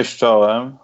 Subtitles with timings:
[0.00, 0.76] Cześć czołem.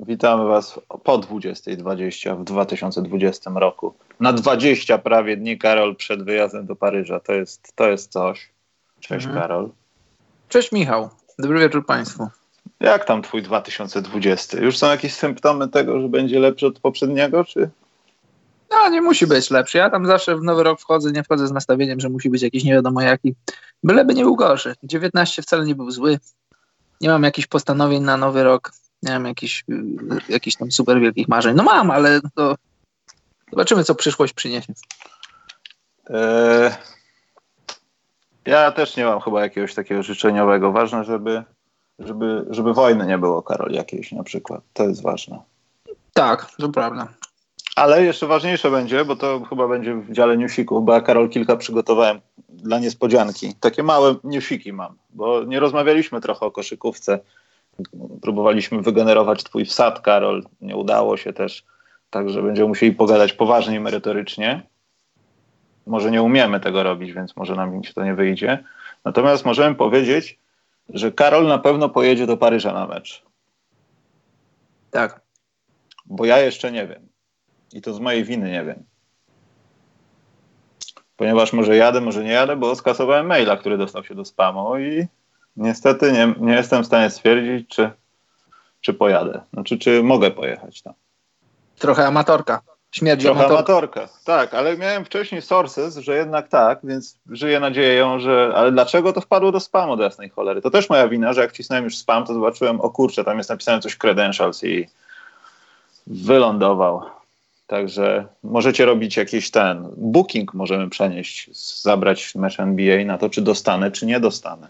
[0.00, 3.94] Witamy Was po 20.20 w 2020 roku.
[4.20, 7.20] Na 20 prawie dni, Karol, przed wyjazdem do Paryża.
[7.20, 8.50] To jest, to jest coś.
[9.00, 9.42] Cześć, mhm.
[9.42, 9.70] Karol.
[10.48, 11.10] Cześć, Michał.
[11.38, 12.28] Dobry wieczór Państwu.
[12.80, 14.60] Jak tam Twój 2020?
[14.60, 17.70] Już są jakieś symptomy tego, że będzie lepszy od poprzedniego, czy?
[18.70, 19.78] No, nie musi być lepszy.
[19.78, 22.64] Ja tam zawsze w nowy rok wchodzę, nie wchodzę z nastawieniem, że musi być jakiś
[22.64, 23.34] nie wiadomo jaki.
[23.84, 24.74] Byleby nie był gorszy.
[24.82, 26.18] 19 wcale nie był zły.
[27.02, 28.72] Nie mam jakichś postanowień na nowy rok.
[29.02, 29.64] Nie mam jakichś,
[30.28, 31.56] jakichś tam super wielkich marzeń.
[31.56, 32.54] No mam, ale to
[33.50, 34.72] zobaczymy, co przyszłość przyniesie.
[36.10, 36.72] Eee,
[38.46, 40.72] ja też nie mam chyba jakiegoś takiego życzeniowego.
[40.72, 41.42] Ważne, żeby,
[41.98, 44.62] żeby, żeby wojny nie było, Karol, jakiejś na przykład.
[44.72, 45.38] To jest ważne.
[46.12, 47.08] Tak, to prawda.
[47.82, 51.56] Ale jeszcze ważniejsze będzie, bo to chyba będzie w dziale newsików, bo ja Karol kilka
[51.56, 53.54] przygotowałem dla niespodzianki.
[53.60, 57.18] Takie małe newsiki mam, bo nie rozmawialiśmy trochę o koszykówce.
[58.22, 60.44] Próbowaliśmy wygenerować twój wsad, Karol.
[60.60, 61.64] Nie udało się też,
[62.10, 64.62] także będziemy musieli pogadać poważnie i merytorycznie.
[65.86, 68.64] Może nie umiemy tego robić, więc może nam się to nie wyjdzie.
[69.04, 70.38] Natomiast możemy powiedzieć,
[70.88, 73.22] że Karol na pewno pojedzie do Paryża na mecz.
[74.90, 75.20] Tak.
[76.06, 77.11] Bo ja jeszcze nie wiem.
[77.72, 78.84] I to z mojej winy nie wiem.
[81.16, 85.06] Ponieważ może jadę, może nie jadę, bo skasowałem maila, który dostał się do spamu i
[85.56, 87.90] niestety nie, nie jestem w stanie stwierdzić, czy,
[88.80, 89.40] czy pojadę.
[89.52, 90.94] Znaczy, czy mogę pojechać tam.
[91.78, 92.60] Trochę amatorka.
[92.92, 93.72] Śmierć Trochę amatorka.
[93.72, 94.08] amatorka.
[94.24, 98.52] Tak, ale miałem wcześniej sources, że jednak tak, więc żyję nadzieją, że...
[98.56, 100.62] Ale dlaczego to wpadło do spamu do jasnej cholery?
[100.62, 103.50] To też moja wina, że jak wcisnąłem już spam, to zobaczyłem, o kurczę, tam jest
[103.50, 104.88] napisane coś credentials i
[106.06, 107.02] wylądował.
[107.72, 111.50] Także możecie robić jakiś ten booking, możemy przenieść,
[111.82, 114.68] zabrać mecz NBA na to, czy dostanę, czy nie dostanę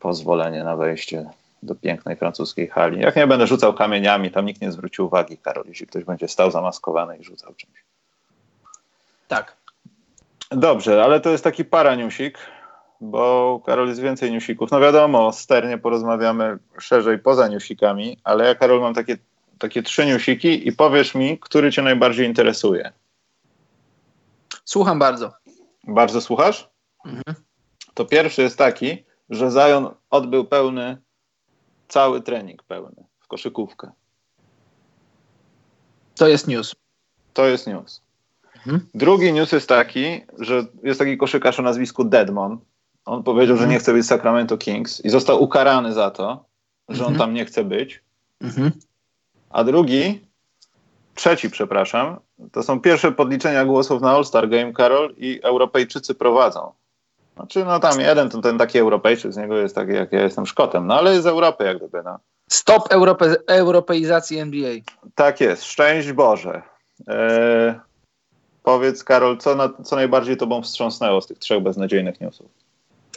[0.00, 1.30] pozwolenie na wejście
[1.62, 3.00] do pięknej francuskiej hali.
[3.00, 6.50] Jak nie będę rzucał kamieniami, tam nikt nie zwróci uwagi, Karol, jeśli ktoś będzie stał
[6.50, 7.84] zamaskowany i rzucał czymś.
[9.28, 9.56] Tak.
[10.50, 12.38] Dobrze, ale to jest taki paraniusik,
[13.00, 14.70] bo Karol jest więcej newsików.
[14.70, 19.16] No wiadomo, sternie porozmawiamy szerzej poza newsikami, ale ja, Karol, mam takie
[19.60, 22.92] takie trzy newsiki i powiesz mi, który cię najbardziej interesuje.
[24.64, 25.32] Słucham bardzo.
[25.84, 26.70] Bardzo słuchasz?
[27.04, 27.36] Mhm.
[27.94, 30.98] To pierwszy jest taki, że Zion odbył pełny,
[31.88, 33.90] cały trening pełny w koszykówkę.
[36.16, 36.74] To jest news.
[37.34, 38.02] To jest news.
[38.56, 38.86] Mhm.
[38.94, 42.58] Drugi news jest taki, że jest taki koszykarz o nazwisku Deadmon.
[43.04, 43.70] On powiedział, mhm.
[43.70, 46.44] że nie chce być Sacramento Kings i został ukarany za to,
[46.88, 47.18] że on mhm.
[47.18, 48.02] tam nie chce być.
[48.40, 48.72] Mhm.
[49.50, 50.26] A drugi,
[51.14, 52.20] trzeci, przepraszam,
[52.52, 56.72] to są pierwsze podliczenia głosów na All-Star Game, Karol, i Europejczycy prowadzą.
[57.36, 60.46] Znaczy, no tam jeden, to ten taki Europejczyk, z niego jest taki, jak ja jestem
[60.46, 62.18] Szkotem, no ale z Europy jak gdyby, no.
[62.48, 64.70] Stop Europe europeizacji NBA.
[65.14, 66.62] Tak jest, szczęść Boże.
[67.06, 67.74] Eee,
[68.62, 72.46] powiedz, Karol, co, na, co najbardziej tobą wstrząsnęło z tych trzech beznadziejnych newsów?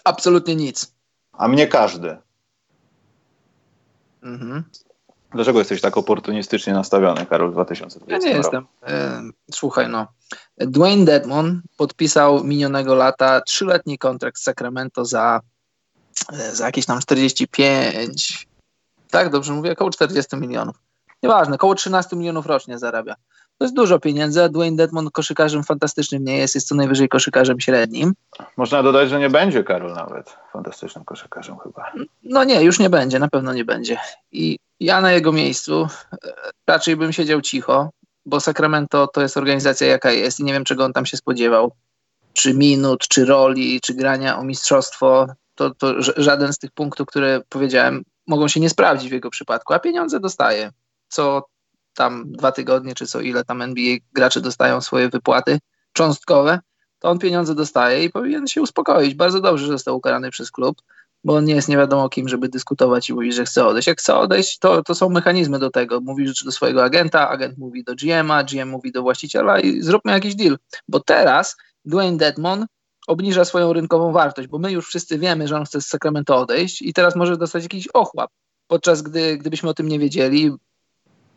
[0.03, 0.93] Absolutnie nic.
[1.33, 2.17] A mnie każdy.
[4.23, 4.63] Mhm.
[5.33, 8.65] Dlaczego jesteś tak oportunistycznie nastawiony, Karol, w 2020 Ja nie jestem.
[8.87, 9.21] E,
[9.51, 10.07] słuchaj, no.
[10.57, 15.41] Dwayne Dedmon podpisał minionego lata trzyletni kontrakt z Sacramento za,
[16.33, 18.47] e, za jakieś tam 45,
[19.11, 20.75] tak, dobrze mówię, około 40 milionów.
[21.23, 23.15] Nieważne, około 13 milionów rocznie zarabia.
[23.57, 27.59] To jest dużo pieniędzy, a Dwayne Dedmon koszykarzem fantastycznym nie jest, jest co najwyżej koszykarzem
[27.59, 28.13] średnim.
[28.57, 31.91] Można dodać, że nie będzie Karol nawet fantastycznym koszykarzem chyba.
[32.23, 33.97] No nie, już nie będzie, na pewno nie będzie.
[34.31, 36.17] I ja na jego miejscu e,
[36.67, 37.89] raczej bym siedział cicho,
[38.25, 41.71] bo Sacramento to jest organizacja jaka jest i nie wiem czego on tam się spodziewał.
[42.33, 45.27] Czy minut, czy roli, czy grania o mistrzostwo.
[45.55, 49.73] To, to żaden z tych punktów, które powiedziałem, mogą się nie sprawdzić w jego przypadku,
[49.73, 50.71] a pieniądze dostaje.
[51.07, 51.45] Co
[51.93, 55.59] tam dwa tygodnie, czy co ile tam NBA gracze dostają swoje wypłaty
[55.93, 56.59] cząstkowe,
[56.99, 59.15] to on pieniądze dostaje i powinien się uspokoić.
[59.15, 60.81] Bardzo dobrze, że został ukarany przez klub,
[61.23, 63.87] bo on nie jest nie wiadomo kim, żeby dyskutować i mówić, że chce odejść.
[63.87, 66.01] Jak chce odejść, to, to są mechanizmy do tego.
[66.01, 70.11] Mówi rzeczy do swojego agenta, agent mówi do GM-a, GM mówi do właściciela i zróbmy
[70.11, 70.57] jakiś deal.
[70.87, 72.65] Bo teraz Dwayne Dedmon
[73.07, 76.81] obniża swoją rynkową wartość, bo my już wszyscy wiemy, że on chce z Sacramento odejść
[76.81, 78.31] i teraz może dostać jakiś ochłap.
[78.67, 80.51] Podczas gdy, gdybyśmy o tym nie wiedzieli,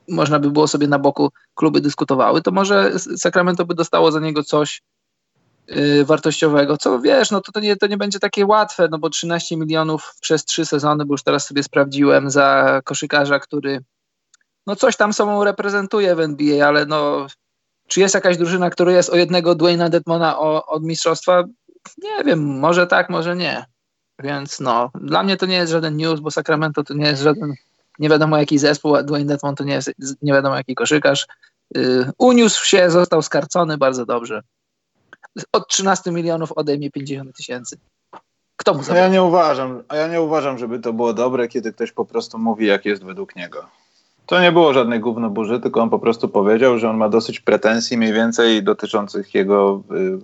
[0.08, 4.42] można by było sobie na boku kluby dyskutowały, to może Sacramento by dostało za niego
[4.42, 4.82] coś
[6.04, 9.56] wartościowego, co wiesz, no to, to, nie, to nie będzie takie łatwe, no bo 13
[9.56, 13.80] milionów przez trzy sezony, bo już teraz sobie sprawdziłem, za koszykarza, który
[14.66, 17.26] no coś tam sobą reprezentuje w NBA, ale no
[17.88, 21.44] czy jest jakaś drużyna, która jest o jednego Dwayna Detmona od mistrzostwa?
[22.02, 23.64] Nie wiem, może tak, może nie.
[24.22, 27.54] Więc no, dla mnie to nie jest żaden news, bo Sacramento to nie jest żaden
[27.98, 29.92] nie wiadomo jaki zespół, a Dwayne Dedmon to nie jest
[30.22, 31.26] nie wiadomo jaki koszykarz.
[31.74, 34.42] Yy, uniósł się, został skarcony bardzo dobrze.
[35.52, 37.78] Od 13 milionów odejmie 50 tysięcy.
[38.56, 41.72] Kto mu a ja nie uważam, A ja nie uważam, żeby to było dobre, kiedy
[41.72, 43.66] ktoś po prostu mówi, jak jest według niego.
[44.26, 47.40] To nie było żadnej gówno burzy, tylko on po prostu powiedział, że on ma dosyć
[47.40, 50.18] pretensji mniej więcej dotyczących jego y,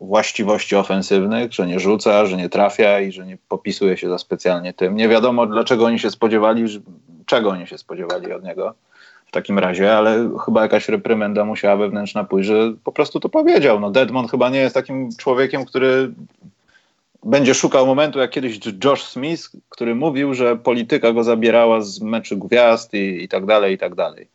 [0.00, 4.72] właściwości ofensywnych, że nie rzuca, że nie trafia i że nie popisuje się za specjalnie
[4.72, 4.96] tym.
[4.96, 6.64] Nie wiadomo, dlaczego oni się spodziewali,
[7.26, 8.74] czego oni się spodziewali od niego
[9.28, 13.80] w takim razie, ale chyba jakaś reprymenda musiała wewnętrzna pójść, że po prostu to powiedział.
[13.80, 16.12] No Deadmond chyba nie jest takim człowiekiem, który
[17.24, 22.38] będzie szukał momentu, jak kiedyś Josh Smith, który mówił, że polityka go zabierała z meczu
[22.38, 24.28] gwiazd i, i tak dalej, i tak dalej.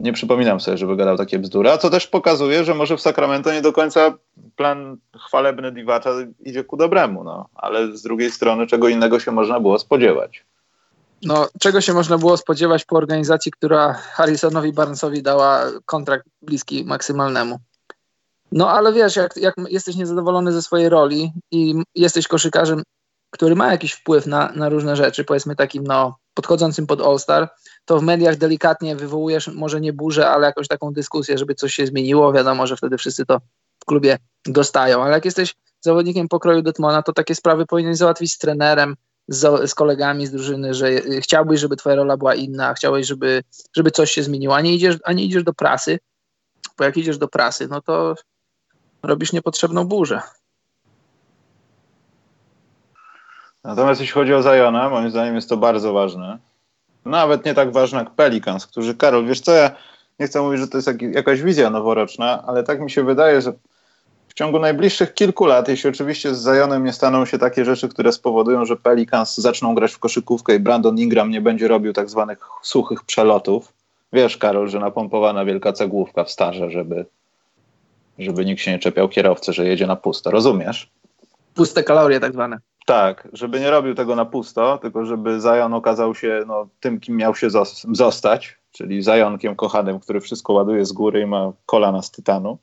[0.00, 3.52] Nie przypominam sobie, żeby gadał takie bzdury, a co też pokazuje, że może w Sacramento
[3.52, 4.14] nie do końca
[4.56, 6.10] plan chwalebny Diwacza
[6.44, 7.48] idzie ku dobremu, no.
[7.54, 10.44] ale z drugiej strony czego innego się można było spodziewać.
[11.22, 17.58] No, czego się można było spodziewać po organizacji, która Harrisonowi Barnesowi dała kontrakt bliski maksymalnemu?
[18.52, 22.82] No ale wiesz, jak, jak jesteś niezadowolony ze swojej roli i jesteś koszykarzem,
[23.30, 27.48] który ma jakiś wpływ na, na różne rzeczy, powiedzmy takim no, podchodzącym pod All-Star,
[27.84, 31.86] to w mediach delikatnie wywołujesz może nie burzę, ale jakąś taką dyskusję, żeby coś się
[31.86, 32.32] zmieniło.
[32.32, 33.40] Wiadomo, że wtedy wszyscy to
[33.82, 38.38] w klubie dostają, ale jak jesteś zawodnikiem pokroju Detmona, to takie sprawy powinien załatwić z
[38.38, 38.96] trenerem,
[39.28, 40.90] z, z, kolegami z drużyny, że
[41.20, 43.42] chciałbyś, żeby twoja rola była inna, chciałbyś, żeby,
[43.76, 45.98] żeby coś się zmieniło, a nie, idziesz, a nie idziesz do prasy,
[46.78, 48.14] bo jak idziesz do prasy, no to
[49.02, 50.20] robisz niepotrzebną burzę.
[53.64, 56.38] Natomiast jeśli chodzi o Zajona, moim zdaniem jest to bardzo ważne.
[57.04, 59.70] Nawet nie tak ważne jak Pelicans, którzy, Karol, wiesz co, ja
[60.18, 63.42] nie chcę mówić, że to jest jak, jakaś wizja noworoczna, ale tak mi się wydaje,
[63.42, 63.52] że
[64.38, 68.64] ciągu najbliższych kilku lat, jeśli oczywiście z Zajonem nie staną się takie rzeczy, które spowodują,
[68.64, 73.04] że Pelicans zaczną grać w koszykówkę i Brandon Ingram nie będzie robił tak zwanych suchych
[73.04, 73.72] przelotów,
[74.12, 77.06] wiesz, Karol, że napompowana wielka cegłówka w starze, żeby
[78.18, 80.30] żeby nikt się nie czepiał kierowcy, że jedzie na pusto.
[80.30, 80.90] Rozumiesz?
[81.54, 82.58] Puste kalorie tak zwane.
[82.86, 87.16] Tak, żeby nie robił tego na pusto, tylko żeby Zajon okazał się no, tym, kim
[87.16, 87.48] miał się
[87.92, 92.58] zostać, czyli Zajonkiem kochanym, który wszystko ładuje z góry i ma kolana z tytanu.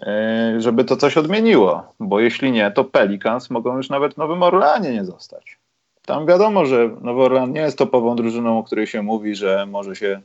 [0.00, 4.42] Yy, żeby to coś odmieniło, bo jeśli nie, to Pelicans mogą już nawet w Nowym
[4.42, 5.58] Orleanie nie zostać.
[6.06, 9.96] Tam wiadomo, że Nowy Orlean nie jest topową drużyną, o której się mówi, że może
[9.96, 10.20] się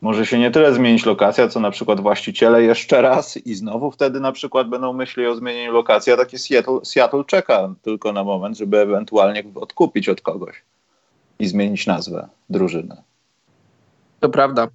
[0.00, 4.20] może się nie tyle zmienić lokacja, co na przykład właściciele jeszcze raz i znowu wtedy
[4.20, 8.58] na przykład będą myśleli o zmienieniu lokacji, a taki Seattle, Seattle czeka tylko na moment,
[8.58, 10.62] żeby ewentualnie odkupić od kogoś
[11.38, 12.96] i zmienić nazwę drużyny.
[14.20, 14.68] To prawda.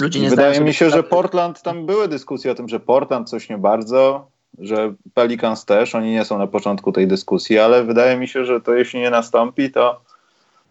[0.00, 3.48] Ludzie nie Wydaje mi się, że Portland, tam były dyskusje o tym, że Portland coś
[3.48, 8.28] nie bardzo, że Pelicans też, oni nie są na początku tej dyskusji, ale wydaje mi
[8.28, 10.00] się, że to jeśli nie nastąpi, to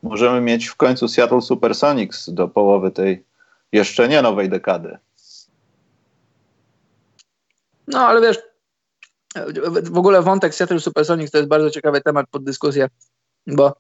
[0.03, 3.23] możemy mieć w końcu Seattle Supersonics do połowy tej
[3.71, 4.97] jeszcze nie nowej dekady.
[7.87, 8.39] No, ale wiesz,
[9.83, 12.87] w ogóle wątek Seattle Supersonics to jest bardzo ciekawy temat pod dyskusję,
[13.47, 13.75] bo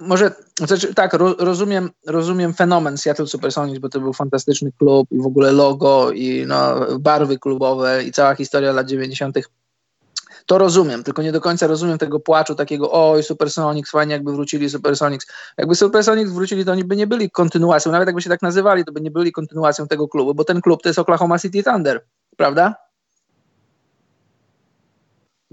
[0.00, 5.26] może, znaczy, tak, rozumiem, rozumiem fenomen Seattle Supersonics, bo to był fantastyczny klub i w
[5.26, 9.36] ogóle logo i no, barwy klubowe i cała historia lat 90
[10.46, 14.70] to rozumiem, tylko nie do końca rozumiem tego płaczu takiego, oj, Supersonics, fajnie jakby wrócili
[14.70, 15.26] Supersonics.
[15.58, 18.92] Jakby Supersonics wrócili, to oni by nie byli kontynuacją, nawet jakby się tak nazywali, to
[18.92, 22.04] by nie byli kontynuacją tego klubu, bo ten klub to jest Oklahoma City Thunder,
[22.36, 22.85] prawda?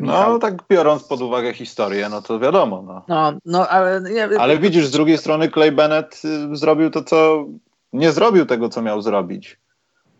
[0.08, 2.84] No, tak biorąc pod uwagę historię, no to wiadomo.
[2.88, 4.02] No, no, no ale...
[4.02, 7.46] Nie, ale widzisz, z drugiej strony Clay Bennett y, zrobił to, co...
[7.94, 9.58] Nie zrobił tego, co miał zrobić.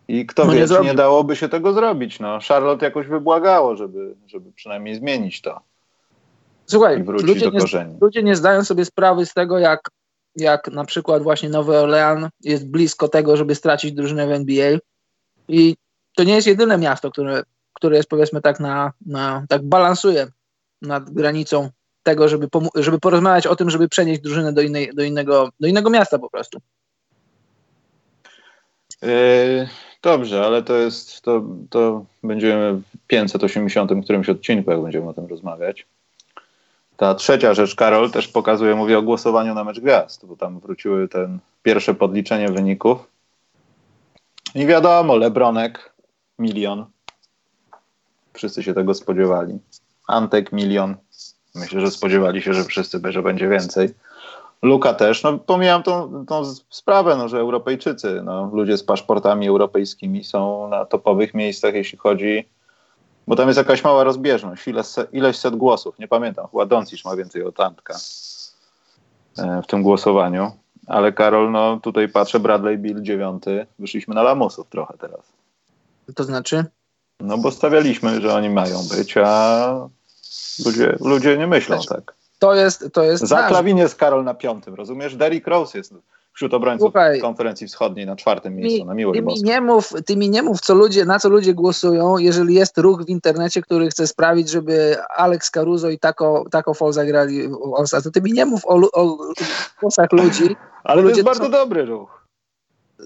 [0.08, 2.20] I kto no wie, nie, nie dałoby się tego zrobić.
[2.20, 5.60] No, Charlotte jakoś wybłagało, żeby, żeby przynajmniej zmienić to.
[6.66, 7.60] Słuchaj, ludzie nie,
[8.00, 9.90] ludzie nie zdają sobie sprawy z tego, jak,
[10.36, 14.78] jak na przykład właśnie Nowy Orlean jest blisko tego, żeby stracić drużynę w NBA.
[15.48, 15.76] I
[16.16, 17.42] to nie jest jedyne miasto, które,
[17.74, 20.26] które jest powiedzmy tak na, na tak balansuje
[20.82, 21.70] nad granicą
[22.02, 25.90] tego, żeby, żeby porozmawiać o tym, żeby przenieść drużynę do, innej, do, innego, do innego
[25.90, 26.58] miasta po prostu.
[29.02, 29.68] Yy,
[30.04, 35.26] Dobrze, ale to jest, to, to będziemy w 580 którymś odcinku, jak będziemy o tym
[35.26, 35.86] rozmawiać.
[36.96, 41.08] Ta trzecia rzecz, Karol, też pokazuje, mówię o głosowaniu na mecz gwiazd, bo tam wróciły
[41.08, 42.98] ten pierwsze podliczenie wyników.
[44.54, 45.94] I wiadomo, Lebronek,
[46.38, 46.86] milion.
[48.34, 49.58] Wszyscy się tego spodziewali.
[50.08, 50.96] Antek, milion.
[51.54, 53.94] Myślę, że spodziewali się, że wszyscy, że będzie więcej.
[54.62, 55.22] Luka też.
[55.22, 60.84] No, pomijam tą, tą sprawę, no, że Europejczycy, no, ludzie z paszportami europejskimi są na
[60.84, 62.48] topowych miejscach, jeśli chodzi.
[63.26, 67.16] Bo tam jest jakaś mała rozbieżność, set, ileś set głosów, nie pamiętam, chyba Doncic ma
[67.16, 67.94] więcej od Antka.
[69.38, 70.52] e, w tym głosowaniu.
[70.86, 75.32] Ale Karol, no tutaj patrzę, Bradley Bill dziewiąty, wyszliśmy na lamusów trochę teraz.
[76.14, 76.64] To znaczy?
[77.20, 79.88] No bo stawialiśmy, że oni mają być, a
[80.66, 81.86] ludzie, ludzie nie myślą Też.
[81.86, 82.14] tak.
[82.38, 85.16] To jest, to jest Za klawin jest Karol na piątym, rozumiesz?
[85.16, 85.94] Derrick Rose jest
[86.32, 89.92] wśród obrońców Słuchaj, konferencji wschodniej na czwartym miejscu, mi, na miłość ty mi, nie mów,
[90.06, 93.62] ty mi nie mów, co ludzie, na co ludzie głosują, jeżeli jest ruch w internecie,
[93.62, 98.32] który chce sprawić, żeby Alex Caruso i Taco, Taco Fall zagrali w To ty mi
[98.32, 99.18] nie mów o, o
[99.80, 100.56] głosach ludzi.
[100.84, 101.50] Ale to jest bardzo są...
[101.50, 102.23] dobry ruch.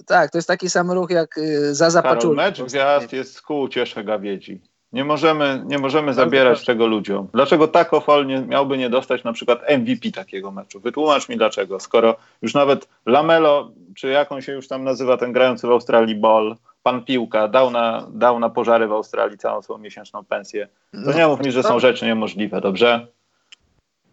[0.07, 2.35] Tak, to jest taki sam ruch jak y, za Zapaczulą.
[2.35, 4.61] mecz gwiazd jest ku cieszę gawiedzi.
[4.93, 7.29] Nie możemy, nie możemy zabierać tego ludziom.
[7.33, 10.81] Dlaczego Taco Fall nie, miałby nie dostać na przykład MVP takiego meczu?
[10.81, 11.81] Wytłumacz mi dlaczego.
[11.81, 16.15] Skoro już nawet Lamelo, czy jak on się już tam nazywa, ten grający w Australii
[16.15, 20.69] Ball, pan Piłka, dał na, dał na pożary w Australii całą swoją miesięczną pensję.
[21.05, 23.07] To nie mów mi, że są rzeczy niemożliwe, dobrze?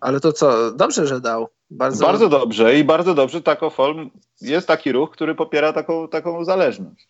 [0.05, 1.47] Ale to co, dobrze, że dał.
[1.69, 4.09] Bardzo, bardzo dobrze i bardzo dobrze Taco Fall
[4.41, 7.07] jest taki ruch, który popiera taką, taką zależność.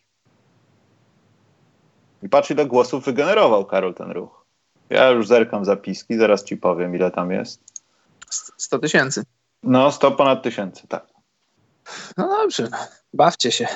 [2.23, 4.45] I patrz, ile głosów wygenerował Karol ten ruch.
[4.89, 7.61] Ja już zerkam zapiski, zaraz ci powiem, ile tam jest.
[8.57, 9.23] 100 tysięcy.
[9.63, 11.07] No, 100 ponad tysięcy, tak.
[12.17, 12.77] No dobrze, no.
[13.13, 13.67] bawcie się.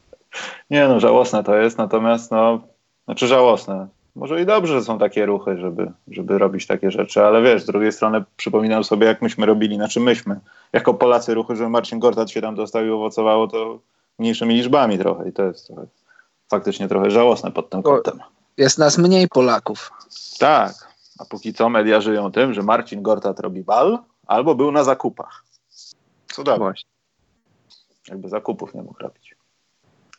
[0.70, 2.60] Nie no, żałosne to jest, natomiast no,
[3.04, 3.88] znaczy żałosne.
[4.14, 7.66] Może i dobrze, że są takie ruchy, żeby, żeby robić takie rzeczy, ale wiesz, z
[7.66, 10.40] drugiej strony przypominam sobie, jak myśmy robili, znaczy myśmy,
[10.72, 13.78] jako Polacy ruchy, że Marcin Gortat się tam dostał i owocowało to
[14.18, 15.86] mniejszymi liczbami trochę i to jest trochę
[16.50, 18.20] faktycznie trochę żałosne pod tym kątem.
[18.56, 19.90] Jest nas mniej Polaków.
[20.38, 20.72] Tak,
[21.18, 25.44] a póki co media żyją tym, że Marcin Gortat robi bal albo był na zakupach.
[26.32, 26.90] Co Właśnie.
[28.08, 29.34] Jakby zakupów nie mógł robić.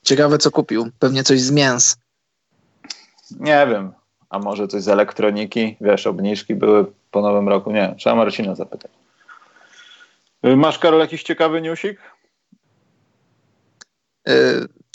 [0.04, 0.90] Ciekawe, co kupił.
[1.00, 1.98] Pewnie coś z mięs.
[3.40, 3.94] Nie wiem.
[4.30, 5.78] A może coś z elektroniki?
[5.82, 7.72] Wiesz, obniżki były po nowym roku.
[7.72, 8.92] Nie, trzeba Marcina zapytać.
[10.44, 12.00] Masz, Karol, jakiś ciekawy newsik?
[14.28, 14.34] Yy,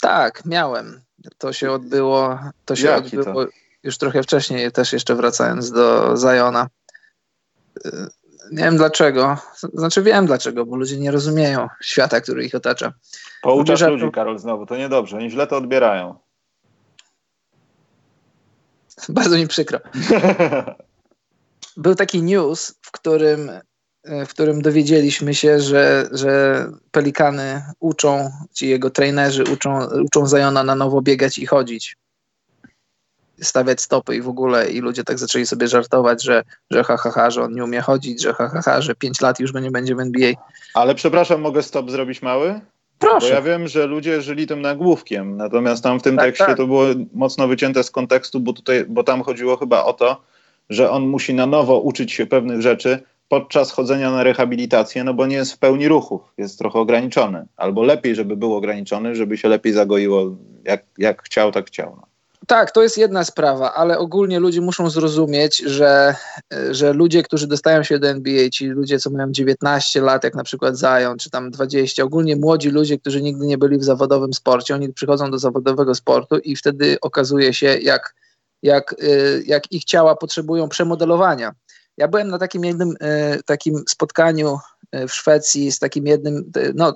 [0.01, 1.01] tak, miałem.
[1.37, 3.51] To się odbyło, to się Jaki odbyło to?
[3.83, 6.67] już trochę wcześniej, też jeszcze wracając do Zajona.
[7.85, 7.91] Y,
[8.51, 9.37] nie wiem dlaczego,
[9.73, 12.93] znaczy wiem dlaczego, bo ludzie nie rozumieją świata, który ich otacza.
[13.41, 14.11] Pouczasz ludzi.
[14.11, 16.19] Karol, znowu, to niedobrze, oni źle to odbierają.
[19.09, 19.79] Bardzo mi przykro.
[21.77, 23.51] Był taki news, w którym
[24.07, 30.63] E, w którym dowiedzieliśmy się, że, że pelikany uczą, ci jego trenerzy uczą, uczą Zajona
[30.63, 31.97] na nowo biegać i chodzić.
[33.41, 34.71] Stawiać stopy i w ogóle.
[34.71, 37.81] I ludzie tak zaczęli sobie żartować, że, że ha, ha, ha, że on nie umie
[37.81, 40.33] chodzić, że ha, ha, ha, że 5 lat już go nie będzie w NBA.
[40.73, 42.61] Ale przepraszam, mogę stop zrobić mały?
[42.99, 43.27] Proszę.
[43.27, 46.57] Bo ja wiem, że ludzie żyli tym nagłówkiem, natomiast tam w tym tak, tekście tak.
[46.57, 50.21] to było mocno wycięte z kontekstu, bo, tutaj, bo tam chodziło chyba o to,
[50.69, 52.99] że on musi na nowo uczyć się pewnych rzeczy,
[53.29, 57.45] podczas chodzenia na rehabilitację, no bo nie jest w pełni ruchów, jest trochę ograniczony.
[57.57, 62.06] Albo lepiej, żeby był ograniczony, żeby się lepiej zagoiło, jak, jak chciał, tak chciał.
[62.47, 66.15] Tak, to jest jedna sprawa, ale ogólnie ludzie muszą zrozumieć, że,
[66.71, 70.43] że ludzie, którzy dostają się do NBA, ci ludzie, co mają 19 lat, jak na
[70.43, 74.75] przykład Zion, czy tam 20, ogólnie młodzi ludzie, którzy nigdy nie byli w zawodowym sporcie,
[74.75, 78.15] oni przychodzą do zawodowego sportu i wtedy okazuje się, jak,
[78.63, 81.51] jak, y, jak ich ciała potrzebują przemodelowania.
[81.97, 84.59] Ja byłem na takim jednym e, takim spotkaniu
[84.91, 86.93] e, w Szwecji z takim jednym, no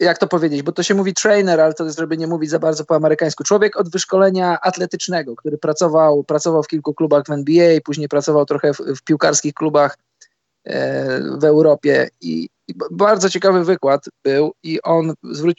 [0.00, 2.84] jak to powiedzieć, bo to się mówi trainer, ale to żeby nie mówić za bardzo
[2.84, 3.44] po amerykańsku.
[3.44, 8.74] Człowiek od wyszkolenia atletycznego, który pracował, pracował w kilku klubach w NBA, później pracował trochę
[8.74, 9.98] w, w piłkarskich klubach
[11.38, 12.48] w Europie i,
[12.90, 15.14] bardzo ciekawy wykład był i on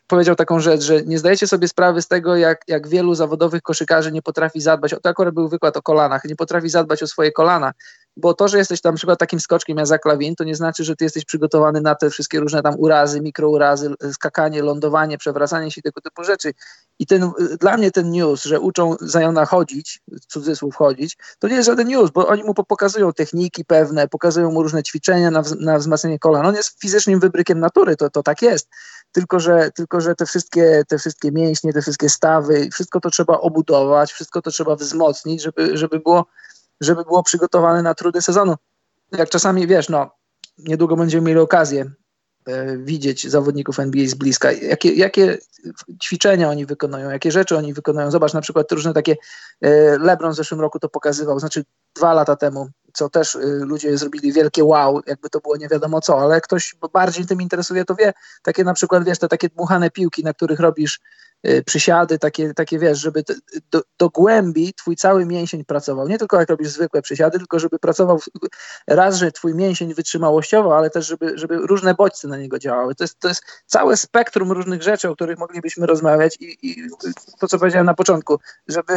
[0.08, 4.12] powiedział taką rzecz, że nie zdajecie sobie sprawy z tego, jak, jak wielu zawodowych koszykarzy
[4.12, 7.74] nie potrafi zadbać, to akurat był wykład o kolanach, nie potrafi zadbać o swoje kolana,
[8.18, 10.96] bo to, że jesteś tam na przykład takim skoczkiem jak Zaklawin, to nie znaczy, że
[10.96, 16.02] ty jesteś przygotowany na te wszystkie różne tam urazy, mikrourazy, skakanie, lądowanie, przewracanie się, tego
[16.02, 16.54] typu rzeczy.
[17.00, 21.66] I ten, dla mnie ten news, że uczą Zajona chodzić, cudzysłów chodzić, to nie jest
[21.66, 26.20] żaden news, bo oni mu pokazują techniki pewne, pokazują mu różne ćwiczenia na, na wzmacnianie
[26.20, 26.46] kolan.
[26.46, 28.70] On jest fizycznym wybrykiem natury, to, to tak jest.
[29.12, 33.40] Tylko że, tylko, że te wszystkie, te wszystkie mięśnie, te wszystkie stawy, wszystko to trzeba
[33.40, 36.26] obudować, wszystko to trzeba wzmocnić, żeby, żeby było
[36.82, 38.56] żeby było przygotowane na trudy sezonu.
[39.12, 40.12] Jak czasami wiesz, no,
[40.58, 41.92] niedługo będziemy mieli okazję
[42.46, 45.38] e, widzieć zawodników NBA z bliska, jakie, jakie
[46.04, 48.12] ćwiczenia oni wykonują, jakie rzeczy oni wykonują.
[48.12, 49.16] Zobacz na przykład różne takie,
[49.62, 51.64] e, LeBron w zeszłym roku to pokazywał, znaczy
[51.96, 56.02] dwa lata temu co też y, ludzie zrobili wielkie wow, jakby to było nie wiadomo
[56.02, 59.90] co, ale ktoś bardziej tym interesuje, to wie, takie na przykład, wiesz, te takie dmuchane
[59.90, 61.00] piłki, na których robisz
[61.48, 63.24] Y, przysiady, takie, takie wiesz, żeby
[63.72, 66.08] do, do głębi twój cały mięsień pracował.
[66.08, 68.20] Nie tylko jak robisz zwykłe przysiady, tylko żeby pracował
[68.88, 72.96] raz, że twój mięsień wytrzymałościowo, ale też żeby, żeby różne bodźce na niego działały.
[72.96, 76.90] To jest, to jest całe spektrum różnych rzeczy, o których moglibyśmy rozmawiać i, i
[77.40, 78.94] to, co powiedziałem na początku, żeby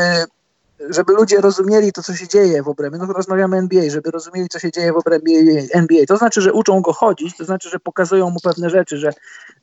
[0.91, 4.59] żeby ludzie rozumieli to, co się dzieje w obrębie, no rozmawiamy NBA, żeby rozumieli, co
[4.59, 6.07] się dzieje w obrębie NBA.
[6.09, 9.13] To znaczy, że uczą go chodzić, to znaczy, że pokazują mu pewne rzeczy, że,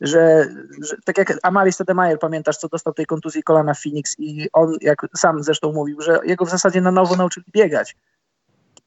[0.02, 0.48] że,
[0.82, 5.08] że tak jak Amari Stoudemire, pamiętasz, co dostał tej kontuzji kolana Phoenix i on, jak
[5.18, 7.96] sam zresztą mówił, że jego w zasadzie na nowo nauczyli biegać.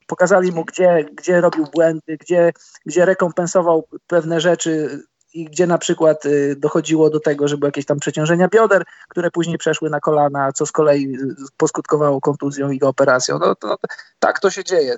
[0.07, 2.53] Pokazali mu, gdzie, gdzie robił błędy, gdzie,
[2.87, 5.03] gdzie rekompensował pewne rzeczy
[5.35, 9.31] i gdzie na przykład y, dochodziło do tego, że były jakieś tam przeciążenia bioder, które
[9.31, 13.39] później przeszły na kolana, co z kolei y, poskutkowało kontuzją i operacją.
[13.39, 13.77] No, to,
[14.19, 14.97] tak to się dzieje.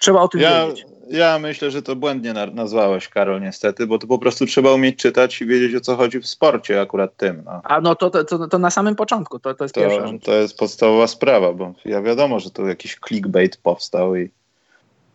[0.00, 0.86] Trzeba o tym ja, wiedzieć.
[1.08, 5.42] Ja myślę, że to błędnie nazwałeś, Karol, niestety, bo to po prostu trzeba umieć czytać
[5.42, 7.42] i wiedzieć, o co chodzi w sporcie akurat tym.
[7.44, 7.60] No.
[7.64, 10.24] A no to, to, to, to na samym początku, to, to jest to, pierwsza rzecz.
[10.24, 14.30] To jest podstawowa sprawa, bo ja wiadomo, że tu jakiś clickbait powstał i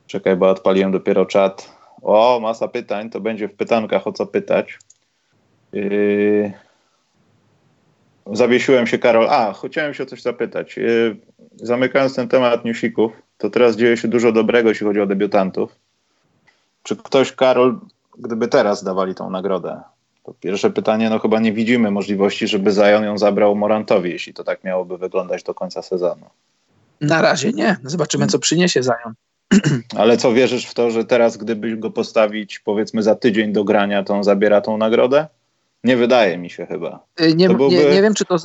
[0.07, 4.79] czekaj, bo odpaliłem dopiero czat o, masa pytań, to będzie w pytankach o co pytać.
[5.73, 6.51] Yy...
[8.33, 9.29] Zawiesiłem się, Karol.
[9.29, 10.77] A, chciałem się o coś zapytać.
[10.77, 11.17] Yy...
[11.55, 15.75] Zamykając ten temat newsików, to teraz dzieje się dużo dobrego, jeśli chodzi o debiutantów.
[16.83, 17.79] Czy ktoś, Karol,
[18.17, 19.81] gdyby teraz dawali tą nagrodę?
[20.23, 24.43] To pierwsze pytanie, no chyba nie widzimy możliwości, żeby Zion ją zabrał Morantowi, jeśli to
[24.43, 26.25] tak miałoby wyglądać do końca sezonu.
[27.01, 27.77] Na razie nie.
[27.83, 29.13] Zobaczymy, co przyniesie Zion.
[29.99, 34.03] Ale co wierzysz w to, że teraz, gdyby go postawić powiedzmy za tydzień do grania,
[34.03, 35.27] to on zabiera tą nagrodę?
[35.83, 37.05] Nie wydaje mi się chyba.
[37.21, 38.35] Y, nie, byłby, nie, nie wiem, czy to.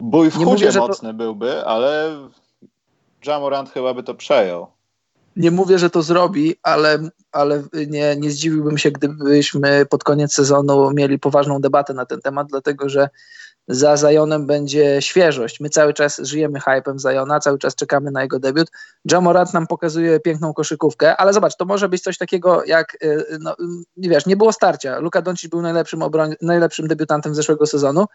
[0.00, 1.14] Bój w chudzie mówię, mocny to...
[1.14, 2.16] byłby, ale
[3.26, 4.66] Jamorant chyba by to przejął.
[5.36, 6.98] Nie mówię, że to zrobi, ale,
[7.32, 12.46] ale nie, nie zdziwiłbym się, gdybyśmy pod koniec sezonu mieli poważną debatę na ten temat,
[12.50, 13.08] dlatego że
[13.68, 15.60] za Zajonem będzie świeżość.
[15.60, 18.70] My cały czas żyjemy hypem Zajona, cały czas czekamy na jego debiut.
[19.10, 23.56] Jamorant nam pokazuje piękną koszykówkę, ale zobacz, to może być coś takiego jak, y, no,
[23.96, 24.98] nie wiesz, nie było starcia.
[24.98, 28.06] Luka Doncic był najlepszym, obroń, najlepszym debiutantem zeszłego sezonu,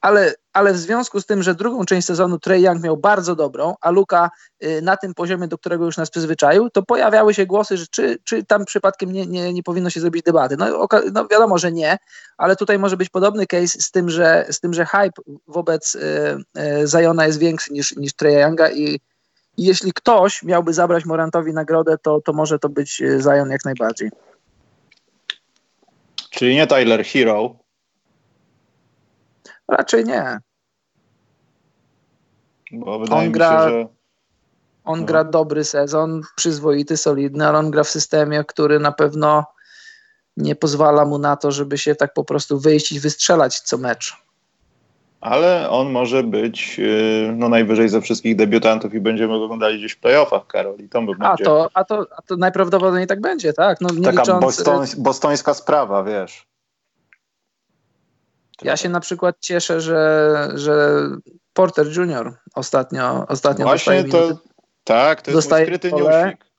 [0.00, 3.74] ale, ale w związku z tym, że drugą część sezonu Trey Young miał bardzo dobrą,
[3.80, 4.30] a Luka
[4.64, 8.18] y, na tym poziomie, do którego już nas przyzwyczaił, to pojawiały się głosy, że czy,
[8.24, 10.56] czy tam przypadkiem nie, nie, nie powinno się zrobić debaty.
[10.56, 11.98] No, no wiadomo, że nie,
[12.42, 16.00] ale tutaj może być podobny case z tym, że, z tym, że hype wobec y,
[16.82, 19.00] y, Zajona jest większy niż, niż Treya Younga i,
[19.56, 23.64] i jeśli ktoś miałby zabrać Morantowi nagrodę, to, to może to być y, Zion jak
[23.64, 24.10] najbardziej.
[26.30, 27.56] Czyli nie Tyler Hero?
[29.68, 30.38] Raczej nie.
[32.72, 33.86] Bo wydaje on mi gra, się, że...
[34.84, 35.06] On no.
[35.06, 39.44] gra dobry sezon, przyzwoity, solidny, ale on gra w systemie, który na pewno
[40.36, 44.16] nie pozwala mu na to, żeby się tak po prostu wyjść i wystrzelać co mecz.
[45.20, 50.00] Ale on może być y, no, najwyżej ze wszystkich debiutantów i będziemy oglądali gdzieś w
[50.00, 50.78] playoffach, Karol.
[50.78, 53.80] I to by a, to, a, to, a to najprawdopodobniej tak będzie, tak?
[53.80, 54.44] No, nie Taka licząc...
[54.44, 56.46] bostoń, bostońska sprawa, wiesz.
[58.62, 61.02] Ja się na przykład cieszę, że, że
[61.52, 62.32] Porter Jr.
[62.54, 64.38] ostatnio, ostatnio Właśnie to,
[64.84, 66.51] tak, to jest dostaje mój skryty newsik.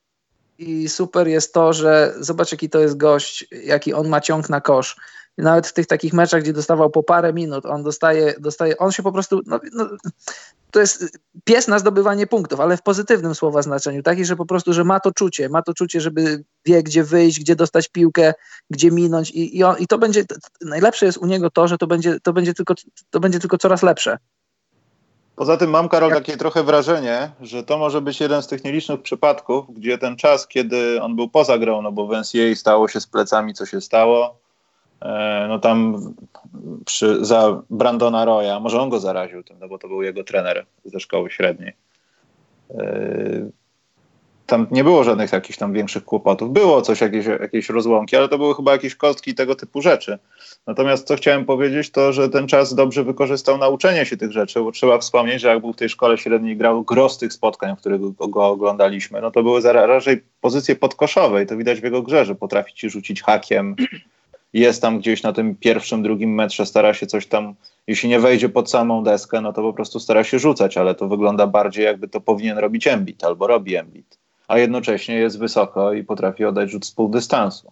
[0.57, 4.61] I super jest to, że zobacz jaki to jest gość, jaki on ma ciąg na
[4.61, 4.95] kosz.
[5.37, 9.03] Nawet w tych takich meczach, gdzie dostawał po parę minut, on dostaje, dostaje on się
[9.03, 9.89] po prostu, no, no,
[10.71, 14.73] to jest pies na zdobywanie punktów, ale w pozytywnym słowa znaczeniu, taki, że po prostu,
[14.73, 18.33] że ma to czucie, ma to czucie, żeby wie, gdzie wyjść, gdzie dostać piłkę,
[18.69, 20.23] gdzie minąć i, i, on, i to będzie,
[20.61, 22.73] najlepsze jest u niego to, że to będzie, to będzie, tylko,
[23.09, 24.17] to będzie tylko coraz lepsze.
[25.35, 29.01] Poza tym mam, Karol, takie trochę wrażenie, że to może być jeden z tych nielicznych
[29.01, 33.01] przypadków, gdzie ten czas, kiedy on był poza grą, no bo w NCAA stało się
[33.01, 34.37] z plecami, co się stało,
[35.01, 35.95] e, no tam
[36.85, 40.65] przy, za Brandona Roya, może on go zaraził tym, no bo to był jego trener
[40.85, 41.73] ze szkoły średniej.
[44.45, 46.53] Tam nie było żadnych jakichś tam większych kłopotów.
[46.53, 50.19] Było coś, jakieś, jakieś rozłąki, ale to były chyba jakieś kostki i tego typu rzeczy.
[50.67, 54.71] Natomiast co chciałem powiedzieć, to że ten czas dobrze wykorzystał nauczenie się tych rzeczy, bo
[54.71, 58.01] trzeba wspomnieć, że jak był w tej szkole średniej grał gros tych spotkań, w których
[58.29, 62.35] go oglądaliśmy, no to były raczej pozycje podkoszowe i to widać w jego grze, że
[62.35, 63.75] potrafi ci rzucić hakiem,
[64.53, 67.55] jest tam gdzieś na tym pierwszym, drugim metrze, stara się coś tam,
[67.87, 71.07] jeśli nie wejdzie pod samą deskę, no to po prostu stara się rzucać, ale to
[71.07, 74.22] wygląda bardziej jakby to powinien robić Embiid albo robi Embiid
[74.53, 77.71] a jednocześnie jest wysoko i potrafi oddać rzut z pół dystansu.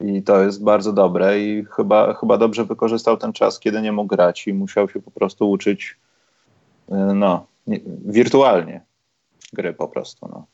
[0.00, 4.08] I to jest bardzo dobre i chyba, chyba dobrze wykorzystał ten czas, kiedy nie mógł
[4.08, 5.96] grać i musiał się po prostu uczyć
[6.88, 7.46] y, no,
[8.04, 8.84] wirtualnie
[9.52, 10.28] gry po prostu.
[10.32, 10.46] No.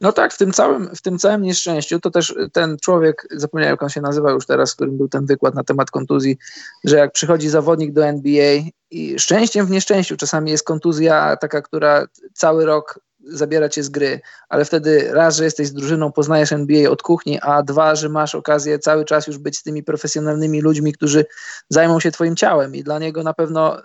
[0.00, 3.82] No tak, w tym całym, w tym całym nieszczęściu to też ten człowiek, zapomniałem jak
[3.82, 6.38] on się nazywa już teraz, w którym był ten wykład na temat kontuzji,
[6.84, 12.06] że jak przychodzi zawodnik do NBA i szczęściem w nieszczęściu czasami jest kontuzja taka, która
[12.34, 16.90] cały rok zabiera cię z gry, ale wtedy raz, że jesteś z drużyną, poznajesz NBA
[16.90, 20.92] od kuchni, a dwa, że masz okazję cały czas już być z tymi profesjonalnymi ludźmi,
[20.92, 21.24] którzy
[21.68, 22.74] zajmą się twoim ciałem.
[22.74, 23.82] I dla niego na pewno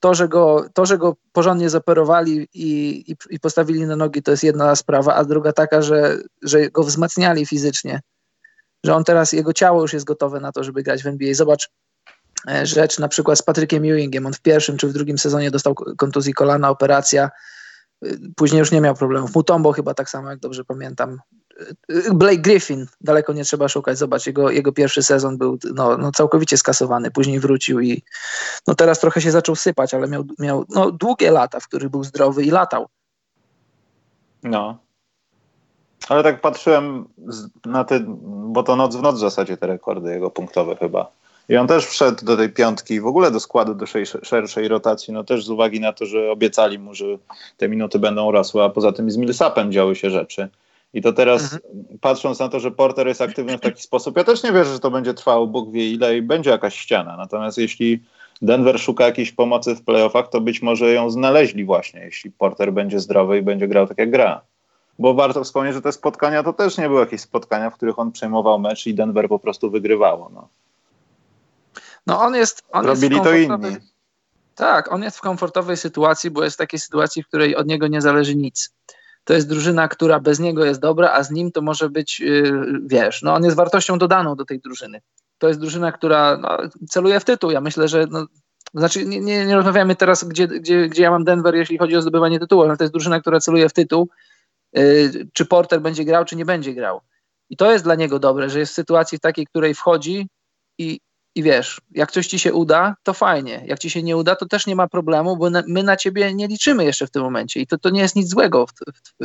[0.00, 4.30] to, że go, to, że go porządnie zoperowali i, i, i, postawili na nogi, to
[4.30, 8.00] jest jedna sprawa, a druga taka, że, że go wzmacniali fizycznie,
[8.84, 11.34] że on teraz, jego ciało już jest gotowe na to, żeby grać w NBA.
[11.34, 11.70] Zobacz
[12.48, 15.74] e, rzecz na przykład z Patrykiem Ewingiem, on w pierwszym czy w drugim sezonie dostał
[15.74, 17.30] kontuzji kolana, operacja,
[18.36, 19.34] Później już nie miał problemów.
[19.34, 21.18] Mutombo chyba tak samo, jak dobrze pamiętam.
[22.12, 23.98] Blake Griffin, daleko nie trzeba szukać.
[23.98, 27.10] Zobacz, jego, jego pierwszy sezon był no, no całkowicie skasowany.
[27.10, 28.02] Później wrócił i
[28.66, 32.04] no teraz trochę się zaczął sypać, ale miał, miał no, długie lata, w których był
[32.04, 32.86] zdrowy i latał.
[34.42, 34.78] No.
[36.08, 37.08] Ale tak patrzyłem
[37.66, 41.12] na te, bo to noc w noc w zasadzie te rekordy jego punktowe chyba.
[41.48, 43.86] I on też wszedł do tej piątki, w ogóle do składu, do
[44.22, 47.04] szerszej rotacji, no też z uwagi na to, że obiecali mu, że
[47.56, 50.48] te minuty będą rosły, a poza tym z Millsapem działy się rzeczy.
[50.94, 51.60] I to teraz, mhm.
[52.00, 54.78] patrząc na to, że Porter jest aktywny w taki sposób, ja też nie wierzę, że
[54.78, 57.16] to będzie trwało, Bóg wie ile i będzie jakaś ściana.
[57.16, 58.02] Natomiast jeśli
[58.42, 63.00] Denver szuka jakiejś pomocy w playoffach, to być może ją znaleźli właśnie, jeśli Porter będzie
[63.00, 64.40] zdrowy i będzie grał tak jak gra.
[64.98, 68.12] Bo warto wspomnieć, że te spotkania to też nie były jakieś spotkania, w których on
[68.12, 70.30] przejmował mecz i Denver po prostu wygrywało.
[70.34, 70.48] No.
[72.06, 72.62] No on jest.
[72.72, 73.76] On Robili jest to inni.
[74.54, 77.88] Tak, on jest w komfortowej sytuacji, bo jest w takiej sytuacji, w której od niego
[77.88, 78.70] nie zależy nic.
[79.24, 82.80] To jest drużyna, która bez niego jest dobra, a z nim to może być, yy,
[82.86, 85.00] wiesz, no on jest wartością dodaną do tej drużyny.
[85.38, 86.58] To jest drużyna, która no,
[86.88, 87.50] celuje w tytuł.
[87.50, 88.26] Ja myślę, że no,
[88.74, 92.02] znaczy nie, nie, nie rozmawiamy teraz, gdzie, gdzie, gdzie ja mam Denver, jeśli chodzi o
[92.02, 94.08] zdobywanie tytułu, ale to jest drużyna, która celuje w tytuł.
[94.72, 97.00] Yy, czy Porter będzie grał, czy nie będzie grał.
[97.50, 100.28] I to jest dla niego dobre, że jest w sytuacji w takiej, której wchodzi
[100.78, 101.00] i,
[101.40, 103.62] i wiesz, jak coś ci się uda, to fajnie.
[103.66, 106.34] Jak ci się nie uda, to też nie ma problemu, bo na, my na ciebie
[106.34, 109.24] nie liczymy jeszcze w tym momencie i to, to nie jest nic złego w, w,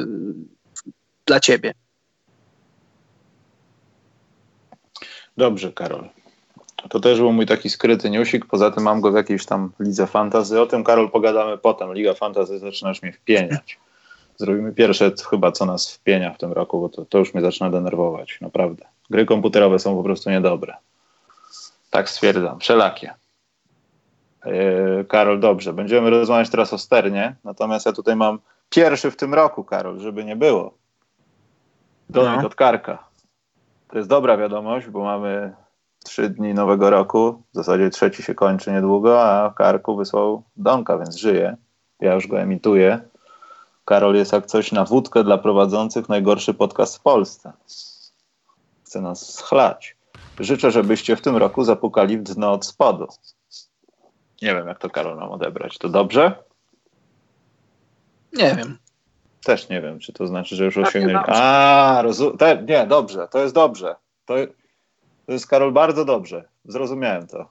[0.77, 0.91] w,
[1.25, 1.73] dla ciebie.
[5.37, 6.09] Dobrze, Karol.
[6.89, 8.45] To też był mój taki skryty newsik.
[8.45, 10.61] Poza tym mam go w jakiejś tam lidze fantazy.
[10.61, 11.93] O tym, Karol, pogadamy potem.
[11.93, 13.79] Liga fantazy zaczynasz mnie wpieniać.
[14.37, 17.69] Zrobimy pierwsze chyba, co nas wpienia w tym roku, bo to, to już mnie zaczyna
[17.69, 18.37] denerwować.
[18.41, 18.85] Naprawdę.
[19.09, 20.73] Gry komputerowe są po prostu niedobre.
[21.95, 23.13] Tak stwierdzam, wszelakie.
[24.45, 25.73] Yy, Karol, dobrze.
[25.73, 30.25] Będziemy rozmawiać teraz o Sternie, natomiast ja tutaj mam pierwszy w tym roku, Karol, żeby
[30.25, 30.73] nie było.
[32.09, 32.47] Donat no.
[32.47, 33.03] od Karka.
[33.87, 35.53] To jest dobra wiadomość, bo mamy
[36.03, 37.43] trzy dni nowego roku.
[37.53, 41.57] W zasadzie trzeci się kończy niedługo, a Karku wysłał Donka, więc żyje.
[41.99, 42.99] Ja już go emituję.
[43.85, 47.53] Karol jest jak coś na wódkę dla prowadzących najgorszy podcast w Polsce.
[48.83, 49.94] Chce nas schlać.
[50.39, 53.07] Życzę, żebyście w tym roku zapukali w dno od spodu.
[54.41, 55.77] Nie wiem, jak to Karol nam odebrać.
[55.77, 56.43] To dobrze?
[58.33, 58.77] Nie wiem.
[59.43, 61.25] Też nie wiem, czy to znaczy, że już osiągnęli.
[61.27, 62.37] A, rozumiem.
[62.67, 63.95] Nie, dobrze, to jest dobrze.
[64.25, 64.33] To,
[65.25, 66.43] to jest Karol bardzo dobrze.
[66.65, 67.49] Zrozumiałem to.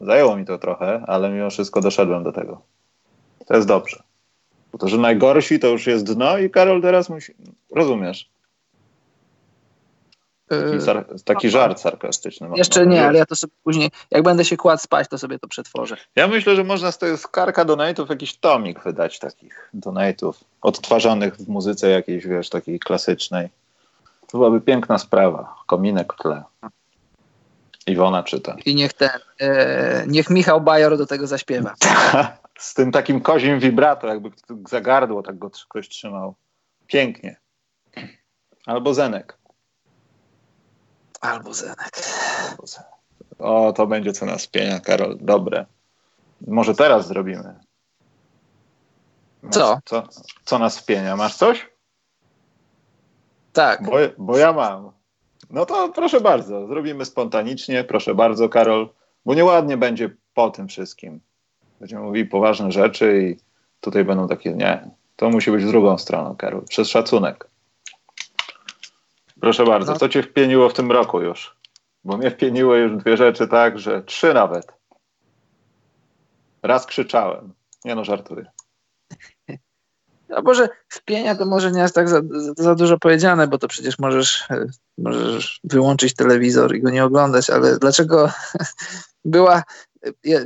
[0.00, 2.60] Zajęło mi to trochę, ale mimo wszystko doszedłem do tego.
[3.46, 4.02] To jest dobrze.
[4.72, 7.34] Bo to, że najgorsi to już jest dno i Karol teraz musi.
[7.70, 8.30] Rozumiesz?
[10.62, 12.48] Taki, sar taki żart sarkastyczny.
[12.54, 15.48] Jeszcze nie, ale ja to sobie później, jak będę się kładł spać, to sobie to
[15.48, 15.96] przetworzę.
[16.16, 21.48] Ja myślę, że można z tego skarka donate'ów jakiś tomik wydać takich donate'ów, odtwarzanych w
[21.48, 23.48] muzyce jakiejś, wiesz, takiej klasycznej.
[24.26, 25.54] To byłaby piękna sprawa.
[25.66, 26.42] Kominek w tle.
[27.86, 28.56] Iwona czyta.
[28.66, 31.74] I niech ten, e, niech Michał Bajor do tego zaśpiewa.
[32.58, 34.30] z tym takim kozim vibrato, jakby
[34.68, 36.34] za gardło tak go ktoś trzymał.
[36.86, 37.36] Pięknie.
[38.66, 39.38] Albo Zenek.
[41.24, 41.90] Albo Zenek.
[43.38, 45.18] O, to będzie co nas pienia, Karol.
[45.20, 45.66] Dobre.
[46.46, 47.54] Może teraz zrobimy.
[49.50, 49.78] Co?
[49.84, 50.02] co?
[50.44, 51.16] Co nas wpienia?
[51.16, 51.70] Masz coś?
[53.52, 53.82] Tak.
[53.82, 54.90] Bo, bo ja mam.
[55.50, 57.84] No to proszę bardzo, zrobimy spontanicznie.
[57.84, 58.88] Proszę bardzo, Karol,
[59.26, 61.20] bo nieładnie będzie po tym wszystkim.
[61.80, 63.36] Będziemy mówili poważne rzeczy i
[63.80, 67.53] tutaj będą takie, nie, to musi być w drugą stronę, Karol, przez szacunek.
[69.44, 69.98] Proszę bardzo, no.
[69.98, 71.56] co cię wpieniło w tym roku już?
[72.04, 74.72] Bo mnie wpieniły już dwie rzeczy tak, że trzy nawet.
[76.62, 77.52] Raz krzyczałem.
[77.84, 78.46] Nie no, żartuję.
[80.28, 82.20] No może wpienia to może nie jest tak za,
[82.56, 84.48] za, dużo powiedziane, bo to przecież możesz,
[84.98, 88.30] możesz wyłączyć telewizor i go nie oglądać, ale dlaczego
[89.24, 89.62] była,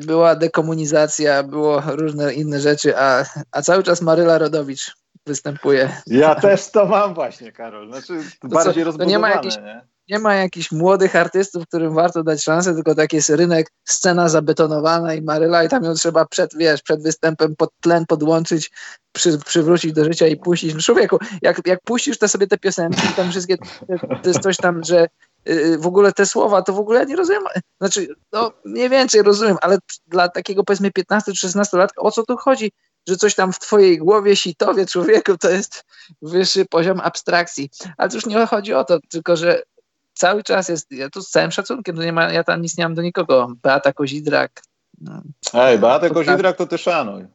[0.07, 4.97] była dekomunizacja, było różne inne rzeczy, a, a cały czas Maryla Rodowicz
[5.29, 6.03] występuje.
[6.07, 7.89] Ja też to mam właśnie, Karol.
[7.89, 9.83] Znaczy, to bardziej co, rozbudowane, nie ma jakichś, nie?
[10.09, 15.15] nie ma jakichś młodych artystów, którym warto dać szansę, tylko tak jest rynek, scena zabetonowana
[15.15, 18.71] i Maryla i tam ją trzeba przed, wiesz, przed występem pod tlen podłączyć,
[19.13, 20.75] przy, przywrócić do życia i puścić.
[20.75, 23.57] No człowieku, jak, jak puścisz te sobie te piosenki, tam wszystkie,
[24.23, 25.07] to jest coś tam, że
[25.49, 27.43] y, w ogóle te słowa, to w ogóle ja nie rozumiem,
[27.81, 32.73] znaczy, no mniej więcej rozumiem, ale dla takiego powiedzmy 15-16 lat, o co tu chodzi?
[33.09, 35.85] Że coś tam w twojej głowie sitowie człowieku to jest
[36.23, 37.71] wyższy poziom abstrakcji.
[37.97, 39.63] Ale to już nie chodzi o to, tylko że
[40.15, 42.85] cały czas jest, ja tu z całym szacunkiem, to nie ma, ja tam nic nie
[42.85, 43.53] mam do nikogo.
[43.63, 44.63] Beata Kozidrak.
[45.01, 45.23] No.
[45.55, 47.27] Ej, Beata Kozidrak to ty szanuj.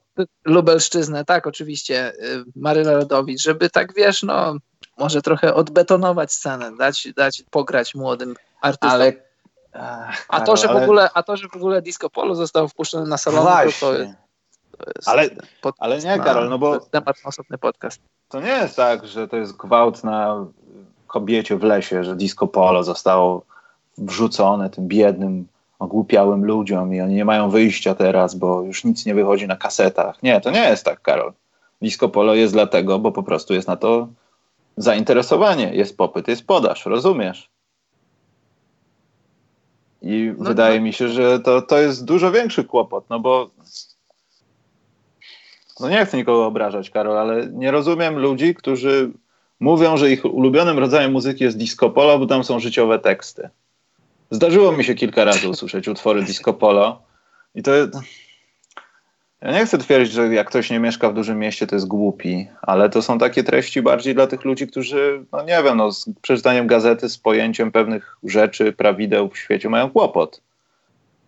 [0.46, 2.14] Lubelszczyznę, tak, oczywiście.
[2.14, 4.56] Y, Maryla Rodowicz, żeby tak, wiesz, no,
[4.98, 8.90] może trochę odbetonować scenę, dać, dać pograć młodym artystom.
[8.90, 9.14] Ale,
[9.74, 13.06] ach, a, to, że w ogóle, a to, że w ogóle Disco Polo zostało wpuszczone
[13.06, 14.14] na salon, to, to jest,
[15.06, 15.30] ale,
[15.78, 16.80] ale nie, Karol, no bo...
[16.80, 18.02] Temat osobny podcast.
[18.30, 20.46] To nie jest tak, że to jest gwałt na
[21.08, 23.46] kobiecie w lesie, że disco polo zostało
[23.98, 25.48] wrzucone tym biednym,
[25.80, 30.24] ogłupiałym ludziom i oni nie mają wyjścia teraz, bo już nic nie wychodzi na kasetach.
[30.24, 31.34] Nie, to nie jest tak, Karol.
[31.82, 34.08] Disco polo jest dlatego, bo po prostu jest na to
[34.78, 37.50] zainteresowanie, jest popyt, jest podaż, rozumiesz?
[40.02, 40.86] I no, wydaje no.
[40.86, 43.50] mi się, że to, to jest dużo większy kłopot, no bo
[45.80, 49.12] no nie chcę nikogo obrażać, Karol, ale nie rozumiem ludzi, którzy
[49.60, 53.50] mówią, że ich ulubionym rodzajem muzyki jest disco polo, bo tam są życiowe teksty.
[54.32, 57.02] Zdarzyło mi się kilka razy usłyszeć utwory disco polo
[57.56, 57.72] i to
[59.44, 62.48] ja nie chcę twierdzić, że jak ktoś nie mieszka w dużym mieście, to jest głupi,
[62.62, 66.10] ale to są takie treści bardziej dla tych ludzi, którzy, no nie wiem, no, z
[66.22, 70.42] przeczytaniem gazety, z pojęciem pewnych rzeczy, prawideł w świecie mają kłopot.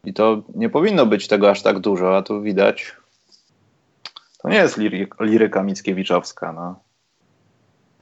[0.06, 2.96] I to nie powinno być tego aż tak dużo, a tu widać,
[4.46, 4.78] to nie jest
[5.20, 6.84] liryka Mickiewiczowska, no.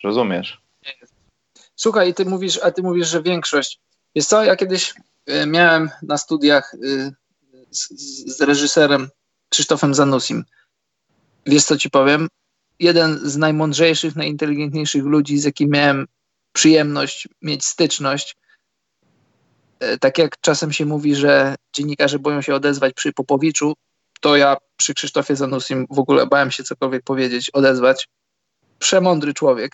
[0.04, 0.62] Rozumiesz?
[1.76, 3.80] Słuchaj, ty mówisz, a ty mówisz, że większość.
[4.16, 4.94] Jest co, ja kiedyś
[5.30, 7.12] y, miałem na studiach y,
[7.72, 7.90] z,
[8.38, 9.10] z, reżyserem
[9.50, 10.44] Krzysztofem Zanusim.
[11.46, 12.28] Wiesz co ci powiem?
[12.80, 16.08] Jeden z najmądrzejszych, najinteligentniejszych ludzi, z jakim miałem
[16.54, 18.36] przyjemność mieć styczność.
[19.84, 23.74] Y, tak jak czasem się mówi, że dziennikarze boją się odezwać przy Popowiczu,
[24.24, 28.08] to ja przy Krzysztofie Zanusim w ogóle bałem się cokolwiek powiedzieć, odezwać.
[28.80, 29.72] Przemądry człowiek.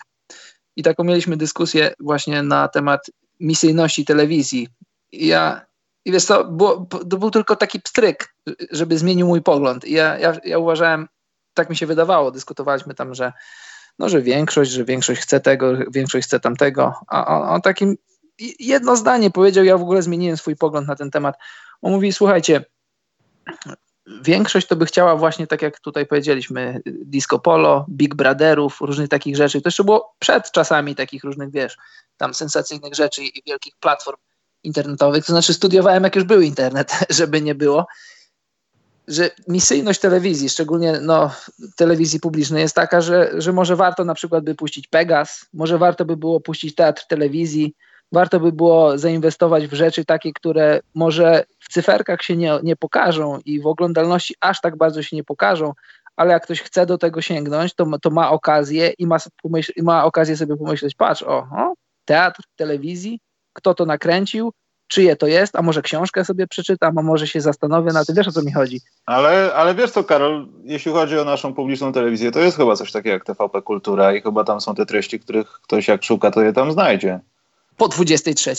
[0.76, 3.00] I taką mieliśmy dyskusję właśnie na temat
[3.40, 4.68] misyjności telewizji.
[5.12, 5.66] I ja,
[6.04, 8.34] i wiesz to, było, to był tylko taki pstryk,
[8.70, 9.84] żeby zmienił mój pogląd.
[9.84, 11.08] I ja, ja, ja uważałem,
[11.54, 13.32] tak mi się wydawało, dyskutowaliśmy tam, że
[13.98, 16.94] no, że większość, że większość chce tego, większość chce tamtego.
[17.08, 17.96] A on, on takim
[18.58, 21.34] jedno zdanie powiedział, ja w ogóle zmieniłem swój pogląd na ten temat.
[21.82, 22.64] On mówi, słuchajcie,
[24.06, 29.36] większość to by chciała właśnie, tak jak tutaj powiedzieliśmy, disco polo, Big Brotherów, różnych takich
[29.36, 29.62] rzeczy.
[29.62, 31.76] To jeszcze było przed czasami takich różnych, wiesz,
[32.16, 34.16] tam sensacyjnych rzeczy i wielkich platform
[34.62, 35.26] internetowych.
[35.26, 37.86] To znaczy studiowałem, jak już był internet, żeby nie było.
[39.08, 41.30] Że misyjność telewizji, szczególnie no,
[41.76, 46.04] telewizji publicznej jest taka, że, że może warto na przykład by puścić Pegas, może warto
[46.04, 47.74] by było puścić teatr telewizji,
[48.12, 53.38] warto by było zainwestować w rzeczy takie, które może w cyferkach się nie, nie pokażą
[53.44, 55.72] i w oglądalności aż tak bardzo się nie pokażą,
[56.16, 60.04] ale jak ktoś chce do tego sięgnąć, to, to ma okazję i ma, pomyśl, ma
[60.04, 63.20] okazję sobie pomyśleć, patrz, o, o, teatr, telewizji,
[63.52, 64.52] kto to nakręcił,
[64.88, 68.28] czyje to jest, a może książkę sobie przeczytam, a może się zastanowię na tym, wiesz
[68.28, 68.80] o co mi chodzi.
[69.06, 72.92] Ale, ale wiesz co, Karol, jeśli chodzi o naszą publiczną telewizję, to jest chyba coś
[72.92, 76.42] takiego jak TVP Kultura i chyba tam są te treści, których ktoś jak szuka, to
[76.42, 77.20] je tam znajdzie
[77.80, 78.54] po 23.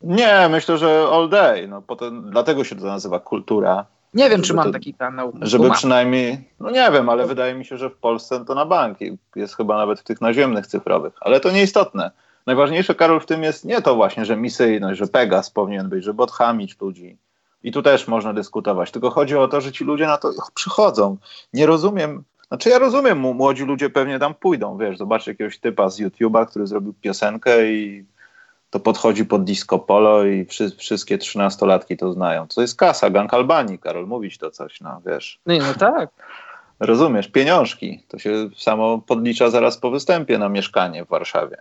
[0.00, 1.68] Nie, myślę, że all day.
[1.68, 3.86] No, potem, dlatego się to nazywa kultura.
[4.14, 5.32] Nie wiem, czy mam to, taki kanał.
[5.40, 9.18] Żeby przynajmniej, no nie wiem, ale wydaje mi się, że w Polsce to na banki.
[9.36, 12.10] Jest chyba nawet w tych naziemnych cyfrowych, ale to nieistotne.
[12.46, 16.22] Najważniejsze, Karol, w tym jest nie to właśnie, że misyjność, że Pegas powinien być, żeby
[16.22, 17.16] odchamić ludzi.
[17.62, 18.90] I tu też można dyskutować.
[18.90, 21.16] Tylko chodzi o to, że ci ludzie na to przychodzą.
[21.52, 22.24] Nie rozumiem.
[22.48, 26.66] Znaczy ja rozumiem, młodzi ludzie pewnie tam pójdą, wiesz, zobacz jakiegoś typa z YouTube'a, który
[26.66, 28.04] zrobił piosenkę i
[28.70, 32.48] to podchodzi pod disco polo i wszy, wszystkie trzynastolatki to znają.
[32.48, 35.40] To jest kasa, Gang Albanii, Karol, mówić to coś, no wiesz.
[35.46, 36.10] No, no tak.
[36.80, 38.02] Rozumiesz, pieniążki.
[38.08, 41.56] To się samo podlicza zaraz po występie na mieszkanie w Warszawie.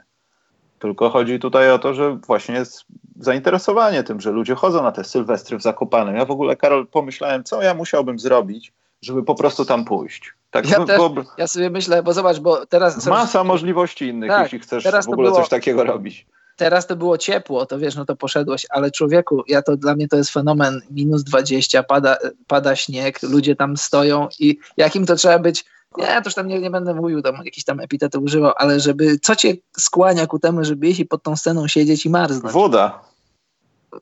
[0.80, 2.86] Tylko chodzi tutaj o to, że właśnie jest
[3.20, 6.16] zainteresowanie tym, że ludzie chodzą na te sylwestry w Zakopanem.
[6.16, 10.34] Ja w ogóle, Karol, pomyślałem, co ja musiałbym zrobić, żeby po prostu tam pójść.
[10.52, 11.02] Tak, ja, też,
[11.38, 13.06] ja sobie myślę, bo zobacz, bo teraz...
[13.08, 16.26] Masa możliwości innych, tak, jeśli chcesz w ogóle było, coś takiego robić
[16.58, 20.08] teraz to było ciepło, to wiesz, no to poszedłeś, ale człowieku, ja to dla mnie
[20.08, 22.18] to jest fenomen, minus 20, pada,
[22.48, 25.66] pada śnieg, ludzie tam stoją i jakim to trzeba być
[25.98, 29.36] Nie, toż tam nie, nie będę mówił, tam jakiś tam epitety używał, ale żeby, co
[29.36, 32.54] cię skłania ku temu, żeby jeśli pod tą sceną siedzieć i marznąć?
[32.54, 33.02] Woda.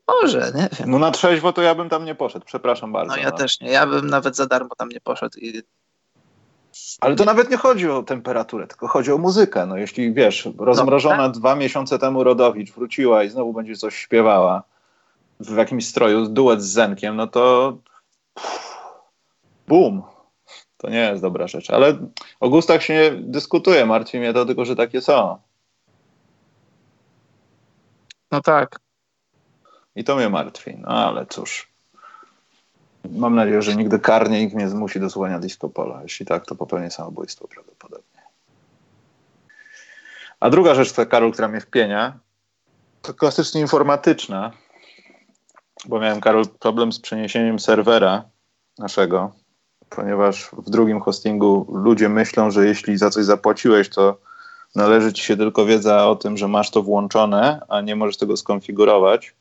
[0.07, 0.91] Może, nie wiem.
[0.91, 3.15] No na trzeźwo to ja bym tam nie poszedł, przepraszam bardzo.
[3.15, 3.37] No ja no.
[3.37, 5.39] też nie, ja bym nawet za darmo tam nie poszedł.
[5.39, 5.61] I...
[7.01, 9.65] Ale to nawet nie chodzi o temperaturę, tylko chodzi o muzykę.
[9.65, 11.31] No jeśli wiesz, rozmrożona no, tak?
[11.31, 14.63] dwa miesiące temu Rodowicz wróciła i znowu będzie coś śpiewała
[15.39, 17.77] w jakimś stroju, duet z Zenkiem, no to
[19.67, 20.03] bum.
[20.77, 21.69] To nie jest dobra rzecz.
[21.69, 21.97] Ale
[22.39, 25.37] o gustach się nie dyskutuje, martwi mnie to tylko, że takie są.
[28.31, 28.79] No tak.
[29.95, 30.77] I to mnie martwi.
[30.77, 31.74] No ale cóż.
[33.11, 36.03] Mam nadzieję, że nigdy karnie nikt nie zmusi do słuchania disco pola.
[36.03, 38.21] Jeśli tak, to popełnię samobójstwo prawdopodobnie.
[40.39, 42.19] A druga rzecz, ta Karol, która mnie wpienia,
[43.01, 44.51] to klasycznie informatyczna,
[45.85, 48.23] bo miałem, Karol, problem z przeniesieniem serwera
[48.77, 49.31] naszego,
[49.89, 54.17] ponieważ w drugim hostingu ludzie myślą, że jeśli za coś zapłaciłeś, to
[54.75, 58.37] należy ci się tylko wiedza o tym, że masz to włączone, a nie możesz tego
[58.37, 59.35] skonfigurować.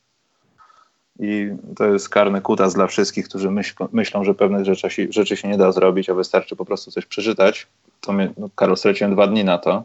[1.19, 5.47] I to jest karny kutas dla wszystkich, którzy myśl, myślą, że pewnych rzeczy, rzeczy się
[5.47, 7.67] nie da zrobić, a wystarczy po prostu coś przeczytać.
[8.01, 9.83] To mnie, no, Karol, straciłem dwa dni na to,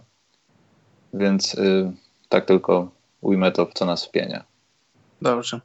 [1.14, 1.92] więc y,
[2.28, 2.88] tak tylko
[3.20, 4.44] ujmę to, w co nas wpienia.
[5.22, 5.60] Dobrze.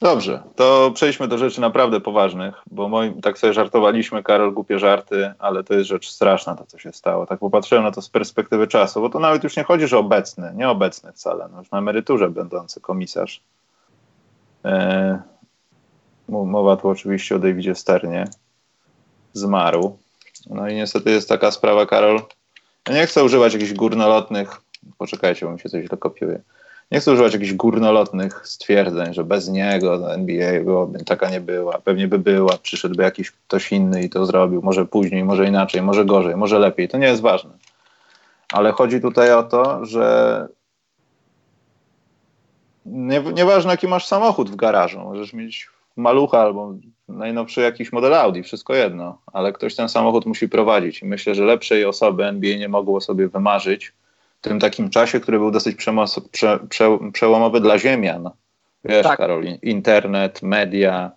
[0.00, 5.64] Dobrze, to przejdźmy do rzeczy naprawdę poważnych, bo tak sobie żartowaliśmy, Karol, głupie żarty, ale
[5.64, 7.26] to jest rzecz straszna, to co się stało.
[7.26, 10.52] Tak popatrzyłem na to z perspektywy czasu, bo to nawet już nie chodzi, że obecny,
[10.54, 13.42] nieobecny wcale, no już na emeryturze będący komisarz.
[14.66, 15.22] E,
[16.28, 18.24] mowa tu oczywiście o Davidzie Sternie.
[19.32, 19.98] Zmarł.
[20.50, 22.20] No i niestety jest taka sprawa, Karol.
[22.88, 24.60] Ja nie chcę używać jakichś górnolotnych,
[24.98, 26.40] poczekajcie, bo mi się coś kopiuje
[26.90, 32.08] nie chcę używać jakichś górnolotnych stwierdzeń, że bez niego NBA byłoby, taka nie była, pewnie
[32.08, 36.36] by była, przyszedłby jakiś ktoś inny i to zrobił, może później, może inaczej, może gorzej,
[36.36, 37.50] może lepiej, to nie jest ważne.
[38.52, 40.48] Ale chodzi tutaj o to, że
[42.86, 46.74] nie, nieważne jaki masz samochód w garażu, możesz mieć malucha albo
[47.08, 51.44] najnowszy jakiś model Audi, wszystko jedno, ale ktoś ten samochód musi prowadzić i myślę, że
[51.44, 53.92] lepszej osoby NBA nie mogło sobie wymarzyć,
[54.40, 58.30] tym takim czasie, który był dosyć prze, prze, przełomowy dla ziemian.
[58.84, 59.18] Wiesz, tak.
[59.18, 61.10] Karol, internet, media.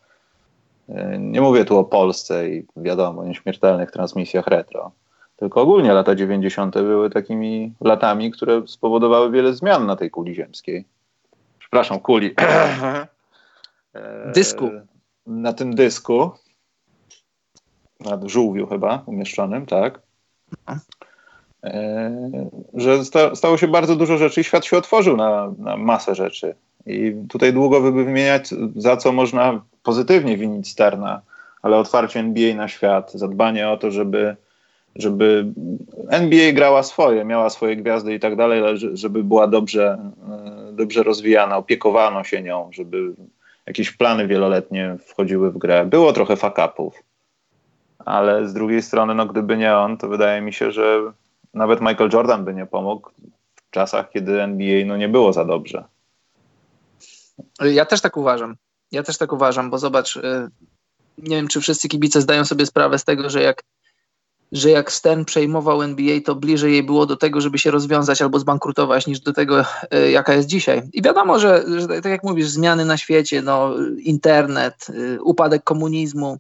[0.90, 4.92] Y, nie mówię tu o Polsce i wiadomo, nieśmiertelnych transmisjach retro,
[5.38, 6.74] tylko ogólnie lata 90.
[6.76, 10.86] były takimi latami, które spowodowały wiele zmian na tej kuli ziemskiej.
[11.70, 12.36] Przepraszam, kuli.
[14.36, 14.72] Dysku.
[15.28, 16.32] Na tym dysku,
[18.00, 20.00] na żółwiu chyba umieszczonym, tak.
[20.68, 20.76] No.
[21.64, 22.12] E,
[22.74, 26.56] że sta, stało się bardzo dużo rzeczy i świat się otworzył na, na masę rzeczy.
[26.86, 31.22] I tutaj długo by wymieniać, za co można pozytywnie winić Sterna,
[31.62, 34.36] ale otwarcie NBA na świat, zadbanie o to, żeby,
[34.96, 35.46] żeby
[36.10, 40.12] NBA grała swoje, miała swoje gwiazdy i tak dalej, ale żeby była dobrze,
[40.70, 43.14] e, dobrze rozwijana, opiekowano się nią, żeby
[43.66, 45.86] jakieś plany wieloletnie wchodziły w grę.
[45.86, 47.04] Było trochę fakapów,
[48.06, 51.02] ale z drugiej strony, no gdyby nie on, to wydaje mi się, że
[51.54, 53.10] nawet Michael Jordan by nie pomógł
[53.56, 55.84] w czasach, kiedy NBA no, nie było za dobrze.
[57.62, 58.56] Ja też tak uważam.
[58.92, 60.50] Ja też tak uważam, bo zobacz, y,
[61.18, 63.64] nie wiem, czy wszyscy kibice zdają sobie sprawę z tego, że jak,
[64.52, 68.40] że jak Stern przejmował NBA, to bliżej jej było do tego, żeby się rozwiązać albo
[68.40, 70.82] zbankrutować, niż do tego, y, jaka jest dzisiaj.
[70.94, 76.38] I wiadomo, że, że tak jak mówisz, zmiany na świecie, no, internet, y, upadek komunizmu,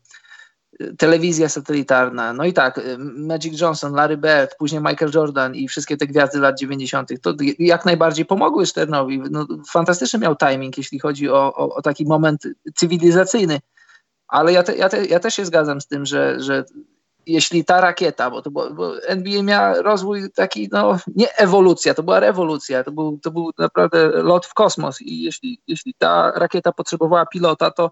[0.98, 6.08] telewizja satelitarna, no i tak, Magic Johnson, Larry Bird, później Michael Jordan i wszystkie te
[6.08, 9.22] gwiazdy lat 90., to jak najbardziej pomogły Sternowi.
[9.32, 13.60] No, fantastyczny miał timing, jeśli chodzi o, o, o taki moment cywilizacyjny.
[14.28, 16.66] Ale ja, te, ja, te, ja też się zgadzam z tym, że, że
[17.34, 22.04] jeśli ta rakieta, bo, to, bo, bo NBA miała rozwój taki, no nie ewolucja, to
[22.04, 26.72] była rewolucja, to był, to był naprawdę lot w kosmos i jeśli, jeśli ta rakieta
[26.72, 27.92] potrzebowała pilota, to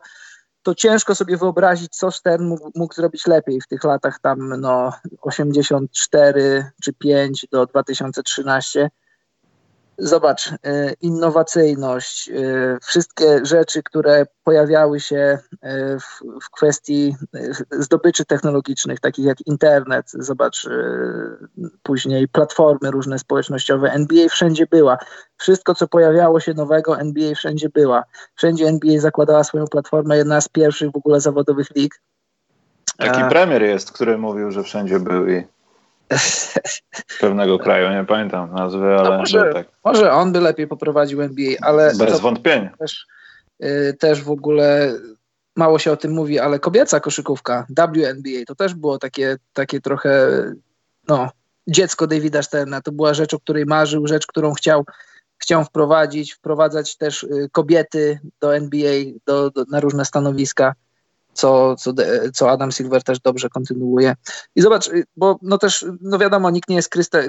[0.63, 4.93] to ciężko sobie wyobrazić, co Stern mógł, mógł, zrobić lepiej w tych latach tam no
[5.21, 8.89] 84 czy 5 do 2013
[9.97, 10.55] Zobacz, y,
[11.01, 17.15] innowacyjność, y, wszystkie rzeczy, które pojawiały się y, w, w, kwestii
[17.71, 20.67] zdobyczy technologicznych, takich jak internet, zobacz,
[21.83, 24.97] później platformy różne społecznościowe, NBA wszędzie była.
[25.37, 28.03] Wszystko, co pojawiało się nowego, NBA wszędzie była.
[28.35, 32.01] Wszędzie NBA zakładała swoją platformę, jedna z pierwszych w ogóle zawodowych lig.
[32.97, 35.43] Taki premier jest, który mówił, że wszędzie był i
[37.21, 39.67] pewnego kraju, nie pamiętam nazwy, ale no może, tak.
[39.83, 42.73] może on by lepiej poprowadził NBA, ale bez wątpienia.
[42.79, 43.07] Też,
[43.63, 44.93] y, też w ogóle
[45.55, 50.43] mało się o tym mówi, ale kobieca koszykówka, WNBA, to też było takie, takie trochę,
[51.07, 51.29] no,
[51.67, 52.81] dziecko Davida Sterna.
[52.81, 54.85] To była rzecz, o której marzył, rzecz, którą chciał,
[55.37, 60.73] chciał wprowadzić, wprowadzać też y, kobiety do NBA, do, do, na różne stanowiska
[61.37, 61.93] co, co,
[62.33, 64.15] co Adam Silver też dobrze kontynuuje.
[64.55, 67.19] I zobacz, y, bo no też, no wiadomo, nikt nie jest krysta,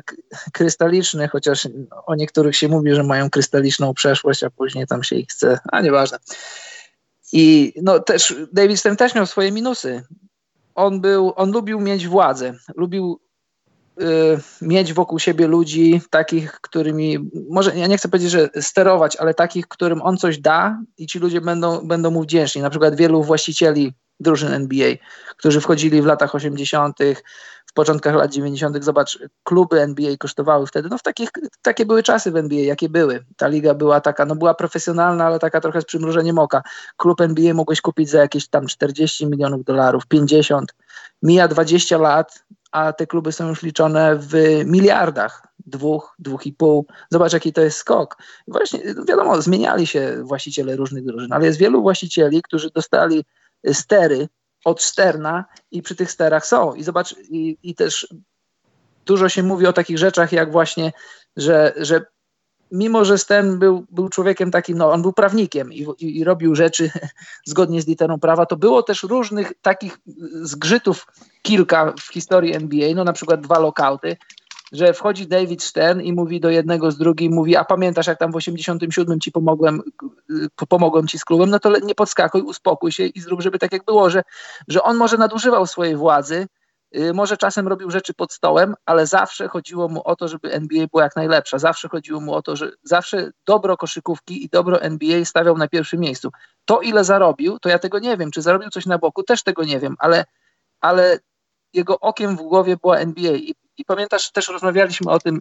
[0.52, 1.68] krystaliczny, chociaż
[2.06, 5.80] o niektórych się mówi, że mają krystaliczną przeszłość, a później tam się ich chce, a
[5.80, 6.18] nieważne.
[7.32, 10.02] I no też David Stern też miał swoje minusy.
[10.74, 13.20] On był, on lubił mieć władzę, lubił
[14.62, 19.68] mieć wokół siebie ludzi takich, którymi, może ja nie chcę powiedzieć, że sterować, ale takich,
[19.68, 22.62] którym on coś da i ci ludzie będą, będą mu wdzięczni.
[22.62, 24.94] Na przykład wielu właścicieli drużyn NBA,
[25.36, 26.98] którzy wchodzili w latach 80.,
[27.66, 28.84] w początkach lat 90.
[28.84, 31.30] Zobacz, kluby NBA kosztowały wtedy, no w takich,
[31.62, 33.24] takie były czasy w NBA, jakie były.
[33.36, 36.62] Ta liga była taka, no była profesjonalna, ale taka trochę z przymrużeniem oka.
[36.96, 40.74] Klub NBA mogłeś kupić za jakieś tam 40 milionów dolarów, 50.
[41.22, 46.86] Mija 20 lat, a te kluby są już liczone w miliardach, dwóch, dwóch i pół.
[47.10, 48.16] Zobacz, jaki to jest skok.
[48.48, 53.24] Właśnie, wiadomo, zmieniali się właściciele różnych drużyn, ale jest wielu właścicieli, którzy dostali
[53.72, 54.28] stery
[54.64, 56.74] od sterna i przy tych sterach są.
[56.74, 58.08] I zobacz, i, i też
[59.06, 60.92] dużo się mówi o takich rzeczach, jak właśnie,
[61.36, 62.06] że, że
[62.72, 66.54] mimo, że Stern był, był człowiekiem takim, no on był prawnikiem i, i, i, robił
[66.54, 66.90] rzeczy
[67.46, 69.98] zgodnie z literą prawa, to było też różnych takich
[70.42, 71.06] zgrzytów
[71.42, 74.16] kilka w historii NBA, no na przykład dwa lokauty,
[74.72, 78.32] że wchodzi David Stern i mówi do jednego z drugim, mówi, a pamiętasz jak tam
[78.32, 79.82] w 87 ci pomogłem,
[80.68, 83.84] pomogłem ci z klubem, no to nie podskakuj, uspokój się i zrób, żeby tak jak
[83.84, 84.22] było, że,
[84.68, 86.46] że on może nadużywał swojej władzy,
[87.14, 91.02] może czasem robił rzeczy pod stołem, ale zawsze chodziło mu o to, żeby NBA była
[91.02, 91.58] jak najlepsza.
[91.58, 96.00] Zawsze chodziło mu o to, że zawsze dobro koszykówki i dobro NBA stawiał na pierwszym
[96.00, 96.30] miejscu.
[96.64, 98.30] To, ile zarobił, to ja tego nie wiem.
[98.30, 100.24] Czy zarobił coś na boku, też tego nie wiem, ale,
[100.80, 101.18] ale
[101.72, 103.32] jego okiem w głowie była NBA.
[103.32, 105.40] I i pamiętasz, też rozmawialiśmy o tym,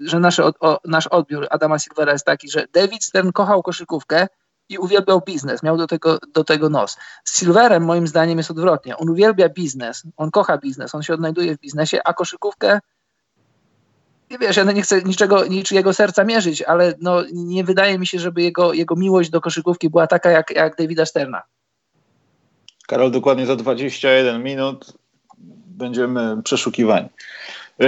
[0.00, 4.26] że nasz, o, nasz odbiór Adama Silvera jest taki, że David Stern kochał koszykówkę
[4.68, 6.96] i uwielbiał biznes, miał do tego, do tego nos.
[7.24, 8.96] Z Silverem moim zdaniem jest odwrotnie.
[8.96, 12.80] On uwielbia biznes, on kocha biznes, on się odnajduje w biznesie, a koszykówkę
[14.30, 18.18] nie wiesz, ja nie chcę niczego, niczyjego serca mierzyć, ale no, nie wydaje mi się,
[18.18, 21.42] żeby jego, jego miłość do koszykówki była taka jak, jak Davida Sterna.
[22.86, 24.92] Karol, dokładnie za 21 minut
[25.66, 27.08] będziemy przeszukiwani.
[27.80, 27.86] E,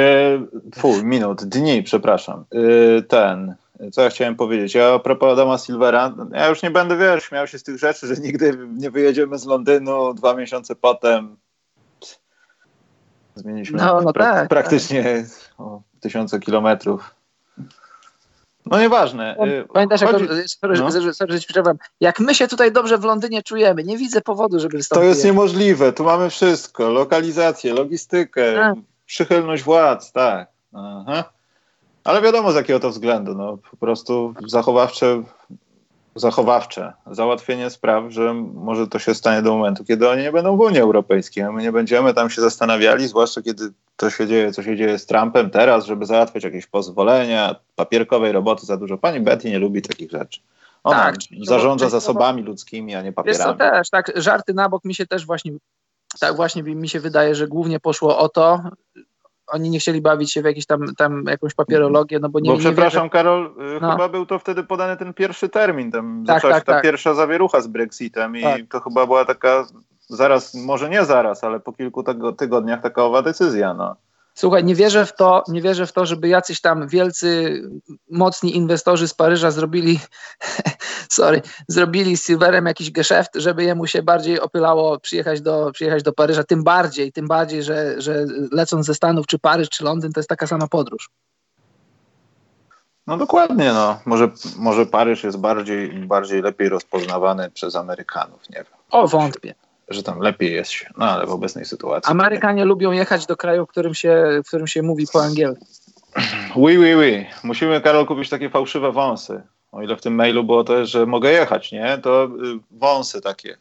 [0.74, 2.44] Fu, minut, dni, przepraszam.
[2.52, 3.54] E, ten,
[3.92, 4.74] co ja chciałem powiedzieć?
[4.74, 8.06] Ja a propos Adama Silvera, ja już nie będę, wiesz, śmiał się z tych rzeczy,
[8.06, 11.36] że nigdy nie wyjedziemy z Londynu, dwa miesiące potem
[13.34, 15.54] zmieniliśmy no, no pra tak, praktycznie tak.
[15.58, 17.14] O, tysiące kilometrów.
[18.66, 19.36] No nieważne.
[19.46, 20.24] Y, pamiętasz, Chodzi...
[20.24, 20.92] jak, sorry, no.
[20.92, 21.38] sorry, sorry,
[22.00, 25.92] jak my się tutaj dobrze w Londynie czujemy, nie widzę powodu, żeby To jest niemożliwe,
[25.92, 28.74] tu mamy wszystko, lokalizację, logistykę, tak
[29.06, 30.48] przychylność władz, tak.
[30.74, 31.24] Aha.
[32.08, 33.34] Ale wiadomo z jakiego to względu.
[33.34, 35.22] No, po prostu zachowawcze,
[36.14, 40.60] zachowawcze załatwienie spraw, że może to się stanie do momentu, kiedy oni nie będą w
[40.60, 41.44] Unii Europejskiej.
[41.44, 43.64] A my nie będziemy tam się zastanawiali, zwłaszcza kiedy
[43.96, 48.66] to się dzieje, co się dzieje z Trumpem teraz, żeby załatwiać jakieś pozwolenia, papierkowej roboty
[48.66, 48.98] za dużo.
[48.98, 50.40] Pani Betty nie lubi takich rzeczy.
[50.84, 53.38] Ona tak, zarządza zasobami ludzkimi, a nie papierami.
[53.38, 55.52] Jest to też, tak, żarty na bok mi się też właśnie
[56.20, 58.60] tak właśnie mi się wydaje, że głównie poszło o to,
[59.50, 62.58] oni nie chcieli bawić się w jakieś tam, tam jakąś papierologię, no bo nie Bo
[62.58, 63.92] przepraszam, nie Karol, y, no.
[63.92, 66.82] chyba był to wtedy podany ten pierwszy termin, tam tak, zaczęła tak, się ta tak.
[66.82, 68.60] pierwsza zawierucha z Brexitem i tak.
[68.70, 69.66] to chyba była taka
[70.08, 72.04] zaraz, może nie zaraz, ale po kilku
[72.36, 73.96] tygodniach taka owa decyzja, no.
[74.38, 77.62] Słuchaj, nie wierzę w to, nie wierzę w to, żeby jacyś tam wielcy,
[78.10, 80.00] mocni inwestorzy z Paryża zrobili,
[81.18, 86.12] sorry, zrobili z Silverem jakiś geszeft, żeby jemu się bardziej opylało przyjechać do, przyjechać do
[86.12, 86.44] Paryża.
[86.44, 90.28] Tym bardziej, tym bardziej, że, że lecąc ze Stanów, czy Paryż, czy Londyn, to jest
[90.28, 91.10] taka sama podróż.
[93.06, 94.00] No dokładnie, no.
[94.06, 98.78] Może, może Paryż jest bardziej, bardziej lepiej rozpoznawany przez Amerykanów, nie wiem.
[98.90, 99.54] O, wątpię
[99.90, 102.10] że tam lepiej jest się, no ale w obecnej sytuacji.
[102.10, 105.66] Amerykanie lubią jechać do kraju, w którym się, w którym się mówi po angielsku.
[106.56, 107.26] Oui, oui, oui.
[107.44, 109.42] Musimy, Karol, kupić takie fałszywe wąsy.
[109.72, 111.98] O ile w tym mailu było to, że mogę jechać, nie?
[111.98, 112.28] To y,
[112.70, 113.56] wąsy takie.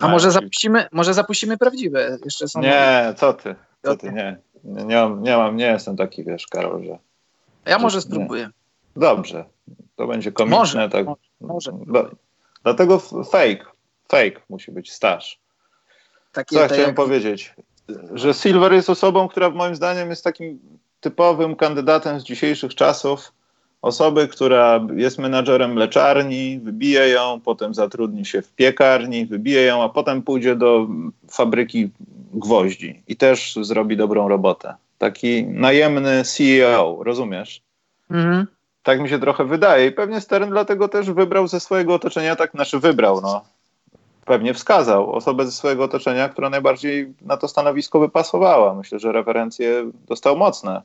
[0.00, 2.18] A może zapuścimy, może zapuścimy prawdziwe?
[2.24, 4.36] Jeszcze są nie, co ty, co ty, nie.
[4.64, 6.98] Nie, nie, mam, nie mam, nie jestem taki, wiesz, Karol, że...
[7.66, 8.42] Ja może spróbuję.
[8.42, 8.50] Nie.
[9.00, 9.44] Dobrze,
[9.96, 10.58] to będzie komiczne.
[10.58, 11.06] Może, tak.
[11.40, 12.10] może, może.
[12.62, 12.98] Dlatego
[13.30, 13.64] fake,
[14.08, 15.38] fake musi być staż.
[16.36, 16.96] Takie, Co ja chciałem jak...
[16.96, 17.54] powiedzieć?
[18.14, 20.58] Że Silver jest osobą, która moim zdaniem jest takim
[21.00, 23.32] typowym kandydatem z dzisiejszych czasów.
[23.82, 29.88] osoby, która jest menadżerem mleczarni, wybije ją, potem zatrudni się w piekarni, wybije ją, a
[29.88, 30.86] potem pójdzie do
[31.30, 31.90] fabryki
[32.34, 34.74] gwoździ i też zrobi dobrą robotę.
[34.98, 37.62] Taki najemny CEO, rozumiesz?
[38.10, 38.46] Mhm.
[38.82, 42.50] Tak mi się trochę wydaje i pewnie Stern dlatego też wybrał ze swojego otoczenia, tak
[42.50, 43.44] znaczy wybrał, no
[44.26, 48.74] pewnie wskazał osobę ze swojego otoczenia, która najbardziej na to stanowisko by pasowała.
[48.74, 50.82] Myślę, że referencje dostał mocne.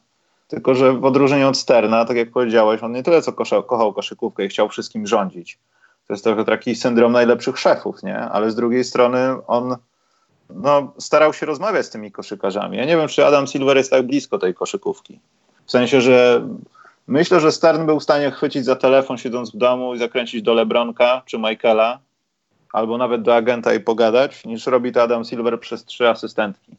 [0.48, 3.94] Tylko, że w odróżnieniu od Sterna, tak jak powiedziałeś, on nie tyle co kosza, kochał
[3.94, 5.60] koszykówkę i chciał wszystkim rządzić.
[6.08, 8.18] To jest trochę taki syndrom najlepszych szefów, nie?
[8.20, 9.76] Ale z drugiej strony on
[10.50, 12.78] no, starał się rozmawiać z tymi koszykarzami.
[12.78, 15.20] Ja nie wiem, czy Adam Silver jest tak blisko tej koszykówki.
[15.66, 16.48] W sensie, że
[17.08, 20.54] myślę, że Stern był w stanie chwycić za telefon siedząc w domu i zakręcić do
[20.54, 22.00] Lebronka czy Michaela
[22.74, 26.78] albo nawet do agenta i pogadać, niż robi to Adam Silver przez trzy asystentki.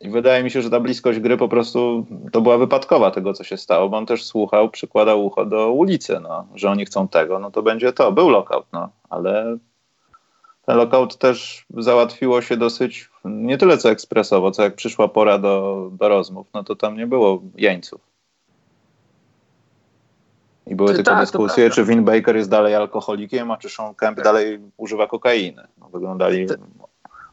[0.00, 3.44] I wydaje mi się, że ta bliskość gry po prostu to była wypadkowa tego, co
[3.44, 7.38] się stało, bo on też słuchał, przykładał ucho do ulicy, no, że oni chcą tego,
[7.38, 8.12] no to będzie to.
[8.12, 9.58] Był lockout, no, ale
[10.66, 15.88] ten lockout też załatwiło się dosyć nie tyle co ekspresowo, co jak przyszła pora do,
[15.92, 18.07] do rozmów, no to tam nie było jeńców.
[20.68, 24.16] I były tylko tak, dyskusje, czy Vin Baker jest dalej alkoholikiem, a czy Sean Kemp
[24.16, 24.24] tak.
[24.24, 25.62] dalej używa kokainy.
[25.78, 26.46] No, wyglądali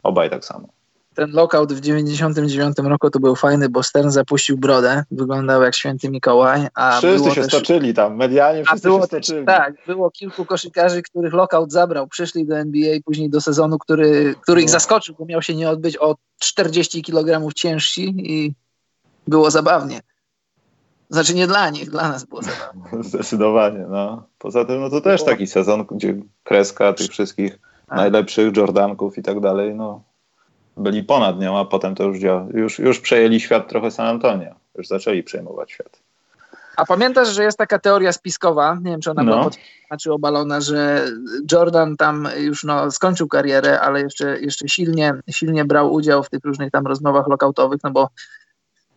[0.02, 0.68] obaj tak samo.
[1.14, 6.10] Ten lockout w 99 roku to był fajny, bo Stern zapuścił brodę, wyglądał jak święty
[6.10, 6.66] Mikołaj.
[6.74, 9.46] A wszyscy się też, stoczyli tam, medialnie wszyscy było się stoczyli.
[9.46, 14.60] tak, było kilku koszykarzy, których lockout zabrał, przyszli do NBA później do sezonu, który, który
[14.60, 14.72] ich no.
[14.72, 18.54] zaskoczył, bo miał się nie odbyć o 40 kg ciężsi i
[19.26, 20.00] było zabawnie.
[21.10, 23.02] Znaczy nie dla nich, dla nas było zabawne.
[23.10, 24.26] Zdecydowanie, no.
[24.38, 27.98] Poza tym, no to też taki sezon, gdzie kreska tych wszystkich tak.
[27.98, 30.02] najlepszych Jordanków i tak dalej, no
[30.76, 32.18] byli ponad nią, a potem to już,
[32.54, 34.54] już, już przejęli świat trochę San Antonio.
[34.74, 36.02] Już zaczęli przejmować świat.
[36.76, 39.32] A pamiętasz, że jest taka teoria spiskowa, nie wiem czy ona no.
[39.32, 39.50] była
[40.00, 41.06] czy obalona, że
[41.52, 46.44] Jordan tam już no, skończył karierę, ale jeszcze, jeszcze silnie, silnie brał udział w tych
[46.44, 48.08] różnych tam rozmowach lokautowych, no bo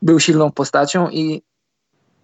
[0.02, 1.42] był silną postacią i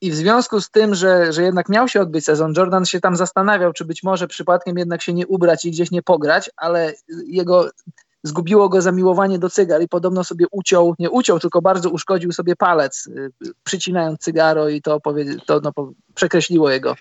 [0.05, 3.15] i w związku z tym, że, że jednak miał się odbyć sezon, Jordan się tam
[3.15, 6.93] zastanawiał, czy być może przypadkiem jednak się nie ubrać i gdzieś nie pograć, ale
[7.27, 7.69] jego
[8.23, 12.55] zgubiło go zamiłowanie do cygar i podobno sobie uciął, nie uciął, tylko bardzo uszkodził sobie
[12.55, 13.31] palec, y,
[13.63, 14.99] przycinając cygaro i to,
[15.45, 15.71] to no,
[16.15, 16.95] przekreśliło jego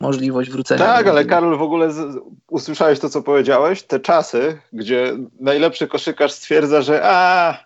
[0.00, 0.84] możliwość wrócenia.
[0.84, 2.18] Tak, ale Karol, w ogóle z,
[2.48, 3.82] usłyszałeś to, co powiedziałeś?
[3.82, 7.58] Te czasy, gdzie najlepszy koszykarz stwierdza, że a,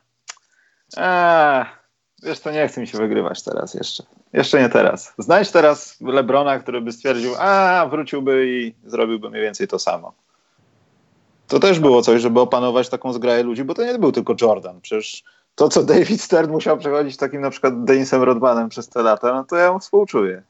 [0.97, 1.67] a,
[2.23, 4.05] wiesz to nie chce mi się wygrywać teraz jeszcze.
[4.35, 5.15] Jeszcze nie teraz.
[5.19, 10.13] Znajdź teraz Lebrona, który by stwierdził, a wróciłby i zrobiłby mniej więcej to samo.
[11.49, 14.81] To też było coś, żeby opanować taką zgraję ludzi, bo to nie był tylko Jordan.
[14.81, 15.25] Przecież
[15.55, 19.45] to, co David Stern musiał przechodzić takim na przykład Denisem Rodmanem przez te lata, no
[19.45, 20.43] to ja mu współczuję.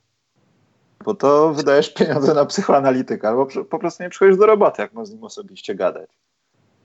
[1.05, 5.11] Bo to wydajesz pieniądze na psychoanalityka, albo po prostu nie przychodzisz do roboty, jak można
[5.11, 6.11] z nim osobiście gadać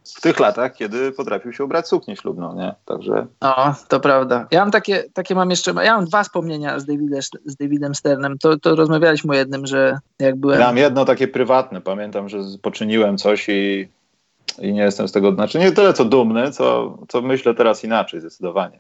[0.04, 2.76] w tych latach, kiedy potrafił się ubrać suknię ślubną, nie?
[2.86, 3.28] Także...
[3.42, 4.48] O, to prawda.
[4.52, 8.38] Ja mam takie, takie mam jeszcze, ja mam dwa wspomnienia z, Davidem, z Davidem Sternem.
[8.38, 10.60] To, to rozmawialiśmy o jednym, że jak byłem...
[10.60, 11.82] Ja mam jedno takie prywatne.
[11.82, 13.90] Pamiętam, że poczyniłem coś i,
[14.60, 18.20] i nie jestem z tego, znaczy nie tyle co dumny, co, co myślę teraz inaczej
[18.20, 18.80] zdecydowanie.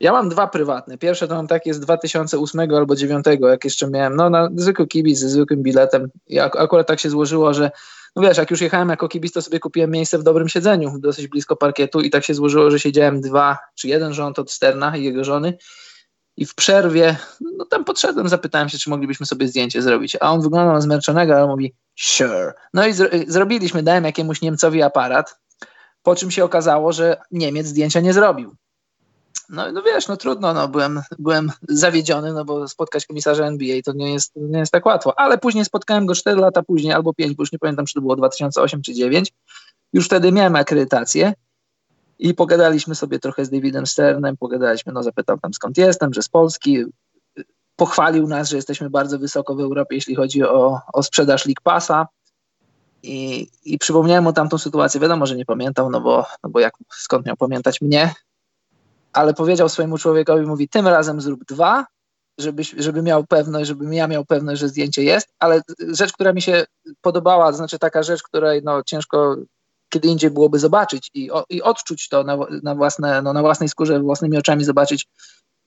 [0.00, 0.98] Ja mam dwa prywatne.
[0.98, 5.18] Pierwsze to mam takie z 2008 albo 2009, jak jeszcze miałem, no na zwykły kibic
[5.18, 6.08] ze zwykłym biletem.
[6.28, 7.70] I akurat tak się złożyło, że
[8.16, 11.26] no wiesz, jak już jechałem jako kibic, to sobie kupiłem miejsce w dobrym siedzeniu, dosyć
[11.28, 15.04] blisko parkietu i tak się złożyło, że siedziałem dwa czy jeden rząd od Sterna i
[15.04, 15.58] jego żony
[16.36, 17.16] i w przerwie,
[17.56, 21.36] no tam podszedłem, zapytałem się, czy moglibyśmy sobie zdjęcie zrobić, a on wyglądał na zmęczonego,
[21.36, 22.52] ale mówi sure.
[22.74, 25.40] No i zro zrobiliśmy, dałem jakiemuś Niemcowi aparat,
[26.02, 28.56] po czym się okazało, że Niemiec zdjęcia nie zrobił.
[29.50, 33.92] No, no wiesz, no trudno, no, byłem, byłem zawiedziony, no bo spotkać komisarza NBA to
[33.92, 37.34] nie jest, nie jest tak łatwo, ale później spotkałem go 4 lata później albo 5,
[37.34, 39.32] bo już nie pamiętam, czy to było 2008 czy 2009.
[39.92, 41.32] Już wtedy miałem akredytację
[42.18, 46.28] i pogadaliśmy sobie trochę z Davidem Sternem, pogadaliśmy, no zapytał tam skąd jestem, że z
[46.28, 46.84] Polski,
[47.76, 52.06] pochwalił nas, że jesteśmy bardzo wysoko w Europie, jeśli chodzi o, o sprzedaż League Passa.
[53.02, 55.00] I, I przypomniałem mu tamtą sytuację.
[55.00, 58.14] Wiadomo, że nie pamiętał, no bo, no bo jak, skąd miał pamiętać mnie,
[59.12, 61.86] ale powiedział swojemu człowiekowi, mówi, tym razem zrób dwa,
[62.38, 66.42] żeby, żeby miał pewność, żebym ja miał pewność, że zdjęcie jest, ale rzecz, która mi
[66.42, 66.64] się
[67.00, 69.36] podobała, to znaczy taka rzecz, której no, ciężko
[69.90, 73.68] kiedy indziej byłoby zobaczyć i, o, i odczuć to na, na, własne, no, na własnej
[73.68, 75.06] skórze, własnymi oczami zobaczyć,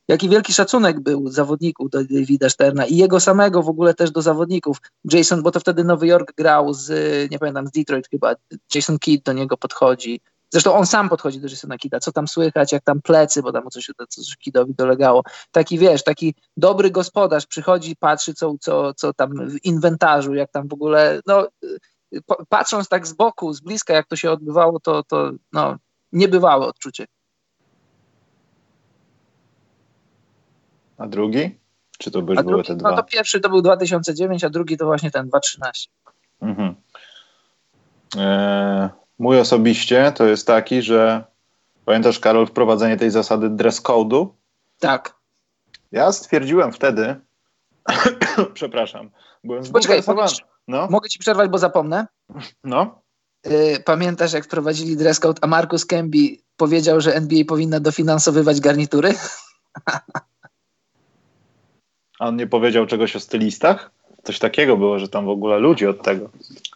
[0.07, 4.21] jaki wielki szacunek był zawodników do Davida Sterna i jego samego w ogóle też do
[4.21, 4.77] zawodników.
[5.11, 6.91] Jason, bo to wtedy Nowy Jork grał z,
[7.31, 8.35] nie pamiętam, z Detroit chyba,
[8.75, 10.21] Jason Kidd do niego podchodzi,
[10.54, 13.70] Zresztą on sam podchodzi do Jasona Kida, co tam słychać, jak tam plecy, bo tam
[13.70, 15.24] coś, coś Kidowi dolegało.
[15.51, 20.68] Taki wiesz, taki dobry gospodarz przychodzi, patrzy, co, co, co tam w inwentarzu, jak tam
[20.68, 21.47] w ogóle, no
[22.49, 25.78] patrząc tak z boku, z bliska, jak to się odbywało, to, to no,
[26.12, 27.06] niebywałe odczucie.
[30.97, 31.60] A drugi?
[31.97, 32.91] Czy to byś były te dwa?
[32.91, 35.89] No to pierwszy to był 2009, a drugi to właśnie ten 2013.
[36.41, 36.76] Mhm.
[38.18, 41.24] E, mój osobiście to jest taki, że
[41.86, 44.28] pamiętasz Karol wprowadzenie tej zasady dress code'u?
[44.80, 45.16] Tak.
[45.91, 47.16] Ja stwierdziłem wtedy,
[48.53, 49.09] przepraszam,
[49.43, 50.01] byłem Poczekaj,
[50.68, 50.88] no.
[50.89, 52.07] mogę ci przerwać, bo zapomnę?
[52.64, 53.01] No.
[53.47, 56.18] Y, pamiętasz, jak wprowadzili dress code, a Markus Kemby
[56.57, 59.14] powiedział, że NBA powinna dofinansowywać garnitury?
[62.20, 63.91] A on nie powiedział czegoś o stylistach?
[64.24, 66.30] Coś takiego było, że tam w ogóle ludzi od tego.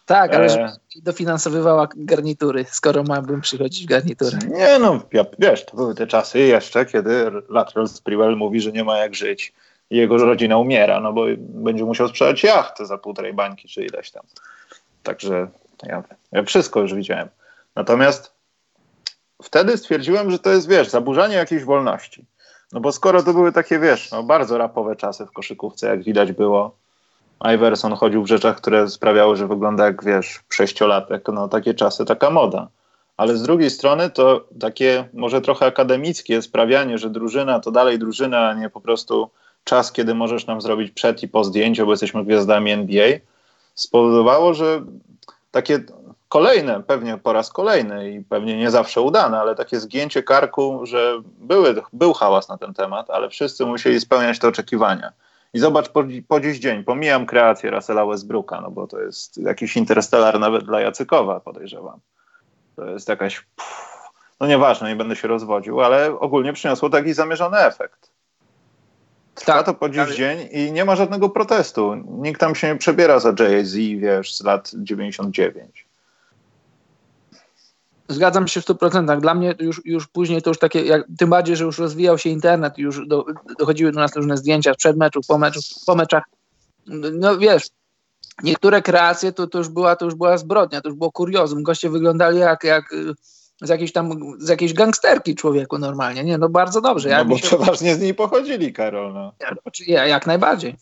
[0.06, 0.72] Tak, ale e...
[0.96, 4.38] dofinansowywała garnitury, skoro miałbym przychodzić w garnitury.
[4.48, 8.84] Nie no, ja, wiesz, to były te czasy jeszcze, kiedy Lateral Sprewell mówi, że nie
[8.84, 9.52] ma jak żyć
[9.90, 14.10] i jego rodzina umiera, no bo będzie musiał sprzedać jachtę za półtorej bańki czy ileś
[14.10, 14.22] tam.
[15.02, 15.48] Także
[15.82, 17.28] ja, ja wszystko już widziałem.
[17.74, 18.32] Natomiast
[19.42, 22.24] wtedy stwierdziłem, że to jest, wiesz, zaburzanie jakiejś wolności.
[22.72, 26.32] No bo skoro to były takie, wiesz, no bardzo rapowe czasy w koszykówce, jak widać
[26.32, 26.76] było,
[27.54, 32.30] Iverson chodził w rzeczach, które sprawiały, że wygląda jak, wiesz, sześciolatek, no takie czasy, taka
[32.30, 32.68] moda.
[33.16, 38.48] Ale z drugiej strony to takie może trochę akademickie sprawianie, że drużyna to dalej drużyna,
[38.48, 39.30] a nie po prostu
[39.64, 43.08] czas, kiedy możesz nam zrobić przed i po zdjęciu, bo jesteśmy gwiazdami NBA,
[43.74, 44.82] spowodowało, że
[45.50, 45.80] takie
[46.28, 51.22] kolejne, pewnie po raz kolejny i pewnie nie zawsze udane, ale takie zgięcie karku, że
[51.38, 55.12] były, był hałas na ten temat, ale wszyscy musieli spełniać te oczekiwania.
[55.54, 59.76] I zobacz po, po dziś dzień, pomijam kreację Russella Westbrooka, no bo to jest jakiś
[59.76, 62.00] interstellar nawet dla Jacykowa, podejrzewam.
[62.76, 63.88] To jest jakaś, pff,
[64.40, 68.10] no nieważne, nie będę się rozwodził, ale ogólnie przyniosło taki zamierzony efekt.
[69.34, 70.14] Trwa tak, to po dziś ale...
[70.14, 71.94] dzień i nie ma żadnego protestu.
[71.94, 75.87] Nikt tam się nie przebiera za Jay-Z, wiesz, z lat 99.
[78.08, 79.20] Zgadzam się w 100%.
[79.20, 82.30] Dla mnie już, już później to już takie, jak, tym bardziej, że już rozwijał się
[82.30, 83.24] internet, już do,
[83.58, 86.22] dochodziły do nas różne zdjęcia przed meczów, po, meczu, po meczach.
[87.12, 87.62] No wiesz,
[88.42, 91.62] niektóre kreacje to, to, już była, to już była zbrodnia, to już było kuriozum.
[91.62, 92.94] Goście wyglądali jak, jak
[93.62, 96.24] z jakiejś tam, z jakiejś gangsterki człowieku normalnie.
[96.24, 97.08] Nie, no bardzo dobrze.
[97.08, 97.46] No bo się...
[97.46, 99.12] przeważnie z niej pochodzili, Karol.
[99.12, 99.32] No.
[99.86, 100.76] Ja, jak najbardziej.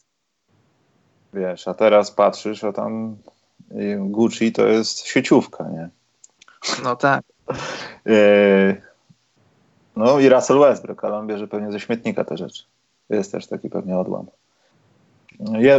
[1.35, 3.17] Wiesz, a teraz patrzysz, a tam
[3.99, 5.89] Gucci to jest sieciówka, nie?
[6.85, 7.25] No tak.
[8.07, 8.77] E,
[9.97, 12.63] no i Russell Westbrook, ale on bierze pewnie ze śmietnika te rzeczy.
[13.11, 14.27] Jest też taki pewnie odłam.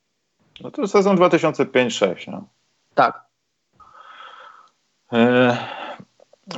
[0.61, 2.31] No to sezon 2005-6.
[2.31, 2.45] No.
[2.95, 3.24] Tak.
[5.12, 5.80] E,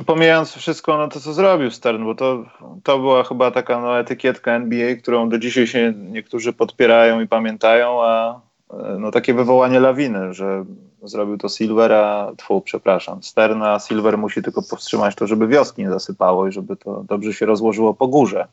[0.05, 2.45] pomijając wszystko, no to co zrobił Stern, bo to,
[2.83, 8.03] to była chyba taka no, etykietka NBA, którą do dzisiaj się niektórzy podpierają i pamiętają,
[8.03, 8.41] a
[8.73, 10.65] e, no, takie wywołanie lawiny, że
[11.03, 15.81] zrobił to Silver, a tfu, przepraszam, Stern, a Silver musi tylko powstrzymać to, żeby wioski
[15.81, 18.47] nie zasypało i żeby to dobrze się rozłożyło po górze.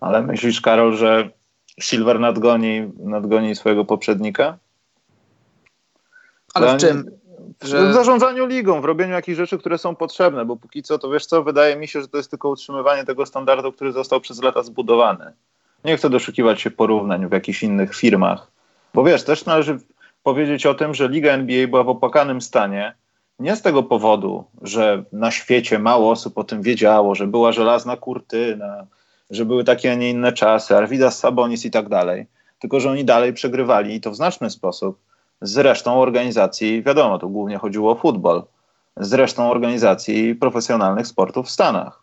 [0.00, 1.30] Ale myślisz, Karol, że
[1.80, 4.58] Silver nadgoni, nadgoni swojego poprzednika?
[6.54, 7.21] Ale w czym?
[7.64, 7.88] Że...
[7.88, 11.26] W zarządzaniu ligą, w robieniu jakichś rzeczy, które są potrzebne, bo póki co, to wiesz
[11.26, 14.62] co, wydaje mi się, że to jest tylko utrzymywanie tego standardu, który został przez lata
[14.62, 15.32] zbudowany.
[15.84, 18.50] Nie chcę doszukiwać się porównań w jakichś innych firmach,
[18.94, 19.78] bo wiesz, też należy
[20.22, 22.94] powiedzieć o tym, że Liga NBA była w opłakanym stanie,
[23.38, 27.96] nie z tego powodu, że na świecie mało osób o tym wiedziało, że była żelazna
[27.96, 28.86] kurtyna,
[29.30, 32.26] że były takie, a nie inne czasy, Arvidas Sabonis i tak dalej.
[32.58, 34.98] Tylko, że oni dalej przegrywali i to w znaczny sposób
[35.42, 38.42] z resztą organizacji, wiadomo, tu głównie chodziło o futbol,
[38.96, 42.02] z resztą organizacji profesjonalnych sportów w Stanach.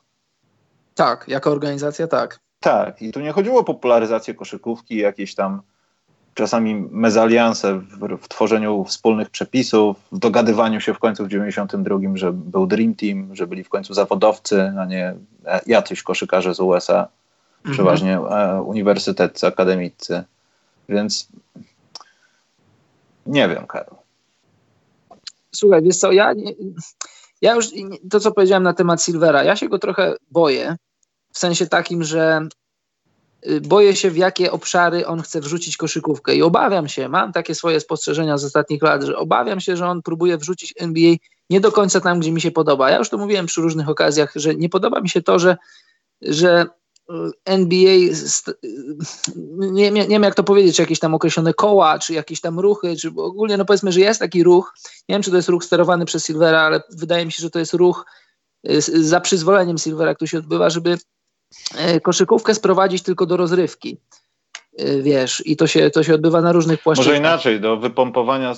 [0.95, 2.39] Tak, jako organizacja tak.
[2.59, 5.61] Tak, i tu nie chodziło o popularyzację koszykówki, jakieś tam
[6.33, 12.33] czasami mezalianse w, w, tworzeniu wspólnych przepisów, w dogadywaniu się w końcu w 92, że
[12.33, 15.15] był Dream Team, że byli w końcu zawodowcy, a nie
[15.65, 17.07] jacyś koszykarze z USA,
[17.57, 17.73] mhm.
[17.73, 20.23] przeważnie e, uniwersyteccy, akademicy.
[20.89, 21.27] Więc
[23.29, 23.95] nie wiem, Karol.
[25.55, 26.33] Słuchaj, wiesz co, ja,
[27.41, 27.67] ja już
[28.09, 30.75] to, co powiedziałem na temat Silvera, ja się go trochę boję,
[31.33, 32.47] w sensie takim, że
[33.47, 37.55] y, boję się, w jakie obszary on chce wrzucić koszykówkę i obawiam się, mam takie
[37.55, 41.15] swoje spostrzeżenia z ostatnich lat, że obawiam się, że on próbuje wrzucić NBA
[41.49, 42.89] nie do końca tam, gdzie mi się podoba.
[42.89, 45.57] Ja już to mówiłem przy różnych okazjach, że nie podoba mi się to, że,
[46.21, 46.65] że
[47.45, 47.95] NBA,
[49.71, 52.95] nie, nie, wiem jak to powiedzieć, czy jakieś tam określone koła, czy jakieś tam ruchy,
[52.95, 54.73] czy ogólnie, no powiedzmy, że jest taki ruch,
[55.09, 57.59] nie wiem, czy to jest ruch sterowany przez Silvera, ale wydaje mi się, że to
[57.59, 58.05] jest ruch
[58.69, 60.97] y, za przyzwoleniem Silvera, który się odbywa, żeby
[61.95, 63.97] y, koszykówkę sprowadzić tylko do rozrywki,
[64.81, 67.15] y, wiesz, i to się, to się odbywa na różnych płaszczyznach.
[67.15, 68.55] Może inaczej, do wypompowania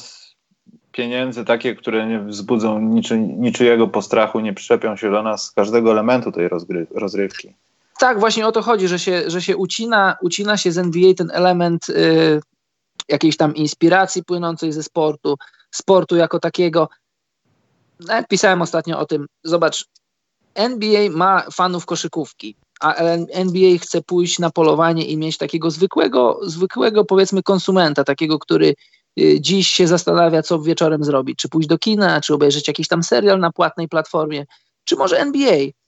[0.91, 5.91] pieniędzy takie, które nie wzbudzą niczy, niczyjego postrachu, nie przyczepią się do nas z każdego
[5.91, 6.49] elementu tej
[6.95, 7.53] rozrywki.
[8.01, 11.31] Tak, właśnie o to chodzi, że się, że się ucina, ucina się z NBA ten
[11.33, 12.41] element y,
[13.09, 15.35] jakiejś tam inspiracji płynącej ze sportu,
[15.71, 16.89] sportu jako takiego.
[17.99, 19.27] Nawet pisałem ostatnio o tym.
[19.43, 19.85] Zobacz,
[20.55, 22.93] NBA ma fanów koszykówki, a
[23.31, 28.75] NBA chce pójść na polowanie i mieć takiego zwykłego, zwykłego powiedzmy konsumenta, takiego, który
[29.19, 31.39] y, dziś się zastanawia, co wieczorem zrobić.
[31.39, 34.45] Czy pójść do kina, czy obejrzeć jakiś tam serial na płatnej platformie,
[34.83, 35.80] czy może NBA.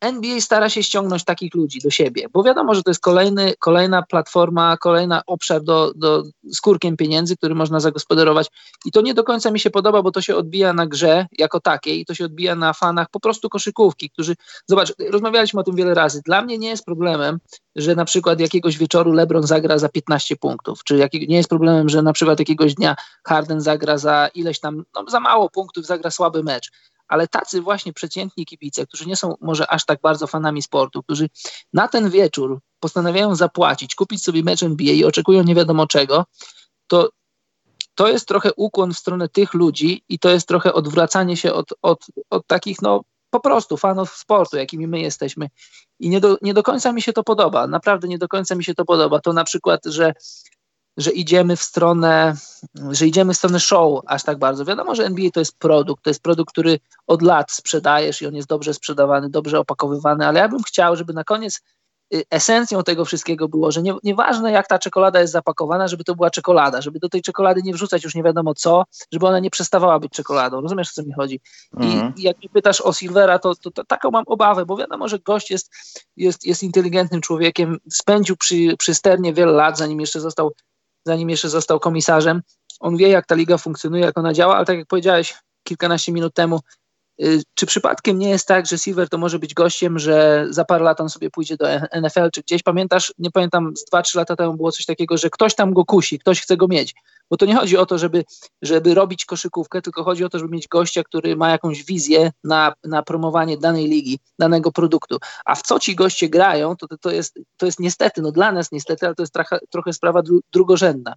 [0.00, 4.02] NBA stara się ściągnąć takich ludzi do siebie, bo wiadomo, że to jest kolejny, kolejna
[4.02, 6.22] platforma, kolejna obszar do, do
[6.52, 8.50] skórkiem pieniędzy, który można zagospodarować.
[8.84, 11.60] I to nie do końca mi się podoba, bo to się odbija na grze jako
[11.60, 14.34] takiej i to się odbija na fanach po prostu koszykówki, którzy,
[14.66, 16.20] zobacz, rozmawialiśmy o tym wiele razy.
[16.24, 17.38] Dla mnie nie jest problemem,
[17.76, 22.02] że na przykład jakiegoś wieczoru LeBron zagra za 15 punktów, czy nie jest problemem, że
[22.02, 26.42] na przykład jakiegoś dnia Harden zagra za ileś tam, no, za mało punktów, zagra słaby
[26.42, 26.70] mecz
[27.08, 31.28] ale tacy właśnie przeciętni kibice, którzy nie są może aż tak bardzo fanami sportu, którzy
[31.72, 36.24] na ten wieczór postanawiają zapłacić, kupić sobie mecz NBA i oczekują nie wiadomo czego,
[36.86, 37.08] to
[37.94, 41.74] to jest trochę ukłon w stronę tych ludzi i to jest trochę odwracanie się od,
[41.82, 45.48] od, od takich, no po prostu fanów sportu, jakimi my jesteśmy.
[46.00, 47.66] I nie do, nie do końca mi się to podoba.
[47.66, 49.20] Naprawdę nie do końca mi się to podoba.
[49.20, 50.12] To na przykład, że
[50.98, 52.34] że idziemy w stronę,
[52.90, 54.64] że idziemy w stronę show aż tak bardzo.
[54.64, 58.34] Wiadomo, że NBA to jest produkt, to jest produkt, który od lat sprzedajesz i on
[58.34, 61.60] jest dobrze sprzedawany, dobrze opakowywany, ale ja bym chciał, żeby na koniec
[62.14, 66.14] y, esencją tego wszystkiego było, że nie, nieważne jak ta czekolada jest zapakowana, żeby to
[66.14, 69.50] była czekolada, żeby do tej czekolady nie wrzucać już nie wiadomo co, żeby ona nie
[69.50, 70.60] przestawała być czekoladą.
[70.60, 71.40] Rozumiesz, o co mi chodzi?
[71.76, 72.14] Mhm.
[72.16, 75.18] I, jak mnie pytasz o Silvera, to, to, to, taką mam obawę, bo wiadomo, że
[75.18, 75.72] gość jest,
[76.16, 80.52] jest, jest inteligentnym człowiekiem, spędził przy, przy sternie wiele lat, zanim jeszcze został
[81.08, 82.42] zanim jeszcze został komisarzem.
[82.80, 85.34] On wie, jak ta liga funkcjonuje, jak ona działa, ale tak jak powiedziałeś
[85.64, 86.60] kilkanaście minut temu,
[87.54, 91.00] czy przypadkiem nie jest tak, że Silver to może być gościem, że za parę lat
[91.00, 91.66] on sobie pójdzie do
[92.00, 92.62] NFL czy gdzieś?
[92.62, 96.18] Pamiętasz, nie pamiętam, z 2-3 lata temu było coś takiego, że ktoś tam go kusi,
[96.18, 96.94] ktoś chce go mieć.
[97.30, 98.24] Bo to nie chodzi o to, żeby,
[98.62, 102.72] żeby robić koszykówkę, tylko chodzi o to, żeby mieć gościa, który ma jakąś wizję na,
[102.84, 105.18] na promowanie danej ligi, danego produktu.
[105.44, 108.72] A w co ci goście grają, to, to, jest, to jest niestety, no dla nas
[108.72, 111.14] niestety, ale to jest trochę, trochę sprawa drugorzędna.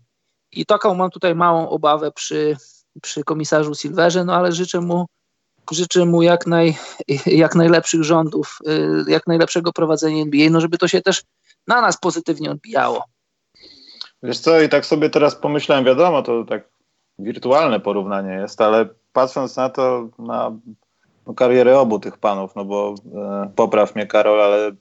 [0.51, 2.57] I taką mam tutaj małą obawę przy,
[3.01, 5.05] przy komisarzu Silverze, no ale życzę mu,
[5.71, 6.77] życzę mu jak, naj,
[7.25, 8.57] jak najlepszych rządów,
[9.07, 11.23] y, jak najlepszego prowadzenia NBA, no żeby to się też
[11.67, 13.03] na nas pozytywnie odbijało.
[14.23, 16.69] Wiesz co, i tak sobie teraz pomyślałem, wiadomo, to tak
[17.19, 20.51] wirtualne porównanie jest, ale patrząc na to, na
[21.27, 24.71] no, karierę obu tych panów, no bo e, popraw mnie Karol, ale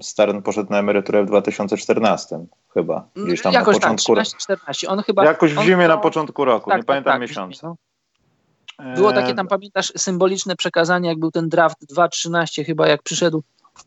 [0.00, 3.08] Stern poszedł na emeryturę w 2014 chyba.
[3.14, 4.88] Gdzieś tam Jakoś na tak, początku tak, 14.
[4.88, 5.88] On chyba, Jakoś w zimie to...
[5.88, 7.74] na początku roku, tak, nie tak, pamiętam tak, miesiąca.
[8.78, 13.42] Było takie tam, pamiętasz, symboliczne przekazanie, jak był ten draft 2.13 chyba, jak przyszedł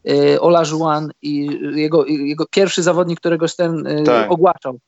[0.09, 4.31] y, Ola Juan i jego, jego pierwszy zawodnik, którego Stern y, tak.
[4.31, 4.79] ogłaszał.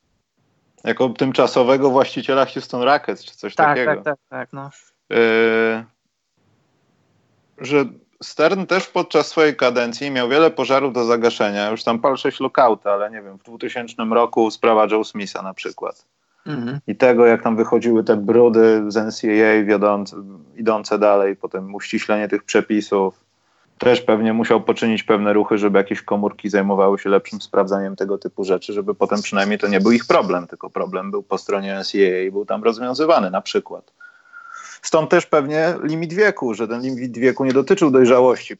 [0.83, 3.95] Jako tymczasowego właściciela Houston Rockets, czy coś tak, takiego.
[3.95, 4.53] Tak, tak, tak.
[4.53, 4.69] No.
[7.57, 7.85] Że
[8.23, 11.69] Stern też podczas swojej kadencji miał wiele pożarów do zagaszenia.
[11.69, 15.53] Już tam pal 6 lookouty, ale nie wiem, w 2000 roku sprawa Joe Smitha na
[15.53, 16.05] przykład.
[16.45, 16.79] Mhm.
[16.87, 20.15] I tego, jak tam wychodziły te brudy z NCAA wiodące,
[20.57, 23.23] idące dalej, potem uściślenie tych przepisów
[23.77, 28.43] też pewnie musiał poczynić pewne ruchy, żeby jakieś komórki zajmowały się lepszym sprawdzaniem tego typu
[28.43, 32.21] rzeczy, żeby potem przynajmniej to nie był ich problem, tylko problem był po stronie NCAA
[32.27, 33.93] i był tam rozwiązywany na przykład.
[34.81, 38.55] Stąd też pewnie limit wieku, że ten limit wieku nie dotyczył dojrzałości.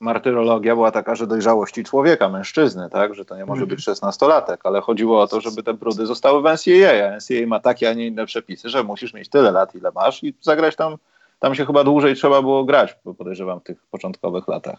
[0.00, 4.80] Martyrologia była taka, że dojrzałości człowieka, mężczyzny, tak, że to nie może być szesnastolatek, ale
[4.80, 8.06] chodziło o to, żeby te brudy zostały w NCAA, a NCAA ma takie, a nie
[8.06, 10.96] inne przepisy, że musisz mieć tyle lat, ile masz i zagrać tam
[11.38, 14.78] tam się chyba dłużej trzeba było grać, podejrzewam, w tych początkowych latach.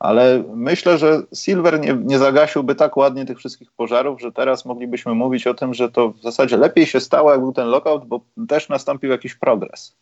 [0.00, 5.14] Ale myślę, że Silver nie, nie zagasiłby tak ładnie tych wszystkich pożarów, że teraz moglibyśmy
[5.14, 8.20] mówić o tym, że to w zasadzie lepiej się stało, jak był ten lockout, bo
[8.48, 9.96] też nastąpił jakiś progres.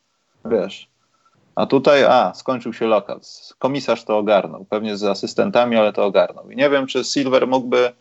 [0.44, 0.88] Wiesz.
[1.54, 3.26] A tutaj, a, skończył się lockout.
[3.58, 6.50] Komisarz to ogarnął, pewnie z asystentami, ale to ogarnął.
[6.50, 7.92] I nie wiem, czy Silver mógłby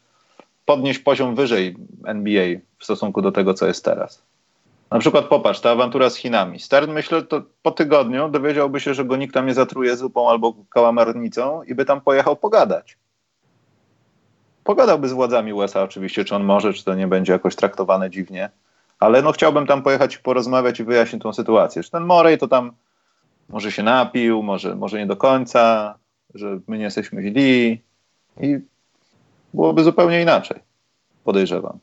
[0.66, 1.76] podnieść poziom wyżej
[2.06, 2.46] NBA
[2.78, 4.22] w stosunku do tego, co jest teraz.
[4.92, 6.60] Na przykład popatrz, ta awantura z Chinami.
[6.60, 10.54] Stern, myślę, to po tygodniu dowiedziałby się, że go nikt tam nie zatruje zupą albo
[10.70, 12.98] kałamarnicą i by tam pojechał pogadać.
[14.64, 18.50] Pogadałby z władzami USA oczywiście, czy on może, czy to nie będzie jakoś traktowane dziwnie.
[19.00, 21.84] Ale no chciałbym tam pojechać i porozmawiać i wyjaśnić tą sytuację.
[21.84, 22.72] Że ten Morej to tam
[23.50, 25.96] może się napił, może, może nie do końca,
[26.34, 27.82] że my nie jesteśmy źli
[28.42, 28.60] i
[29.54, 30.60] byłoby zupełnie inaczej,
[31.24, 31.80] podejrzewam.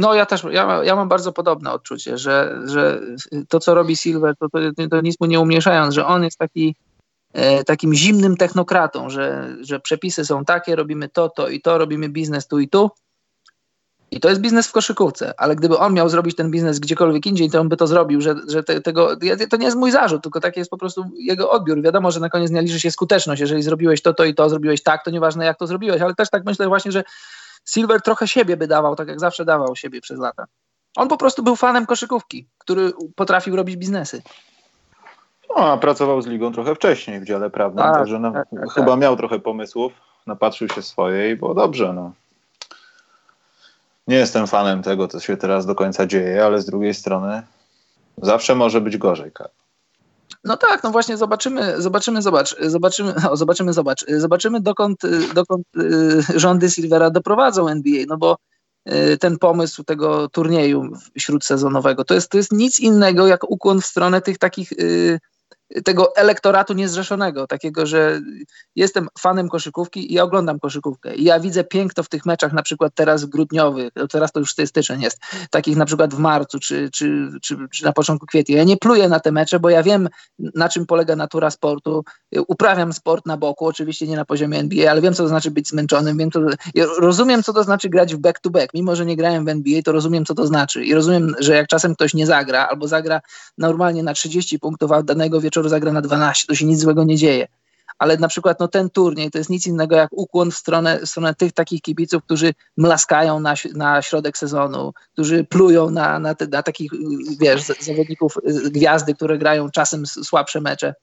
[0.00, 3.00] No ja też, ja, ja mam bardzo podobne odczucie, że, że
[3.48, 4.58] to, co robi Silver, to, to,
[4.90, 6.76] to nic mu nie umieszając, że on jest taki
[7.32, 12.08] e, takim zimnym technokratą, że, że przepisy są takie, robimy to, to i to, robimy
[12.08, 12.90] biznes tu i tu.
[14.10, 17.50] I to jest biznes w koszykówce, ale gdyby on miał zrobić ten biznes gdziekolwiek indziej,
[17.50, 19.16] to on by to zrobił, że, że te, tego,
[19.50, 21.82] to nie jest mój zarzut, tylko taki jest po prostu jego odbiór.
[21.82, 23.40] Wiadomo, że na koniec dnia liczy się skuteczność.
[23.40, 26.30] Jeżeli zrobiłeś to, to i to, zrobiłeś tak, to nieważne jak to zrobiłeś, ale też
[26.30, 27.04] tak myślę właśnie, że
[27.64, 30.44] Silver trochę siebie by dawał, tak jak zawsze dawał siebie przez lata.
[30.96, 34.22] On po prostu był fanem koszykówki, który potrafił robić biznesy.
[35.48, 38.70] No, a pracował z ligą trochę wcześniej w dziale prawnym, tak, także no, tak, tak,
[38.70, 39.00] chyba tak.
[39.00, 39.92] miał trochę pomysłów,
[40.26, 41.92] napatrzył się swoje i było dobrze.
[41.92, 42.12] No.
[44.06, 47.42] Nie jestem fanem tego, co się teraz do końca dzieje, ale z drugiej strony
[48.16, 49.32] zawsze może być gorzej.
[50.44, 55.00] No tak, no właśnie zobaczymy, zobaczymy, zobacz, zobaczymy, no, zobaczymy, zobacz, zobaczymy dokąd,
[55.34, 58.36] dokąd y, rządy Silvera doprowadzą NBA, no bo
[58.88, 63.86] y, ten pomysł tego turnieju śródsezonowego to jest, to jest nic innego jak ukłon w
[63.86, 65.18] stronę tych takich y,
[65.84, 68.20] tego elektoratu niezrzeszonego, takiego, że
[68.76, 71.14] jestem fanem koszykówki i oglądam koszykówkę.
[71.14, 74.54] I ja widzę piękno w tych meczach, na przykład teraz grudniowych, no teraz to już
[74.66, 75.18] styczeń jest,
[75.50, 78.56] takich na przykład w marcu czy, czy, czy, czy na początku kwietnia.
[78.56, 80.08] Ja nie pluję na te mecze, bo ja wiem,
[80.38, 82.04] na czym polega natura sportu.
[82.48, 85.68] Uprawiam sport na boku, oczywiście nie na poziomie NBA, ale wiem, co to znaczy być
[85.68, 86.18] zmęczonym.
[86.18, 86.30] Wiem,
[86.74, 88.72] ja rozumiem, co to znaczy grać w back-to-back.
[88.72, 88.74] -back.
[88.74, 90.84] Mimo, że nie grałem w NBA, to rozumiem, co to znaczy.
[90.84, 93.20] I rozumiem, że jak czasem ktoś nie zagra albo zagra
[93.58, 97.04] normalnie na 30 punktów, a danego wieczoru wieczoru zagra na 12, to się nic złego
[97.04, 97.48] nie dzieje.
[97.98, 101.08] Ale na przykład no, ten turniej to jest nic innego jak ukłon w stronę, w
[101.08, 106.46] stronę tych takich kibiców, którzy mlaskają na, na środek sezonu, którzy plują na, na, te,
[106.46, 106.90] na takich,
[107.40, 108.34] wiesz, zawodników,
[108.70, 110.94] gwiazdy, które grają czasem słabsze mecze.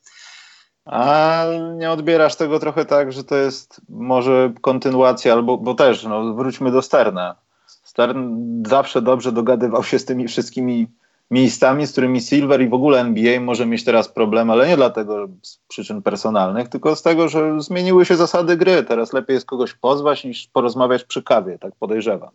[0.85, 1.45] A
[1.75, 6.71] nie odbierasz tego trochę tak, że to jest może kontynuacja, albo bo też, no, wróćmy
[6.71, 7.35] do Sterna.
[7.83, 8.37] Stern
[8.67, 10.87] zawsze dobrze dogadywał się z tymi wszystkimi
[11.31, 15.27] miejscami, z którymi Silver i w ogóle NBA może mieć teraz problem, ale nie dlatego
[15.41, 18.83] z przyczyn personalnych, tylko z tego, że zmieniły się zasady gry.
[18.83, 22.29] Teraz lepiej jest kogoś pozwać niż porozmawiać przy kawie, tak podejrzewam.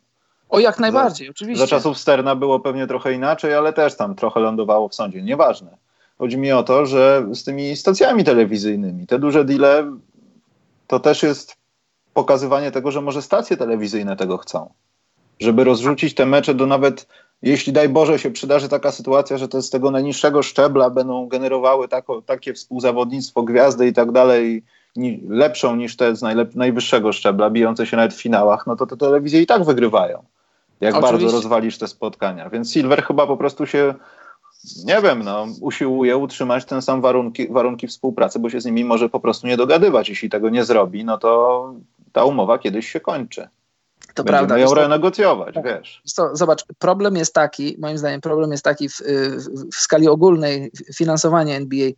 [0.48, 1.66] O jak najbardziej, za, oczywiście.
[1.66, 5.22] Za czasów Sterna było pewnie trochę inaczej, ale też tam trochę lądowało w sądzie.
[5.22, 5.76] Nieważne.
[6.18, 9.96] Chodzi mi o to, że z tymi stacjami telewizyjnymi, te duże deale,
[10.86, 11.56] to też jest
[12.14, 14.72] pokazywanie tego, że może stacje telewizyjne tego chcą.
[15.40, 17.06] Żeby rozrzucić te mecze do nawet
[17.42, 21.88] jeśli daj Boże się przydarzy taka sytuacja, że to z tego najniższego szczebla będą generowały
[21.88, 24.64] tako, takie współzawodnictwo, gwiazdy i tak dalej,
[24.96, 28.86] ni, lepszą niż te z najlep, najwyższego szczebla, bijące się nawet w finałach, no to
[28.86, 30.22] te telewizje i tak wygrywają.
[30.80, 31.12] Jak Oczywiście.
[31.12, 32.50] bardzo rozwalisz te spotkania.
[32.50, 33.94] Więc Silver chyba po prostu się,
[34.84, 39.08] nie wiem, no, usiłuje utrzymać ten sam warunki, warunki współpracy, bo się z nimi może
[39.08, 40.08] po prostu nie dogadywać.
[40.08, 41.74] Jeśli tego nie zrobi, no to
[42.12, 43.48] ta umowa kiedyś się kończy.
[44.14, 44.58] To Będziemy prawda.
[44.58, 45.64] ją renegocjować, tak.
[45.64, 46.02] wiesz.
[46.16, 50.70] To, zobacz, problem jest taki, moim zdaniem problem jest taki w, w, w skali ogólnej
[50.94, 51.90] finansowania NBA,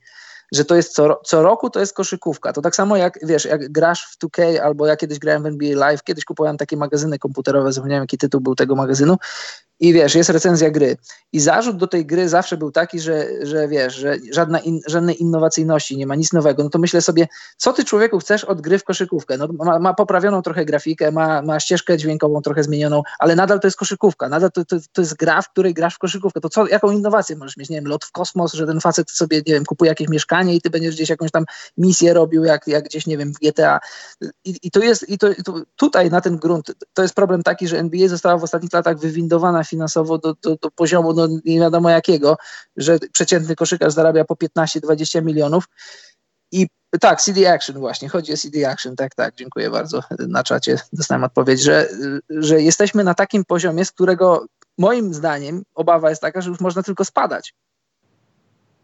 [0.52, 2.52] że to jest co, co roku to jest koszykówka.
[2.52, 5.76] To tak samo jak, wiesz, jak grasz w 2K albo ja kiedyś grałem w NBA
[5.76, 9.16] Live, kiedyś kupowałem takie magazyny komputerowe, zapomniałem jaki tytuł był tego magazynu
[9.84, 10.96] i wiesz, jest recenzja gry.
[11.32, 15.22] I zarzut do tej gry zawsze był taki, że, że wiesz, że żadna in, żadnej
[15.22, 16.64] innowacyjności nie ma, nic nowego.
[16.64, 19.38] No to myślę sobie, co ty człowieku chcesz od gry w koszykówkę?
[19.38, 23.66] No, ma, ma poprawioną trochę grafikę, ma, ma ścieżkę dźwiękową trochę zmienioną, ale nadal to
[23.66, 26.40] jest koszykówka, nadal to, to, to jest gra, w której grasz w koszykówkę.
[26.40, 27.68] To co, jaką innowację możesz mieć?
[27.68, 30.60] Nie wiem, lot w kosmos, że ten facet sobie, nie wiem, kupuje jakieś mieszkanie i
[30.60, 31.44] ty będziesz gdzieś jakąś tam
[31.78, 33.80] misję robił, jak, jak gdzieś, nie wiem, w GTA.
[34.44, 35.28] I, i to jest, i to,
[35.76, 39.64] tutaj na ten grunt, to jest problem taki, że NBA została w ostatnich latach wywindowana
[39.74, 42.36] finansowo do, do, do poziomu no, nie wiadomo jakiego,
[42.76, 45.64] że przeciętny koszykarz zarabia po 15-20 milionów
[46.52, 46.66] i
[47.00, 50.00] tak, CD Action właśnie, chodzi o CD Action, tak, tak, dziękuję bardzo.
[50.28, 51.88] Na czacie dostałem odpowiedź, że,
[52.30, 54.46] że jesteśmy na takim poziomie, z którego
[54.78, 57.54] moim zdaniem obawa jest taka, że już można tylko spadać.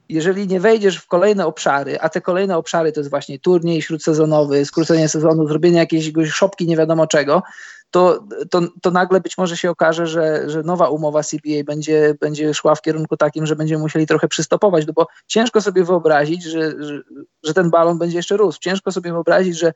[0.09, 4.65] Jeżeli nie wejdziesz w kolejne obszary, a te kolejne obszary to jest właśnie turniej śródsezonowy,
[4.65, 7.43] skrócenie sezonu, zrobienie jakiejś szopki nie wiadomo czego,
[7.91, 12.55] to, to, to nagle być może się okaże, że, że nowa umowa CBA będzie, będzie
[12.55, 16.85] szła w kierunku takim, że będziemy musieli trochę przystopować, no bo ciężko sobie wyobrazić, że,
[16.85, 17.01] że,
[17.43, 18.59] że ten balon będzie jeszcze rósł.
[18.61, 19.73] Ciężko sobie wyobrazić, że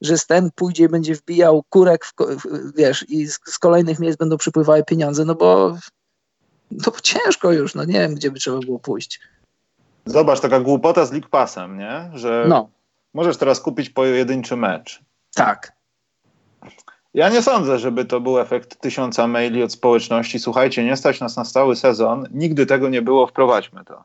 [0.00, 2.14] że Sten pójdzie i będzie wbijał kurek, w,
[2.76, 5.76] wiesz, i z, z, kolejnych miejsc będą przypływały pieniądze, no bo
[6.70, 9.20] no ciężko już, no nie wiem, gdzie by trzeba było pójść.
[10.06, 12.10] Zobacz, taka głupota z League Passem, nie?
[12.14, 12.70] Że no.
[13.14, 15.02] możesz teraz kupić pojedynczy mecz.
[15.34, 15.72] Tak.
[17.14, 20.38] Ja nie sądzę, żeby to był efekt tysiąca maili od społeczności.
[20.38, 24.04] Słuchajcie, nie stać nas na stały sezon, nigdy tego nie było, wprowadźmy to.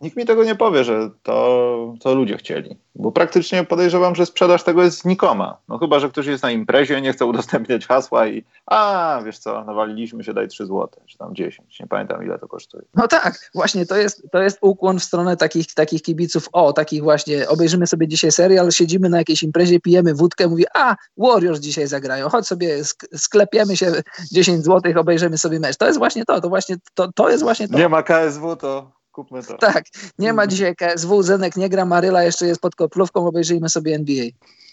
[0.00, 2.76] Nikt mi tego nie powie, że to, to ludzie chcieli.
[2.94, 5.58] Bo praktycznie podejrzewam, że sprzedaż tego jest znikoma.
[5.68, 9.64] No chyba, że ktoś jest na imprezie, nie chce udostępniać hasła i a, wiesz co,
[9.64, 11.80] nawaliliśmy się, daj 3 złote, czy tam 10.
[11.80, 12.84] Nie pamiętam, ile to kosztuje.
[12.94, 16.48] No tak, właśnie to jest, to jest ukłon w stronę takich, takich kibiców.
[16.52, 20.96] O, takich właśnie, obejrzymy sobie dzisiaj serial, siedzimy na jakiejś imprezie, pijemy wódkę, mówi, a,
[21.18, 22.84] Warriors dzisiaj zagrają, chodź sobie,
[23.16, 23.92] sklepiemy się
[24.32, 25.76] 10 złotych, obejrzymy sobie mecz.
[25.76, 27.78] To jest właśnie to, to właśnie, to, to jest właśnie to.
[27.78, 29.58] Nie ma KSW, to kupmy to.
[29.58, 29.84] Tak,
[30.18, 34.24] nie ma dzisiaj KSW, Zenek nie gra, Maryla jeszcze jest pod koplówką, obejrzyjmy sobie NBA.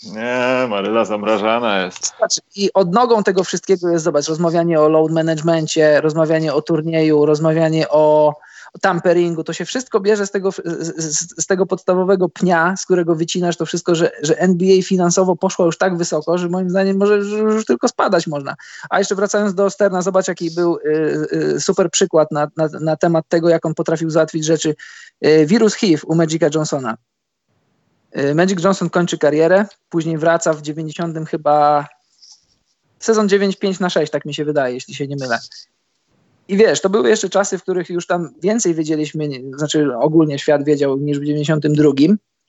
[0.04, 2.06] Nie, Maryla zamrażana jest.
[2.08, 7.90] Zobacz, I odnogą tego wszystkiego jest, zobacz, rozmawianie o load managemencie, rozmawianie o turnieju, rozmawianie
[7.90, 8.34] o
[8.82, 13.58] tamperingu, to się wszystko bierze z tego, z, z, tego podstawowego pnia, z którego wycinasz
[13.58, 17.66] to wszystko, że, że NBA finansowo poszło już tak wysoko, że moim zdaniem może już
[17.66, 18.56] tylko spadać można.
[18.90, 22.96] A jeszcze wracając do Sterna, zobacz jaki był y, y, super przykład na, na, na,
[22.96, 24.76] temat tego, jak on potrafił załatwić rzeczy.
[25.26, 26.98] Y, wirus HIV u Magica Johnsona.
[28.36, 31.88] Magic Johnson kończy karierę, później wraca w 90 chyba
[33.00, 35.40] sezon 9-5 na 6, tak mi się wydaje, jeśli się nie mylę.
[36.48, 40.64] I wiesz, to były jeszcze czasy, w których już tam więcej wiedzieliśmy, znaczy ogólnie świat
[40.64, 41.92] wiedział niż w 92,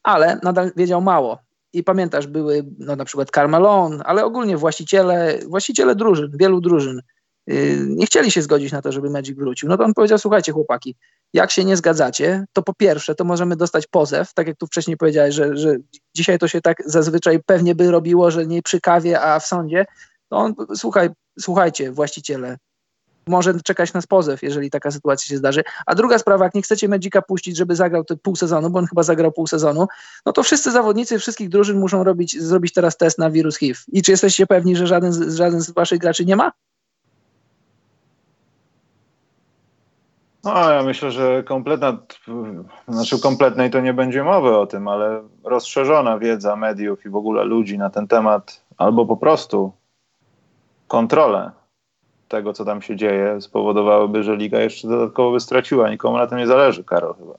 [0.03, 1.39] ale nadal wiedział mało.
[1.73, 7.01] I pamiętasz, były no, na przykład Carmelon, ale ogólnie właściciele, właściciele drużyn, wielu drużyn
[7.47, 9.69] yy, nie chcieli się zgodzić na to, żeby Magic wrócił.
[9.69, 10.97] No to on powiedział, słuchajcie chłopaki,
[11.33, 14.97] jak się nie zgadzacie, to po pierwsze, to możemy dostać pozew, tak jak tu wcześniej
[14.97, 15.77] powiedziałeś, że, że
[16.17, 19.85] dzisiaj to się tak zazwyczaj pewnie by robiło, że nie przy kawie, a w sądzie.
[20.29, 21.09] To on, słuchaj,
[21.41, 22.57] słuchajcie, właściciele,
[23.27, 25.63] może czekać na pozew, jeżeli taka sytuacja się zdarzy.
[25.87, 28.87] A druga sprawa, jak nie chcecie Magica puścić, żeby zagrał te pół sezonu, bo on
[28.87, 29.87] chyba zagrał pół sezonu,
[30.27, 33.81] no to wszyscy zawodnicy wszystkich drużyn muszą robić, zrobić teraz test na wirus HIV.
[33.93, 36.53] I czy jesteście pewni, że żaden, z, żaden z waszych graczy nie ma?
[40.45, 41.99] No, ja myślę, że kompletna,
[42.89, 47.45] znaczy kompletnej to nie będzie mowy o tym, ale rozszerzona wiedza mediów i w ogóle
[47.45, 49.73] ludzi na ten temat, albo po prostu
[50.89, 51.51] kontrolę
[52.33, 55.91] tego, co tam się dzieje, spowodowałyby, że liga jeszcze dodatkowo by straciła.
[55.91, 57.35] Nikomu na tym nie zależy, Karol, chyba.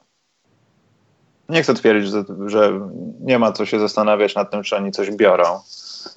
[1.49, 2.79] Nie chcę twierdzić, że, że
[3.19, 5.59] nie ma co się zastanawiać nad tym, czy oni coś biorą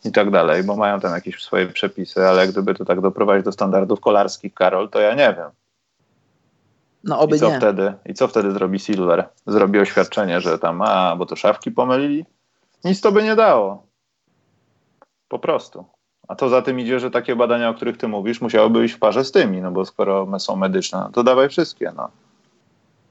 [0.05, 3.53] i tak dalej, bo mają tam jakieś swoje przepisy, ale gdyby to tak doprowadzić do
[3.53, 5.51] standardów kolarskich, Karol, to ja nie wiem.
[7.05, 7.57] No oby I co nie.
[7.57, 7.95] wtedy?
[8.07, 9.29] I co wtedy zrobi Silver?
[9.47, 12.27] Zrobi oświadczenie, że tam, a, bo to szafki pomylili?
[12.85, 13.87] Nic to by nie dało.
[15.29, 15.85] Po prostu.
[16.29, 18.99] A to za tym idzie, że takie badania, o których ty mówisz, musiałyby być w
[18.99, 22.11] parze z tymi, no bo skoro są medyczne, to dawaj wszystkie, no.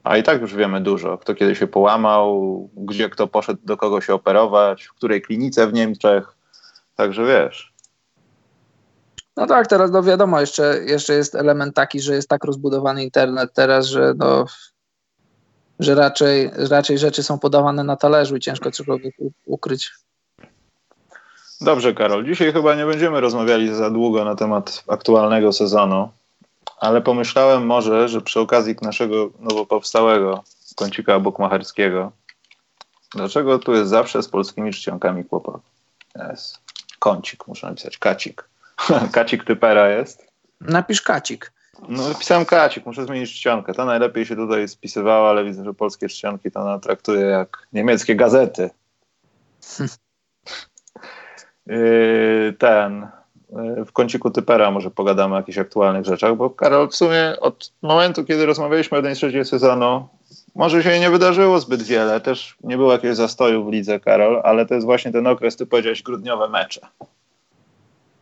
[0.04, 4.00] A i tak już wiemy dużo, kto kiedy się połamał, gdzie kto poszedł do kogo
[4.00, 6.36] się operować, w której klinice w Niemczech.
[6.96, 7.72] Także wiesz.
[9.36, 13.52] No tak, teraz no wiadomo, jeszcze, jeszcze jest element taki, że jest tak rozbudowany internet
[13.54, 14.44] teraz, że no,
[15.78, 19.14] że raczej, raczej rzeczy są podawane na talerzu i ciężko cokolwiek
[19.46, 19.90] ukryć.
[21.60, 22.24] Dobrze, Karol.
[22.24, 26.08] Dzisiaj chyba nie będziemy rozmawiali za długo na temat aktualnego sezonu,
[26.80, 30.44] ale pomyślałem może, że przy okazji naszego nowo powstałego
[30.76, 32.12] kącika bukmacherskiego,
[33.14, 35.60] dlaczego tu jest zawsze z polskimi czcionkami kłopot?
[36.30, 36.58] Jest
[36.98, 38.48] kącik, muszę napisać, kacik.
[39.12, 40.26] kacik typera jest.
[40.60, 41.52] Napisz kacik.
[41.88, 43.74] No, pisałem kacik, muszę zmienić czcionkę.
[43.74, 48.16] Ta najlepiej się tutaj spisywała, ale widzę, że polskie czcionki to ona traktuje jak niemieckie
[48.16, 48.70] gazety.
[51.66, 53.06] Yy, ten.
[53.50, 57.72] Yy, w kąciku typera może pogadamy o jakichś aktualnych rzeczach, bo Karol, w sumie od
[57.82, 60.08] momentu, kiedy rozmawialiśmy o jednej trzeciej sezonu,
[60.54, 62.20] może się nie wydarzyło zbyt wiele.
[62.20, 65.66] Też nie było jakiegoś zastoju w lidze, Karol, ale to jest właśnie ten okres, ty
[65.66, 66.80] powiedziałeś, grudniowe mecze.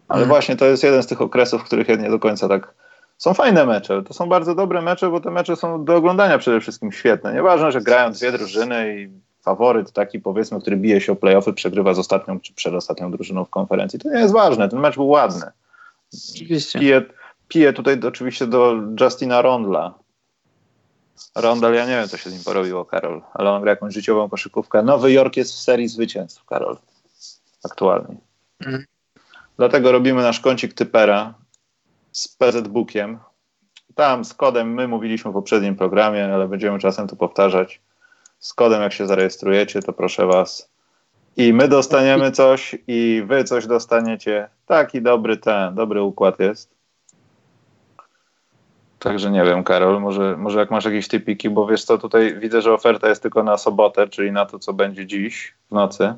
[0.09, 0.29] Ale hmm.
[0.29, 2.75] właśnie to jest jeden z tych okresów, w których ja nie do końca tak
[3.19, 4.03] są fajne mecze.
[4.03, 7.35] To są bardzo dobre mecze, bo te mecze są do oglądania przede wszystkim świetne.
[7.35, 9.09] Nieważne, że grają dwie drużyny i
[9.45, 13.51] faworyt taki powiedzmy, który bije się o playoffy, przegrywa z ostatnią czy przedostatnią drużyną w
[13.51, 13.99] konferencji.
[13.99, 14.69] To nie jest ważne.
[14.69, 15.47] Ten mecz był ładny.
[16.35, 16.79] Oczywiście.
[16.79, 17.03] Piję,
[17.49, 19.95] piję tutaj oczywiście do Justina Rondla.
[21.35, 24.29] Rondal, ja nie wiem, co się z nim porobiło, Karol, ale on gra jakąś życiową
[24.29, 24.83] koszykówkę.
[24.83, 26.77] Nowy Jork jest w serii zwycięstw, Karol.
[27.65, 28.17] Aktualnie.
[28.67, 28.85] Mm.
[29.57, 31.35] Dlatego robimy nasz kącik typera
[32.13, 33.19] z PZ Bookiem.
[33.95, 37.81] Tam z kodem, my mówiliśmy w poprzednim programie, ale będziemy czasem to powtarzać.
[38.39, 40.70] Z kodem, jak się zarejestrujecie, to proszę Was.
[41.37, 44.49] I my dostaniemy coś, i Wy coś dostaniecie.
[44.66, 46.74] Taki dobry ten, dobry układ jest.
[48.99, 52.62] Także nie wiem, Karol, może, może jak masz jakieś typiki, bo wiesz co, tutaj widzę,
[52.62, 56.14] że oferta jest tylko na sobotę, czyli na to, co będzie dziś w nocy.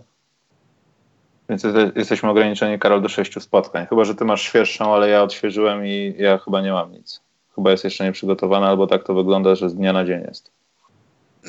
[1.49, 3.87] Więc jesteśmy ograniczeni, Karol, do sześciu spotkań.
[3.87, 7.21] Chyba, że ty masz świeższą, ale ja odświeżyłem i ja chyba nie mam nic.
[7.55, 10.56] Chyba jest jeszcze nieprzygotowana, albo tak to wygląda, że z dnia na dzień jest.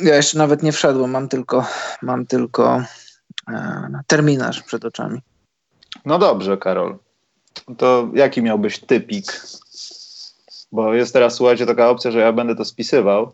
[0.01, 1.65] Ja jeszcze nawet nie wszedłem, mam tylko,
[2.01, 2.83] mam tylko
[3.49, 5.21] e, terminarz przed oczami.
[6.05, 6.97] No dobrze, Karol.
[7.77, 9.41] To jaki miałbyś typik?
[10.71, 13.31] Bo jest teraz, słuchajcie, taka opcja, że ja będę to spisywał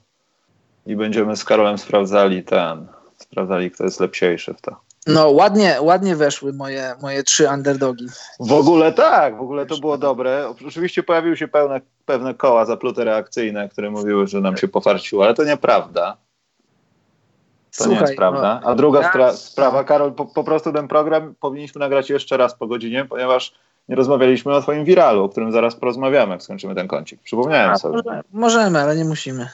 [0.85, 2.87] i będziemy z Karolem sprawdzali ten,
[3.17, 4.75] sprawdzali, kto jest lepsiejszy w to.
[5.07, 8.07] No, ładnie, ładnie weszły moje, moje trzy underdogi.
[8.39, 10.53] W ogóle tak, w ogóle to było dobre.
[10.67, 15.33] Oczywiście pojawiły się pełne, pewne koła zaplute reakcyjne, które mówiły, że nam się pofarciło, ale
[15.33, 16.17] to nieprawda.
[17.77, 18.59] To Słuchaj, nie jest prawda.
[18.63, 19.09] No, A druga ja...
[19.09, 23.53] spra sprawa, Karol, po, po, prostu ten program powinniśmy nagrać jeszcze raz po godzinie, ponieważ
[23.89, 27.21] nie rozmawialiśmy o twoim wiralu, o którym zaraz porozmawiamy, jak skończymy ten kącik.
[27.21, 28.01] Przypomniałem A, sobie.
[28.33, 29.49] Możemy, ale nie musimy.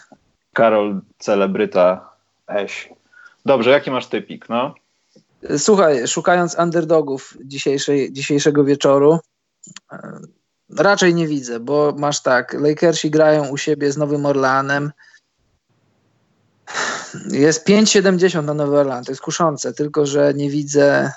[0.54, 2.10] Karol, celebryta,
[2.50, 2.90] Eś.
[3.46, 4.76] Dobrze, jaki masz typik, no?
[5.58, 7.38] Słuchaj, szukając underdogów
[8.12, 9.20] dzisiejszego wieczoru,
[9.92, 10.20] e,
[10.78, 14.92] raczej nie widzę, bo masz tak, Lakersi grają u siebie z Nowym Orleanem.
[17.32, 21.12] Jest 5,70 na Nowy Orlean, to jest kuszące, tylko że nie widzę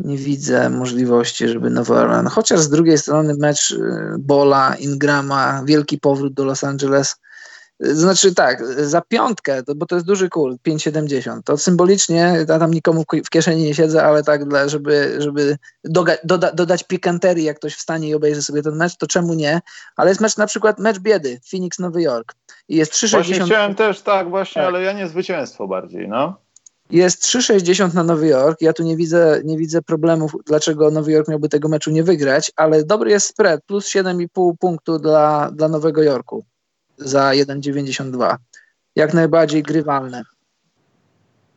[0.00, 5.98] nie widzę możliwości, żeby Nowy Orlean, chociaż z drugiej strony mecz e, Bola, Ingrama, wielki
[5.98, 7.16] powrót do Los Angeles
[7.80, 11.40] znaczy tak, za piątkę, bo to jest duży kul, 5,70.
[11.44, 16.16] To symbolicznie, ja tam nikomu w kieszeni nie siedzę, ale tak, dla, żeby, żeby doga,
[16.24, 19.60] doda, dodać pikanterii, jak ktoś wstanie i obejrzy sobie ten mecz, to czemu nie?
[19.96, 22.34] Ale jest mecz na przykład mecz biedy, Phoenix Nowy Jork.
[22.68, 23.10] I jest 3,60.
[23.10, 24.68] Właśnie chciałem też tak, właśnie, tak.
[24.68, 26.36] ale ja nie zwycięstwo bardziej, no.
[26.90, 28.60] Jest 3,60 na Nowy Jork.
[28.60, 32.52] Ja tu nie widzę, nie widzę problemów, dlaczego Nowy Jork miałby tego meczu nie wygrać,
[32.56, 36.44] ale dobry jest spread, plus 7,5 punktu dla, dla Nowego Jorku
[36.96, 38.36] za 1,92.
[38.96, 40.22] Jak najbardziej grywalne.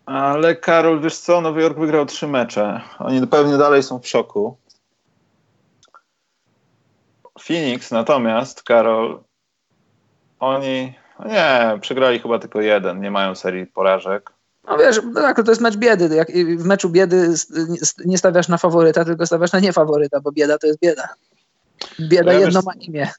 [0.06, 2.82] Ale Karol, wiesz co, Nowy Jork wygrał trzy mecze.
[3.00, 4.58] Oni pewnie dalej są w szoku.
[7.40, 9.24] Phoenix natomiast, Karol,
[10.40, 14.32] oni, no nie, przegrali chyba tylko jeden, nie mają serii porażek.
[14.68, 16.16] No wiesz, tak, to jest mecz biedy.
[16.16, 17.34] Jak w meczu biedy
[18.06, 21.10] nie stawiasz na faworyta, tylko stawiasz na niefaworyta, bo bieda to jest bieda.
[22.00, 23.10] Bieda ja jedno wiesz, ma imię.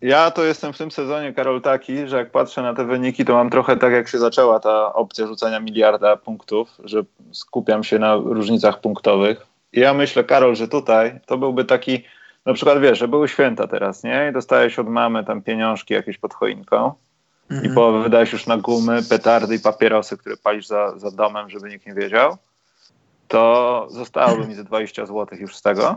[0.00, 3.34] Ja to jestem w tym sezonie, Karol, taki, że jak patrzę na te wyniki, to
[3.34, 7.02] mam trochę tak, jak się zaczęła ta opcja rzucania miliarda punktów, że
[7.32, 9.46] skupiam się na różnicach punktowych.
[9.72, 12.04] I ja myślę, Karol, że tutaj to byłby taki,
[12.46, 14.28] na przykład wiesz, że były święta teraz, nie?
[14.30, 16.92] I dostajesz od mamy tam pieniążki jakieś pod choinką
[17.50, 17.72] mhm.
[17.72, 21.68] i po wydajesz już na gumy, petardy i papierosy, które palisz za, za domem, żeby
[21.68, 22.36] nikt nie wiedział,
[23.28, 25.96] to zostałoby mi ze 20 zł już z tego.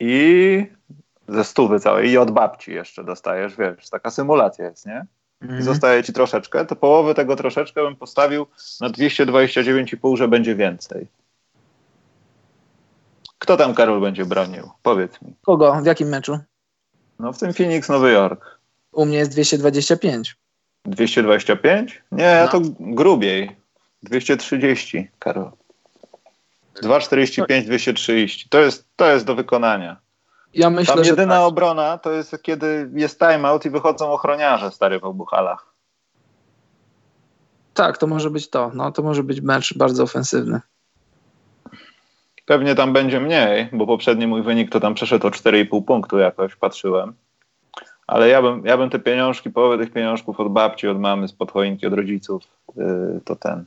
[0.00, 0.66] I
[1.28, 5.06] ze stówy całej i od babci jeszcze dostajesz, wiesz, taka symulacja jest, nie?
[5.40, 5.62] I mhm.
[5.62, 8.46] zostaje ci troszeczkę, to połowę tego troszeczkę bym postawił
[8.80, 11.06] na 229,5, że będzie więcej.
[13.38, 14.70] Kto tam, Karol, będzie bronił?
[14.82, 15.34] Powiedz mi.
[15.42, 15.80] Kogo?
[15.82, 16.38] W jakim meczu?
[17.18, 18.58] No w tym Phoenix, Nowy Jork.
[18.92, 20.36] U mnie jest 225.
[20.84, 22.02] 225?
[22.12, 22.48] Nie, no.
[22.48, 23.56] to grubiej.
[24.02, 25.50] 230, Karol.
[26.82, 28.48] 245, 230.
[28.48, 29.96] To jest, to jest do wykonania.
[30.54, 31.44] Ja myślę, Tam jedyna tak.
[31.44, 35.66] obrona to jest kiedy jest timeout i wychodzą ochroniarze stary w obuchalach.
[37.74, 38.70] Tak, to może być to.
[38.74, 40.60] No, to może być mecz bardzo ofensywny.
[42.46, 46.56] Pewnie tam będzie mniej, bo poprzedni mój wynik to tam przeszedł o 4,5 punktu jakoś,
[46.56, 47.14] patrzyłem.
[48.06, 51.52] Ale ja bym, ja bym te pieniążki, połowę tych pieniążków od babci, od mamy, spod
[51.52, 52.42] choinki, od rodziców,
[52.76, 53.64] yy, to ten.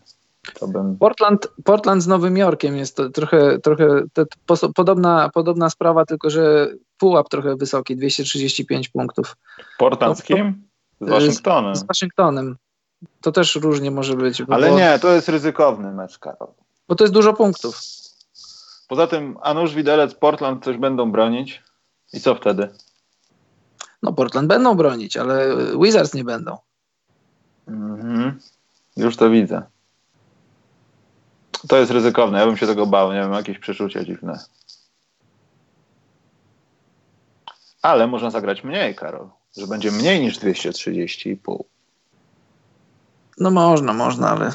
[0.60, 0.98] To bym...
[0.98, 6.30] Portland, Portland z Nowym Jorkiem jest to trochę, trochę to, to, podobna, podobna sprawa, tylko
[6.30, 9.38] że pułap trochę wysoki, 235 punktów.
[9.78, 10.64] Portland z kim?
[11.02, 11.76] Z Waszyngtonem.
[11.76, 12.56] Z, z Waszyngtonem.
[13.22, 14.42] To też różnie może być.
[14.50, 16.50] Ale nie, to jest ryzykowny mecz, Karol.
[16.88, 17.80] Bo to jest dużo punktów.
[18.90, 21.64] Poza tym Anusz Widelec, Portland coś będą bronić.
[22.14, 22.70] I co wtedy?
[24.04, 26.58] No Portland będą bronić, ale Wizards nie będą.
[27.68, 28.40] Mhm.
[28.98, 29.62] Już to widzę.
[31.68, 34.40] To jest ryzykowne, ja bym się tego bał, nie wiem, jakieś przeczucie dziwne.
[37.82, 41.64] Ale można zagrać mniej, Karol, że będzie mniej niż 230,5.
[43.38, 44.52] No można, można, ale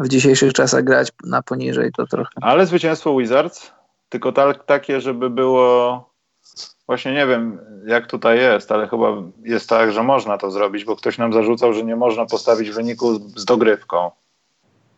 [0.00, 2.30] w dzisiejszych czasach grać na poniżej to trochę.
[2.40, 3.72] Ale zwycięstwo Wizards,
[4.08, 6.10] tylko tak, takie, żeby było
[6.90, 9.06] Właśnie nie wiem, jak tutaj jest, ale chyba
[9.42, 13.14] jest tak, że można to zrobić, bo ktoś nam zarzucał, że nie można postawić wyniku
[13.14, 14.10] z dogrywką.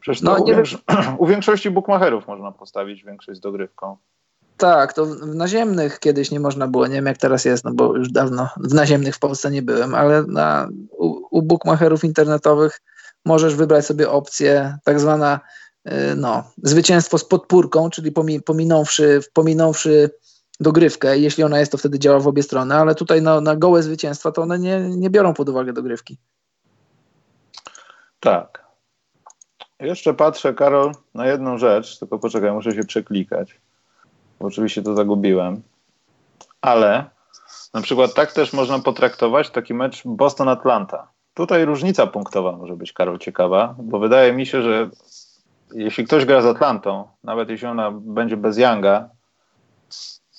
[0.01, 0.79] Przecież no, u, większo
[1.19, 3.97] u, większości bookmacherów można postawić większość z dogrywką.
[4.57, 7.97] Tak, to w naziemnych kiedyś nie można było, nie wiem jak teraz jest, no bo
[7.97, 12.81] już dawno w naziemnych w Polsce nie byłem, ale na, u, u bookmacherów internetowych
[13.25, 15.41] możesz wybrać sobie opcję tak zwana
[15.89, 18.13] y, no, zwycięstwo z podpórką, czyli
[18.47, 20.11] pominąwszy, pominąwszy
[20.61, 21.19] dogrywkę.
[21.19, 24.33] Jeśli ona jest, to wtedy działa w obie strony, ale tutaj na, na gołe zwycięstwa
[24.33, 26.19] to one nie, nie biorą pod uwagę dogrywki.
[28.21, 28.63] Tak.
[29.81, 33.61] Jeszcze patrzę, Karol, na jedną rzecz, tylko poczekaj, muszę się przeklikać.
[34.41, 35.63] Bo oczywiście to zagubiłem.
[36.61, 37.11] Ale
[37.75, 41.12] na przykład tak też można potraktować taki mecz Boston-Atlanta.
[41.35, 44.91] Tutaj różnica punktowa może być, Karol, ciekawa, bo wydaje mi się, że
[45.75, 49.09] jeśli ktoś gra z Atlantą, nawet jeśli ona będzie bez Younga,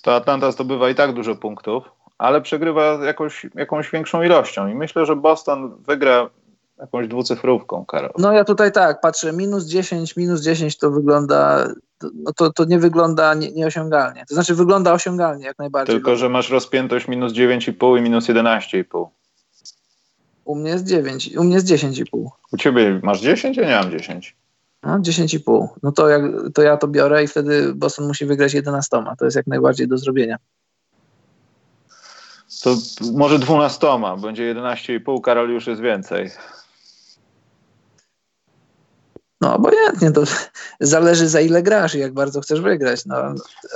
[0.02, 1.84] to Atlanta zdobywa i tak dużo punktów,
[2.18, 4.68] ale przegrywa jakąś, jakąś większą ilością.
[4.68, 6.30] I myślę, że Boston wygra
[6.80, 8.12] jakąś dwucyfrówką, Karol.
[8.18, 11.68] No ja tutaj tak, patrzę, minus 10, minus 10 to wygląda,
[12.14, 14.24] no to, to nie wygląda nie, nieosiągalnie.
[14.30, 15.96] To znaczy wygląda osiągalnie jak najbardziej.
[15.96, 19.08] Tylko, że masz rozpiętość minus 9,5 i minus 11,5.
[20.46, 22.28] U mnie jest 9, u mnie jest 10,5.
[22.52, 24.36] U ciebie masz 10, ja nie mam 10.
[24.84, 25.68] No, 10,5.
[25.84, 26.22] No to, jak,
[26.54, 28.98] to ja to biorę i wtedy Boston musi wygrać 11.
[29.20, 30.38] To jest jak najbardziej do zrobienia.
[32.64, 32.76] To
[33.14, 33.88] może 12,
[34.22, 36.32] będzie 11,5, Karol już jest więcej.
[39.44, 40.24] No obojętnie, to
[40.80, 43.06] zależy za ile grasz i jak bardzo chcesz wygrać.
[43.06, 43.16] No,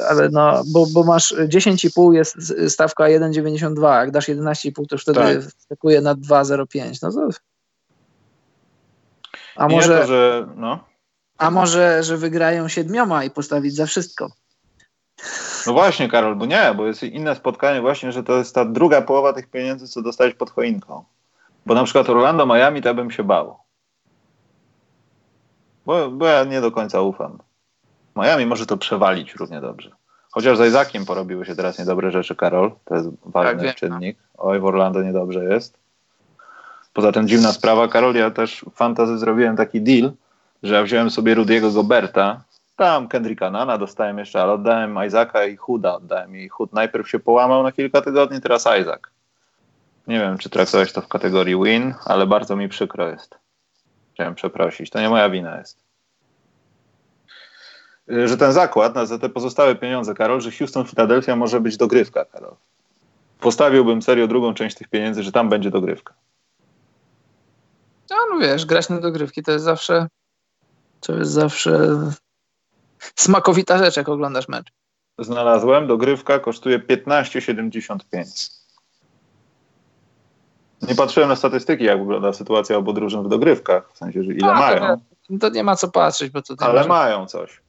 [0.09, 5.19] ale no, bo, bo masz 10,5 jest stawka 1,92, jak dasz 11,5 to już wtedy
[5.19, 6.03] tak.
[6.03, 6.97] na 2,05.
[7.01, 7.29] No to...
[9.55, 9.93] A może...
[9.93, 10.47] Nie to, że...
[10.55, 10.79] No.
[11.37, 14.31] A może, że wygrają siedmioma i postawić za wszystko.
[15.67, 19.01] No właśnie, Karol, bo nie, bo jest inne spotkanie właśnie, że to jest ta druga
[19.01, 21.03] połowa tych pieniędzy, co dostałeś pod choinką.
[21.65, 23.66] Bo na przykład Orlando, Miami, to bym się bał.
[25.87, 27.37] Bo, bo ja nie do końca ufam.
[28.15, 29.91] Miami może to przewalić równie dobrze.
[30.31, 32.71] Chociaż z Isaaciem porobiły się teraz niedobre rzeczy, Karol.
[32.85, 34.17] To jest ważny tak, czynnik.
[34.37, 35.77] Oj, w Orlando niedobrze jest.
[36.93, 40.11] Poza tym dziwna sprawa, Karol, ja też w fantazy zrobiłem taki deal,
[40.63, 42.41] że ja wziąłem sobie Rudiego Goberta,
[42.75, 46.35] tam Kendricka Nana dostałem jeszcze, ale oddałem Isaaca i Huda oddałem.
[46.35, 49.01] I Hud najpierw się połamał na kilka tygodni, teraz Isaac.
[50.07, 53.46] Nie wiem, czy traktowałeś to w kategorii win, ale bardzo mi przykro jest.
[54.17, 54.89] Chciałem przeprosić.
[54.89, 55.83] To nie moja wina jest.
[58.07, 62.25] Że ten zakład na za te pozostałe pieniądze, Karol, że Houston, Philadelphia może być dogrywka,
[62.25, 62.55] Karol.
[63.39, 66.13] Postawiłbym serio drugą część tych pieniędzy, że tam będzie dogrywka.
[68.09, 70.07] No, no wiesz, grać na dogrywki to jest zawsze
[71.01, 71.99] to jest zawsze
[73.15, 74.71] smakowita rzecz, jak oglądasz mecz.
[75.19, 78.56] Znalazłem, dogrywka kosztuje 15,75.
[80.81, 84.51] Nie patrzyłem na statystyki, jak wygląda sytuacja obu drużyn w dogrywkach, w sensie, że ile
[84.51, 84.97] A, mają.
[84.97, 86.55] To, to, nie ma co patrzeć, bo to.
[86.59, 86.89] Ale może...
[86.89, 87.61] mają coś.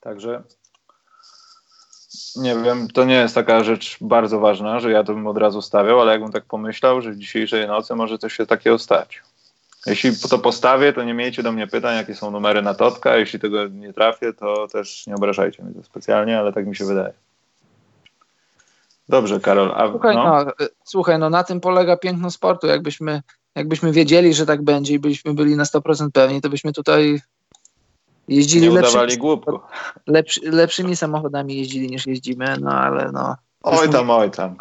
[0.00, 0.42] Także
[2.36, 5.62] nie wiem, to nie jest taka rzecz bardzo ważna, że ja to bym od razu
[5.62, 9.22] stawiał, ale jakbym tak pomyślał, że w dzisiejszej nocy może coś się takiego stać.
[9.86, 13.16] Jeśli to postawię, to nie miejcie do mnie pytań, jakie są numery na Totka.
[13.16, 16.84] Jeśli tego nie trafię, to też nie obrażajcie mnie to specjalnie, ale tak mi się
[16.84, 17.12] wydaje.
[19.08, 19.72] Dobrze, Karol.
[19.76, 20.44] A, słuchaj, no.
[20.44, 20.52] no.
[20.84, 22.66] słuchaj, no na tym polega piękno sportu.
[22.66, 23.22] Jakbyśmy,
[23.54, 27.20] jakbyśmy wiedzieli, że tak będzie i byśmy byli na 100% pewni, to byśmy tutaj
[28.28, 29.18] jeździli nie lepszymi,
[30.06, 33.36] lepszy, lepszymi samochodami jeździli niż jeździmy, no ale no.
[33.62, 34.56] Oj tam, oj tam.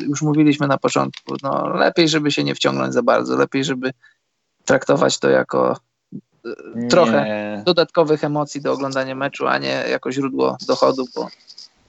[0.00, 3.90] Już mówiliśmy na początku, no lepiej, żeby się nie wciągnąć za bardzo, lepiej, żeby
[4.64, 5.76] traktować to jako
[6.44, 6.88] e, nie.
[6.88, 11.04] trochę dodatkowych emocji do oglądania meczu, a nie jako źródło dochodu.
[11.14, 11.28] Bo...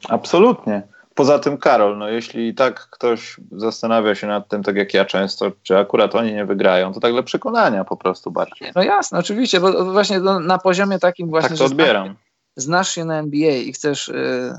[0.09, 0.94] Absolutnie.
[1.15, 5.51] Poza tym Karol, no jeśli tak ktoś zastanawia się nad tym, tak jak ja często,
[5.63, 8.71] czy akurat oni nie wygrają, to tak dla przekonania po prostu bardziej.
[8.75, 12.05] No jasne, oczywiście, bo właśnie na poziomie takim właśnie, tak to odbieram.
[12.07, 12.17] Znasz,
[12.55, 14.53] znasz się na NBA i chcesz y,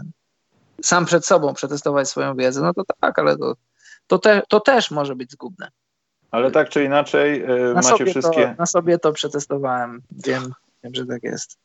[0.83, 3.55] sam przed sobą przetestować swoją wiedzę, no to tak, ale to,
[4.07, 5.69] to, te, to też może być zgubne.
[6.31, 8.47] Ale tak czy inaczej y, macie wszystkie...
[8.47, 10.53] To, na sobie to przetestowałem, wiem,
[10.85, 11.59] wiem, że tak jest.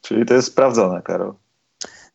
[0.00, 1.34] Czyli to jest sprawdzone, Karol.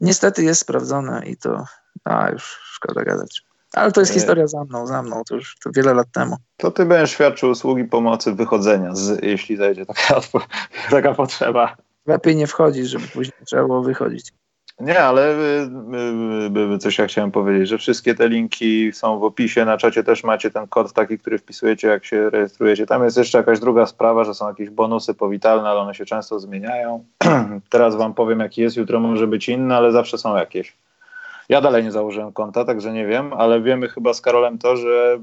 [0.02, 1.65] Niestety jest sprawdzone i to,
[2.03, 3.41] a już szkoda gadać.
[3.74, 6.36] Ale to jest historia za mną, za mną, to już to wiele lat temu.
[6.57, 10.22] To ty będziesz świadczył usługi pomocy wychodzenia, z, jeśli zajdzie taka,
[10.90, 11.78] taka potrzeba.
[12.06, 14.34] Lepiej nie wchodzić, żeby później trzeba było wychodzić.
[14.80, 15.70] Nie, ale y,
[16.72, 20.04] y, y, coś ja chciałem powiedzieć, że wszystkie te linki są w opisie, na czacie
[20.04, 22.86] też macie ten kod taki, który wpisujecie, jak się rejestrujecie.
[22.86, 26.40] Tam jest jeszcze jakaś druga sprawa, że są jakieś bonusy powitalne, ale one się często
[26.40, 27.04] zmieniają.
[27.70, 30.74] Teraz wam powiem, jaki jest, jutro może być inny, ale zawsze są jakieś.
[31.49, 35.19] Ja dalej nie założyłem konta, także nie wiem, ale wiemy chyba z Karolem to, że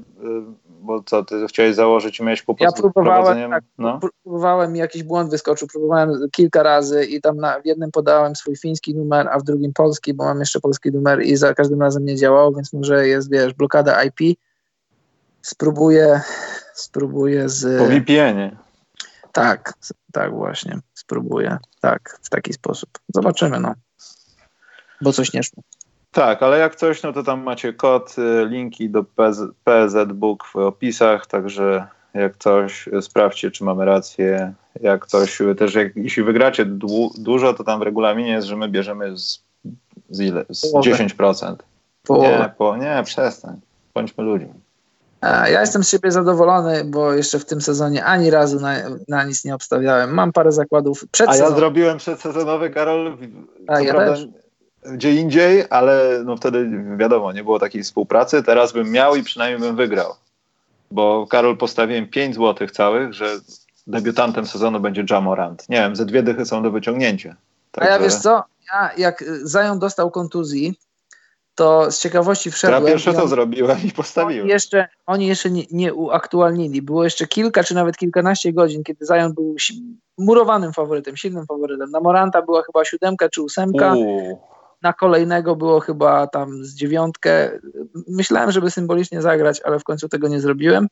[0.85, 3.99] bo co, ty chciałeś założyć i miałeś po Ja próbowałem, tak, no?
[3.99, 8.95] próbowałem, jakiś błąd wyskoczył, próbowałem kilka razy i tam na, w jednym podałem swój fiński
[8.95, 12.15] numer, a w drugim polski, bo mam jeszcze polski numer i za każdym razem nie
[12.15, 14.37] działało, więc może jest, wiesz, blokada IP.
[15.41, 16.21] Spróbuję,
[16.73, 17.79] spróbuję z...
[17.79, 18.57] Po VPN-ie.
[19.31, 19.73] Tak,
[20.13, 22.89] tak właśnie, spróbuję, tak, w taki sposób.
[23.13, 23.73] Zobaczymy, no,
[25.01, 25.63] bo coś nie szło.
[26.15, 29.03] Tak, ale jak coś, no to tam macie kod, y, linki do
[29.63, 34.53] PZ Book w opisach, także jak coś, y, sprawdźcie, czy mamy rację.
[34.81, 38.55] Jak coś, y, też jak, jeśli wygracie du dużo, to tam w regulaminie jest, że
[38.55, 39.43] my bierzemy z,
[40.09, 40.45] z ile?
[40.49, 41.55] Z 10%.
[42.09, 43.59] Nie, po, nie, przestań.
[43.93, 44.53] Bądźmy ludźmi.
[45.21, 48.75] Ja jestem z siebie zadowolony, bo jeszcze w tym sezonie ani razu na,
[49.07, 50.13] na nic nie obstawiałem.
[50.13, 53.17] Mam parę zakładów przed A ja zrobiłem przedsezonowy, Karol.
[53.67, 54.27] A, ja prawda, też
[54.91, 58.43] gdzie indziej, ale no wtedy wiadomo, nie było takiej współpracy.
[58.43, 60.13] Teraz bym miał i przynajmniej bym wygrał.
[60.91, 63.25] Bo Karol postawiłem 5 złotych całych, że
[63.87, 65.69] debiutantem sezonu będzie Jamorant.
[65.69, 67.35] Nie wiem, ze dwie dychy są do wyciągnięcia.
[67.71, 67.91] Także...
[67.91, 68.43] A ja wiesz co,
[68.73, 70.79] ja jak Zają dostał kontuzji,
[71.55, 72.83] to z ciekawości wszedłem.
[72.83, 74.41] Ja pierwsze to zrobiłem i postawiłem.
[74.41, 76.81] Oni jeszcze, oni jeszcze nie, nie, uaktualnili.
[76.81, 79.55] Było jeszcze kilka czy nawet kilkanaście godzin, kiedy Zion był
[80.17, 81.91] murowanym faworytem, silnym faworytem.
[81.91, 83.93] Na Moranta była chyba siódemka czy ósemka.
[83.93, 84.54] Uuu
[84.85, 87.59] na kolejnego było chyba tam z dziewiątkę.
[88.07, 90.87] Myślałem, żeby symbolicznie zagrać, ale w końcu tego nie zrobiłem.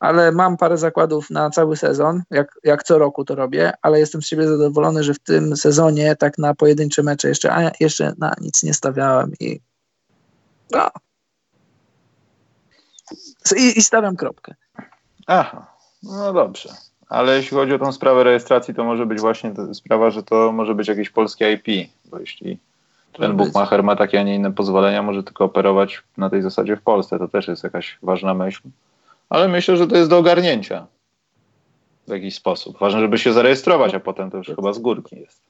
[0.00, 4.22] Ale mam parę zakładów na cały sezon, jak, jak co roku to robię, ale jestem
[4.22, 8.34] z siebie zadowolony, że w tym sezonie tak na pojedyncze mecze jeszcze, a jeszcze na
[8.40, 9.60] nic nie stawiałem i
[10.70, 10.90] no.
[13.56, 14.54] I, i stawiam kropkę.
[15.26, 15.66] Aha,
[16.02, 16.68] no dobrze.
[17.08, 20.74] Ale jeśli chodzi o tą sprawę rejestracji, to może być właśnie sprawa, że to może
[20.74, 22.58] być jakieś polskie IP, bo jeśli
[23.18, 26.82] ten Buchmacher ma takie, a nie inne pozwolenia, może tylko operować na tej zasadzie w
[26.82, 27.18] Polsce.
[27.18, 28.62] To też jest jakaś ważna myśl.
[29.30, 30.86] Ale myślę, że to jest do ogarnięcia
[32.08, 32.78] w jakiś sposób.
[32.78, 35.42] Ważne, żeby się zarejestrować, a potem to już chyba z górki jest.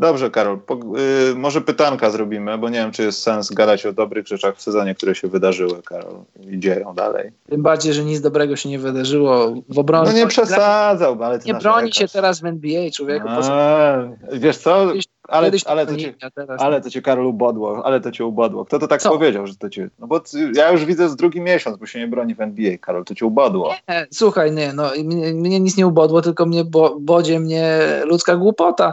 [0.00, 3.92] Dobrze, Karol, po, y, może pytanka zrobimy, bo nie wiem, czy jest sens gadać o
[3.92, 6.14] dobrych rzeczach w sezonie, które się wydarzyły, Karol,
[6.50, 7.30] i dzieją dalej.
[7.48, 10.10] Tym bardziej, że nic dobrego się nie wydarzyło w obronie.
[10.10, 13.28] No nie przesadzał, ale Nie broni się teraz w NBA, człowieku.
[13.28, 13.94] A,
[14.32, 14.92] wiesz co,
[15.30, 16.14] ale, ale, to cię,
[16.58, 18.64] ale to cię, Karol, ubodło, ale to cię ubodło.
[18.64, 19.10] Kto to tak co?
[19.10, 19.90] powiedział, że to cię...
[19.98, 20.20] No bo
[20.54, 23.26] ja już widzę z drugi miesiąc, bo się nie broni w NBA, Karol, to cię
[23.26, 23.74] ubodło.
[23.88, 28.36] Nie, słuchaj, nie, no mnie, mnie nic nie ubodło, tylko mnie bo, bodzie mnie ludzka
[28.36, 28.92] głupota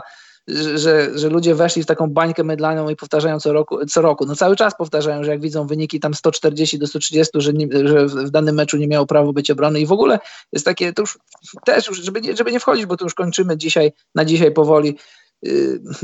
[0.74, 4.26] że, że ludzie weszli w taką bańkę mydlaną i powtarzają co roku, co roku.
[4.26, 8.06] No cały czas powtarzają, że jak widzą wyniki tam 140 do 130, że, nie, że
[8.06, 10.18] w danym meczu nie miało prawo być obrony i w ogóle
[10.52, 11.18] jest takie, to już
[11.64, 14.98] też, żeby nie, żeby nie wchodzić, bo to już kończymy dzisiaj, na dzisiaj powoli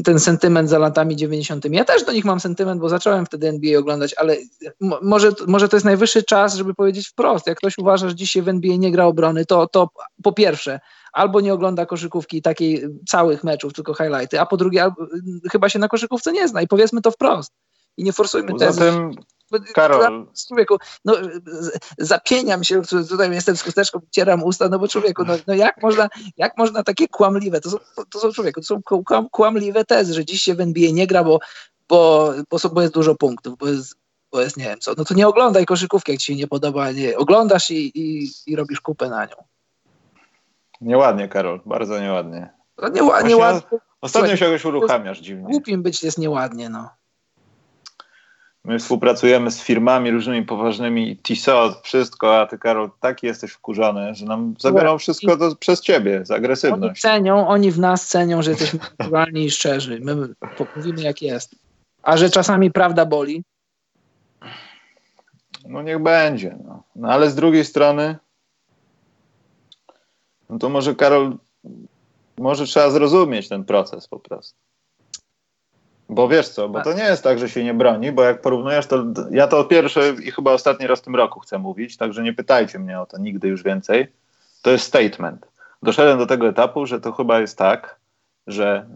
[0.04, 1.64] ten sentyment za latami 90.
[1.70, 4.36] Ja też do nich mam sentyment, bo zacząłem wtedy NBA oglądać, ale
[5.02, 7.46] może, może to jest najwyższy czas, żeby powiedzieć wprost.
[7.46, 9.88] Jak ktoś uważa, że dzisiaj w NBA nie gra obrony, to, to
[10.22, 10.80] po pierwsze
[11.12, 15.06] albo nie ogląda koszykówki takiej całych meczów, tylko highlighty, a po drugie albo,
[15.52, 17.52] chyba się na koszykówce nie zna i powiedzmy to wprost.
[17.96, 18.80] I nie forsujmy Poza tezy.
[18.80, 19.14] Tym...
[19.74, 20.26] Karol.
[20.48, 21.14] Człowieku, no,
[21.98, 26.08] zapieniam się, tutaj jestem z chusteczką, cieram usta, no bo człowieku, no, no jak, można,
[26.36, 27.76] jak można takie kłamliwe, to są,
[28.10, 31.24] to są człowieku, to są kłam, kłamliwe tezy, że dziś się w NBA nie gra,
[31.24, 31.38] bo,
[31.88, 33.96] bo, bo, bo jest dużo punktów, bo jest,
[34.32, 36.92] bo jest nie wiem co, no to nie oglądaj koszykówki, jak ci się nie podoba,
[36.92, 39.36] nie, oglądasz i, i, i robisz kupę na nią.
[40.80, 42.50] Nieładnie, Karol, bardzo nieładnie.
[42.82, 43.78] No nie, nieładnie.
[44.00, 45.44] Ostatnio się jakoś uruchamiasz dziwnie.
[45.44, 46.90] Głupim być jest nieładnie, no.
[48.64, 54.26] My współpracujemy z firmami różnymi poważnymi, TISO, wszystko, a ty, Karol, taki jesteś wkurzony, że
[54.26, 57.04] nam zabiorą wszystko to przez ciebie, za agresywność.
[57.04, 60.00] Oni cenią, oni w nas cenią, że jesteśmy naturalni i szczerzy.
[60.02, 60.16] My
[60.76, 61.54] mówimy jak jest.
[62.02, 63.44] A że czasami prawda boli,
[65.68, 66.58] No niech będzie.
[66.64, 66.82] No.
[66.96, 68.16] no ale z drugiej strony,
[70.50, 71.36] no to może Karol,
[72.38, 74.63] może trzeba zrozumieć ten proces po prostu.
[76.14, 78.86] Bo wiesz co, bo to nie jest tak, że się nie broni, bo jak porównujesz
[78.86, 82.32] to, ja to pierwszy i chyba ostatni raz w tym roku chcę mówić, także nie
[82.32, 84.06] pytajcie mnie o to nigdy już więcej.
[84.62, 85.46] To jest statement.
[85.82, 87.96] Doszedłem do tego etapu, że to chyba jest tak,
[88.46, 88.86] że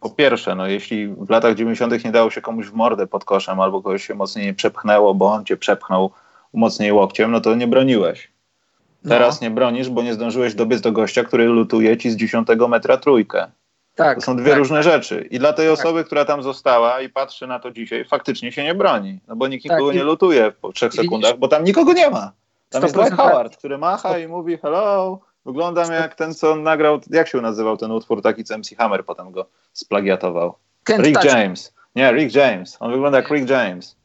[0.00, 2.04] po pierwsze, no jeśli w latach 90.
[2.04, 5.44] nie dało się komuś w mordę pod koszem albo kogoś się mocniej przepchnęło, bo on
[5.44, 6.10] cię przepchnął
[6.52, 8.30] mocniej łokciem, no to nie broniłeś.
[9.08, 9.48] Teraz no.
[9.48, 13.46] nie bronisz, bo nie zdążyłeś dobiec do gościa, który lutuje ci z 10 metra trójkę.
[13.96, 14.84] Tak, to są dwie tak, różne tak.
[14.84, 15.28] rzeczy.
[15.30, 15.78] I dla tej tak.
[15.78, 19.20] osoby, która tam została i patrzy na to dzisiaj, faktycznie się nie broni.
[19.28, 22.32] No bo nikt tak, nikogo nie lutuje po trzech sekundach, bo tam nikogo nie ma.
[22.70, 27.28] Tam jest Dwight Howard, który macha i mówi hello, Wyglądam jak ten, co nagrał, jak
[27.28, 30.54] się nazywał ten utwór taki, co MC Hammer potem go splagiatował.
[30.88, 31.72] Rick James.
[31.96, 32.76] Nie, Rick James.
[32.80, 33.96] On wygląda jak Rick James.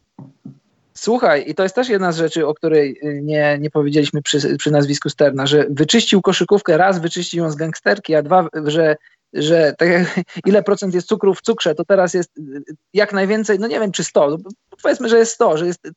[0.93, 4.57] Słuchaj, i to jest też jedna z rzeczy, o której y, nie, nie powiedzieliśmy przy,
[4.57, 8.95] przy nazwisku Sterna, że wyczyścił koszykówkę, raz wyczyścił ją z gangsterki, a dwa, że
[9.33, 9.89] że tak
[10.45, 12.63] ile procent jest cukru w cukrze, to teraz jest y,
[12.93, 14.37] jak najwięcej, no nie wiem czy 100,
[14.83, 15.87] powiedzmy, że jest 100, że jest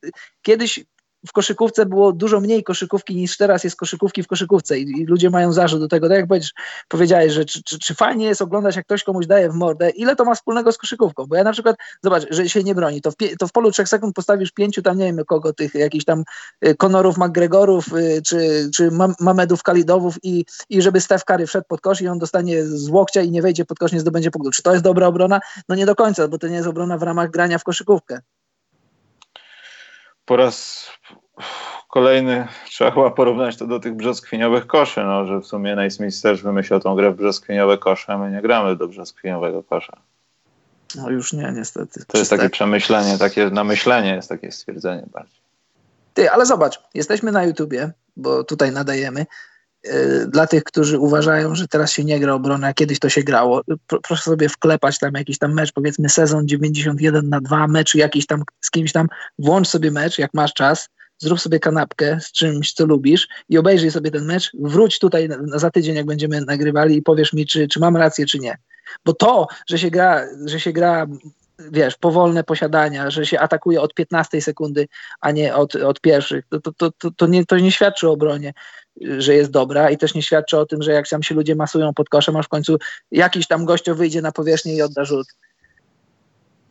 [0.41, 0.85] kiedyś
[1.27, 5.29] w koszykówce było dużo mniej koszykówki niż teraz jest koszykówki w koszykówce i, i ludzie
[5.29, 6.09] mają zarzut do tego.
[6.09, 6.41] Tak jak
[6.87, 10.15] powiedziałeś, że czy, czy, czy, fajnie jest oglądać, jak ktoś komuś daje w mordę, ile
[10.15, 11.25] to ma wspólnego z koszykówką?
[11.25, 13.89] Bo ja na przykład, zobacz, że się nie broni, to w, to w polu trzech
[13.89, 16.23] sekund postawisz pięciu tam, nie wiem kogo, tych jakichś tam
[16.77, 18.89] Konorów, y, McGregorów, y, czy, czy
[19.19, 23.21] Mamedów, Kalidowów i, i żeby Steph Curry wszedł pod kosz i on dostanie z łokcia
[23.21, 24.51] i nie wejdzie pod kosz, nie zdobędzie punktu.
[24.51, 25.39] Czy to jest dobra obrona?
[25.69, 28.19] No nie do końca, bo to nie jest obrona w ramach grania w koszykówkę
[30.25, 30.87] po raz
[31.89, 36.41] kolejny trzeba chyba porównać to do tych brzoskwiniowych koszy, no, że w sumie Naismith też
[36.41, 39.97] wymyślił tą grę w brzoskwiniowe kosze, a my nie gramy do brzoskwiniowego kosza.
[40.95, 42.05] No już nie, niestety.
[42.07, 45.41] To jest takie przemyślenie, takie namyślenie jest takie stwierdzenie bardziej.
[46.13, 49.25] Ty, ale zobacz, jesteśmy na YouTubie, bo tutaj nadajemy.
[49.85, 53.23] Yy, dla tych, którzy uważają, że teraz się nie gra obrona, a kiedyś to się
[53.23, 53.61] grało,
[54.03, 58.43] proszę sobie wklepać tam jakiś tam mecz, powiedzmy sezon 91 na 2, mecz jakiś tam
[58.61, 59.07] z kimś tam,
[59.39, 63.91] włącz sobie mecz, jak masz czas, zrób sobie kanapkę z czymś, co lubisz i obejrzyj
[63.91, 67.67] sobie ten mecz, wróć tutaj na, za tydzień, jak będziemy nagrywali i powiesz mi, czy,
[67.67, 68.57] czy mam rację, czy nie.
[69.05, 71.07] Bo to, że się gra, że się gra
[71.71, 74.87] wiesz, powolne posiadania, że się atakuje od 15 sekundy,
[75.21, 78.53] a nie od, od pierwszych, to, to, to, to, nie, to nie świadczy o obronie,
[79.01, 81.93] że jest dobra i też nie świadczy o tym, że jak tam się ludzie masują
[81.93, 82.77] pod koszem, a w końcu
[83.11, 85.27] jakiś tam gościu wyjdzie na powierzchnię i odda rzut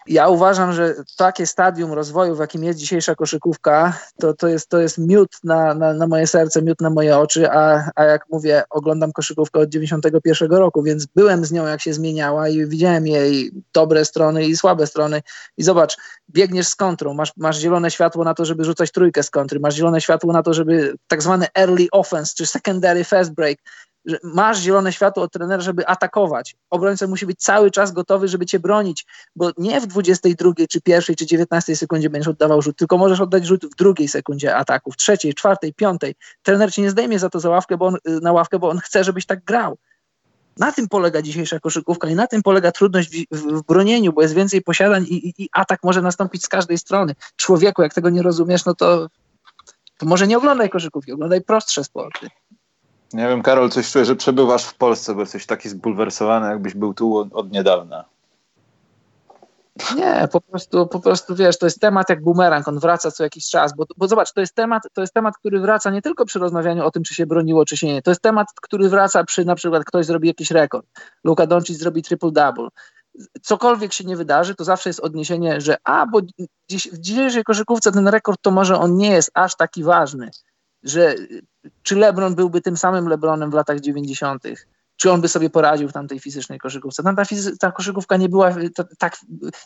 [0.06, 4.80] ja uważam, że takie stadium rozwoju, w jakim jest dzisiejsza koszykówka, to, to, jest, to
[4.80, 8.62] jest miód na, na, na moje serce, miód na moje oczy, a, a jak mówię,
[8.70, 13.52] oglądam koszykówkę od 91 roku, więc byłem z nią, jak się zmieniała i widziałem jej
[13.74, 15.22] dobre strony i słabe strony.
[15.56, 15.96] I zobacz,
[16.30, 19.74] biegniesz z kontrą, masz, masz zielone światło na to, żeby rzucać trójkę z kontry, masz
[19.74, 23.58] zielone światło na to, żeby tak zwany early offense, czy secondary fast break,
[24.04, 26.56] że masz zielone światło od trenera, żeby atakować.
[26.70, 29.06] Obrońca musi być cały czas gotowy, żeby cię bronić,
[29.36, 33.46] bo nie w 22 czy pierwszej czy 19 sekundzie będziesz oddawał rzut, tylko możesz oddać
[33.46, 36.14] rzut w drugiej sekundzie ataku, w trzeciej, czwartej, piątej.
[36.42, 38.78] Trener cię nie zdejmie za to za ławkę, bo on, y, na ławkę, bo on
[38.78, 39.78] chce, żebyś tak grał.
[40.58, 44.34] Na tym polega dzisiejsza koszykówka i na tym polega trudność w, w bronieniu, bo jest
[44.34, 47.14] więcej posiadań i, i, i, atak może nastąpić z każdej strony.
[47.36, 49.08] Człowieku, jak tego nie rozumiesz, no to,
[49.98, 52.28] to może nie oglądaj koszykówki, oglądaj prostsze sporty.
[53.12, 56.94] Nie wiem, Karol, coś czuję, że przebywasz w Polsce, bo jesteś taki zbulwersowany, jakbyś był
[56.94, 58.04] tu od, niedawna.
[59.96, 63.48] Nie, po prostu, po prostu wiesz, to jest temat jak bumerang, on wraca co jakiś
[63.48, 66.38] czas, bo, bo zobacz, to jest temat, to jest temat, który wraca nie tylko przy
[66.38, 68.02] rozmawianiu o tym, czy się broniło, czy się nie.
[68.02, 70.86] To jest temat, który wraca przy na przykład ktoś zrobi jakiś rekord.
[71.24, 72.68] Luka Doncic zrobi triple-double.
[73.42, 76.20] Cokolwiek się nie wydarzy, to zawsze jest odniesienie, że a, bo
[76.70, 80.30] dziś, w dzisiejszej koszykówce ten rekord to może on nie jest aż taki ważny
[80.84, 81.14] że
[81.82, 84.42] czy LeBron byłby tym samym LeBronem w latach 90.,
[84.96, 87.02] czy on by sobie poradził w tamtej fizycznej koszykówce.
[87.02, 89.16] Tam ta, fizy- ta koszykówka nie była, ta, tak,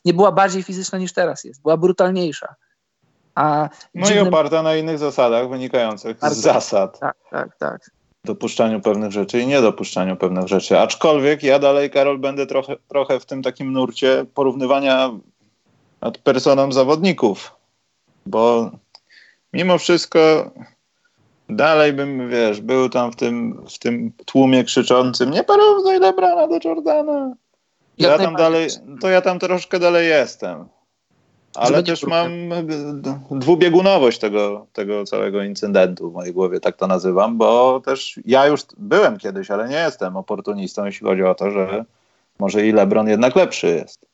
[0.05, 2.55] nie była bardziej fizyczna niż teraz jest, była brutalniejsza.
[3.35, 4.24] A no dziwnym...
[4.24, 6.99] i oparta na innych zasadach wynikających z zasad.
[6.99, 7.90] Tak, tak, tak.
[8.24, 10.78] Dopuszczaniu pewnych rzeczy i niedopuszczaniu pewnych rzeczy.
[10.78, 15.11] Aczkolwiek ja dalej, Karol, będę trochę, trochę w tym takim nurcie porównywania
[16.01, 17.55] ad personom zawodników,
[18.27, 18.70] bo
[19.53, 20.51] mimo wszystko
[21.48, 26.58] dalej bym, wiesz, był tam w tym, w tym tłumie krzyczącym nie porównuj Lebrana do
[26.64, 27.34] Jordana.
[27.98, 28.68] Ja tam dalej,
[29.00, 30.68] to ja tam troszkę dalej jestem.
[31.54, 32.30] Ale też mam
[33.30, 38.60] dwubiegunowość tego, tego całego incydentu w mojej głowie, tak to nazywam, bo też ja już
[38.76, 41.84] byłem kiedyś, ale nie jestem oportunistą, jeśli chodzi o to, że
[42.38, 44.06] może i LeBron jednak lepszy jest.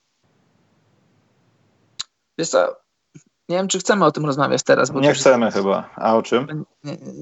[2.38, 2.76] Wiesz co,
[3.48, 4.90] Nie wiem, czy chcemy o tym rozmawiać teraz.
[4.90, 5.90] Bo nie chcemy chyba.
[5.96, 6.64] A o czym?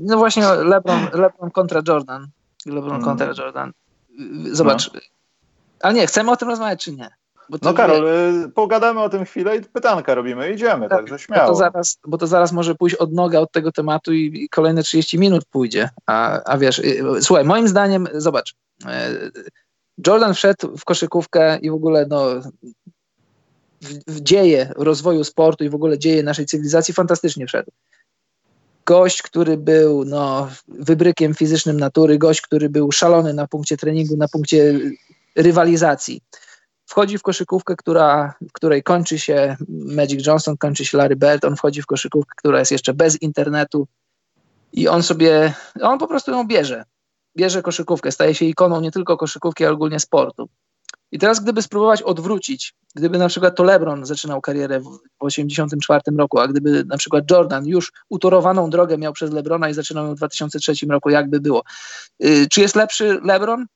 [0.03, 2.27] No właśnie LeBron, LeBron kontra Jordan.
[2.67, 3.05] LeBron hmm.
[3.05, 3.73] kontra Jordan.
[4.53, 4.93] Zobacz.
[4.95, 5.01] No.
[5.81, 7.11] Ale nie, chcemy o tym rozmawiać, czy nie?
[7.63, 8.49] no Karol, wie...
[8.49, 11.43] pogadamy o tym chwilę i pytanka robimy, idziemy, tak, także śmiało.
[11.43, 14.49] Bo to, zaraz, bo to zaraz może pójść od noga od tego tematu i, i
[14.49, 15.89] kolejne 30 minut pójdzie.
[16.07, 18.87] A, a wiesz, y, słuchaj, moim zdaniem, zobacz, y,
[20.07, 22.27] Jordan wszedł w koszykówkę i w ogóle no,
[23.83, 27.71] w, w dzieje rozwoju sportu i w ogóle dzieje naszej cywilizacji fantastycznie wszedł.
[28.87, 34.29] Gość, który był no, wybrykiem fizycznym natury, gość, który był szalony na punkcie treningu, na
[34.29, 34.81] punkcie
[35.37, 36.21] rywalizacji.
[36.87, 41.57] Wchodzi w koszykówkę, która, w której kończy się Magic Johnson, kończy się Larry Bird, on
[41.57, 43.87] wchodzi w koszykówkę, która jest jeszcze bez internetu
[44.73, 46.85] i on sobie, on po prostu ją bierze.
[47.37, 50.49] Bierze koszykówkę, staje się ikoną nie tylko koszykówki, ale ogólnie sportu.
[51.13, 56.39] I teraz gdyby spróbować odwrócić, gdyby na przykład to LeBron zaczynał karierę w 1984 roku,
[56.41, 60.17] a gdyby na przykład Jordan już utorowaną drogę miał przez LeBrona i zaczynał ją w
[60.17, 61.63] 2003 roku, jakby było.
[62.25, 63.67] Y, czy jest lepszy LeBron?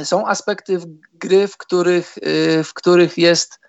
[0.00, 3.60] Y, są aspekty w gry, w których, y, w których jest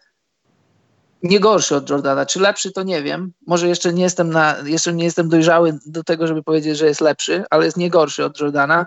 [1.23, 2.25] nie gorszy od Jordana.
[2.25, 3.33] Czy lepszy, to nie wiem.
[3.47, 7.01] Może jeszcze nie jestem, na, jeszcze nie jestem dojrzały do tego, żeby powiedzieć, że jest
[7.01, 8.85] lepszy, ale jest nie gorszy od Jordana.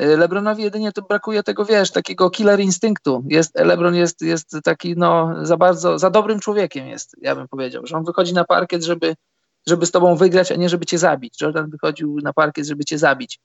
[0.00, 3.24] Y, Lebronowi jedynie to brakuje tego, wiesz, takiego killer instynktu.
[3.28, 7.86] Jest, Lebron jest, jest taki, no, za bardzo, za dobrym człowiekiem jest, ja bym powiedział,
[7.86, 9.14] że on wychodzi na parkiet, żeby,
[9.66, 11.40] żeby z tobą wygrać, a nie żeby cię zabić.
[11.40, 13.40] Jordan wychodził na parkiet, żeby cię zabić.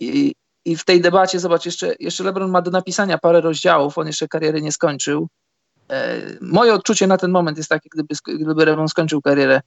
[0.00, 0.34] I,
[0.64, 4.28] i w tej debacie, zobacz, jeszcze, jeszcze LeBron ma do napisania parę rozdziałów, on jeszcze
[4.28, 5.28] kariery nie skończył.
[5.90, 9.60] E, moje odczucie na ten moment jest takie, gdyby, gdyby LeBron skończył karierę,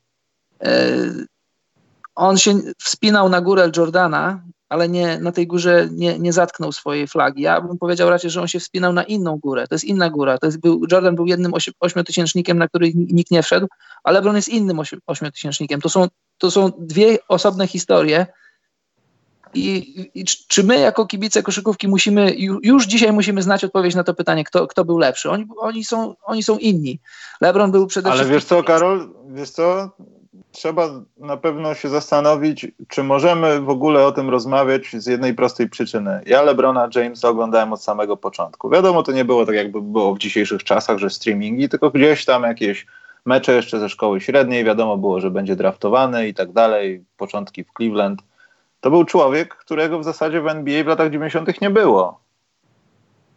[0.64, 0.88] e,
[2.16, 7.08] on się wspinał na górę Jordana ale nie, na tej górze nie, nie zatknął swojej
[7.08, 7.42] flagi.
[7.42, 9.68] Ja bym powiedział raczej, że on się wspinał na inną górę.
[9.68, 10.38] To jest inna góra.
[10.38, 13.68] To jest, był, Jordan był jednym ośmiotysięcznikiem, na który nikt nie wszedł,
[14.04, 15.82] ale LeBron jest innym ośmiotysięcznikiem.
[15.82, 16.08] To są,
[16.38, 18.26] to są dwie osobne historie.
[19.54, 24.14] I, I, czy my jako kibice koszykówki musimy, już dzisiaj musimy znać odpowiedź na to
[24.14, 25.30] pytanie, kto, kto był lepszy?
[25.30, 27.00] Oni, oni, są, oni są inni.
[27.42, 28.30] LeBron był przede wszystkim...
[28.30, 29.92] Ale wiesz co, Karol, wiesz co,
[30.52, 35.70] trzeba na pewno się zastanowić, czy możemy w ogóle o tym rozmawiać z jednej prostej
[35.70, 36.22] przyczyny.
[36.26, 38.70] Ja LeBrona Jamesa oglądałem od samego początku.
[38.70, 42.44] Wiadomo, to nie było tak, jakby było w dzisiejszych czasach, że streamingi, tylko gdzieś tam
[42.44, 42.86] jakieś
[43.26, 47.74] mecze jeszcze ze szkoły średniej, wiadomo było, że będzie draftowany i tak dalej, początki w
[47.78, 48.22] Cleveland.
[48.82, 51.62] To był człowiek, którego w zasadzie w NBA w latach 90.
[51.62, 52.20] nie było.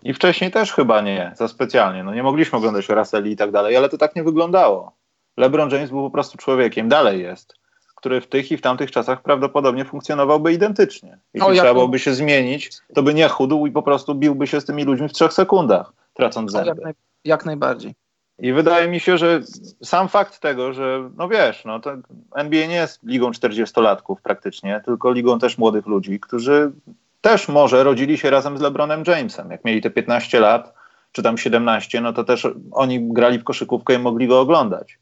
[0.02, 2.04] I wcześniej też chyba nie, za specjalnie.
[2.04, 4.92] No nie mogliśmy oglądać Russelli i tak dalej, ale to tak nie wyglądało.
[5.36, 7.54] LeBron James był po prostu człowiekiem, dalej jest,
[7.94, 11.18] który w tych i w tamtych czasach prawdopodobnie funkcjonowałby identycznie.
[11.34, 14.60] Jeśli o, trzeba byłoby się zmienić, to by nie chudł i po prostu biłby się
[14.60, 16.68] z tymi ludźmi w trzech sekundach, tracąc zęby.
[16.68, 16.92] Jak, naj,
[17.24, 17.94] jak najbardziej.
[18.38, 19.40] I wydaje mi się, że
[19.82, 21.92] sam fakt tego, że no wiesz, no to
[22.34, 26.72] NBA nie jest ligą 40-latków praktycznie, tylko ligą też młodych ludzi, którzy
[27.20, 29.50] też może rodzili się razem z LeBronem Jamesem.
[29.50, 30.74] Jak mieli te 15 lat,
[31.12, 34.98] czy tam 17, no to też oni grali w koszykówkę i mogli go oglądać.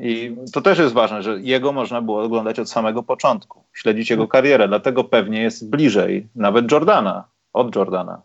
[0.00, 4.28] I to też jest ważne, że jego można było oglądać od samego początku, śledzić jego
[4.28, 8.22] karierę, dlatego pewnie jest bliżej nawet Jordana, od Jordana.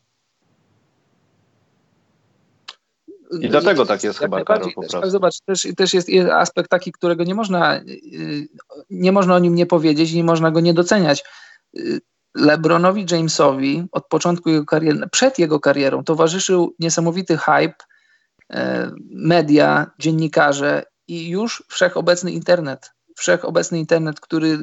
[3.41, 5.09] I dlatego tak jest chyba, Karol, po prostu.
[5.09, 8.47] Zobacz, też, też jest, aspekt taki, którego nie można, y,
[8.89, 11.23] nie można o nim nie powiedzieć, nie można go nie doceniać.
[11.77, 12.01] Y,
[12.35, 18.55] LeBronowi Jamesowi od początku jego kariery, przed jego karierą towarzyszył niesamowity hype, y,
[19.11, 24.57] media, dziennikarze i już wszechobecny internet, wszechobecny internet, który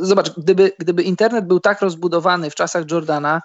[0.00, 3.42] zobacz, gdyby, gdyby internet był tak rozbudowany w czasach Jordana,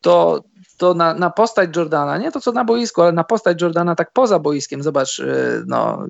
[0.00, 0.44] to,
[0.76, 4.12] to na, na postać Jordana, nie to co na boisku, ale na postać Jordana tak
[4.12, 6.06] poza boiskiem, zobacz, y, no,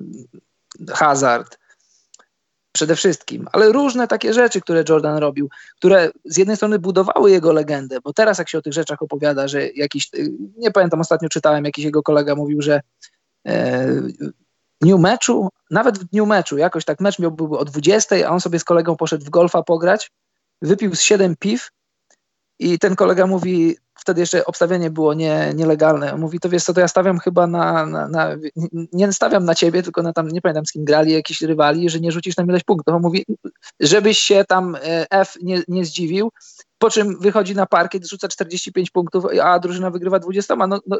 [0.89, 1.57] Hazard,
[2.71, 7.53] przede wszystkim, ale różne takie rzeczy, które Jordan robił, które z jednej strony budowały jego
[7.53, 11.29] legendę, bo teraz jak się o tych rzeczach opowiada, że jakiś, y, nie pamiętam, ostatnio
[11.29, 12.81] czytałem, jakiś jego kolega mówił, że
[13.47, 14.01] e,
[14.81, 18.41] dniu meczu, nawet w dniu meczu, jakoś tak mecz miał był o 20, a on
[18.41, 20.11] sobie z kolegą poszedł w golfa pograć,
[20.61, 21.69] wypił z 7 piw
[22.59, 26.81] i ten kolega mówi, wtedy jeszcze obstawienie było nie, nielegalne, mówi, to wiesz co, to
[26.81, 28.35] ja stawiam chyba na, na, na,
[28.93, 31.99] nie stawiam na ciebie, tylko na tam, nie pamiętam z kim grali, jakiś rywali, że
[31.99, 32.95] nie rzucisz tam ileś punktów.
[32.95, 33.25] On mówi,
[33.79, 36.31] żebyś się tam e, F nie, nie zdziwił,
[36.77, 40.55] po czym wychodzi na parkiet, rzuca 45 punktów, a drużyna wygrywa 20.
[40.55, 40.97] No, no,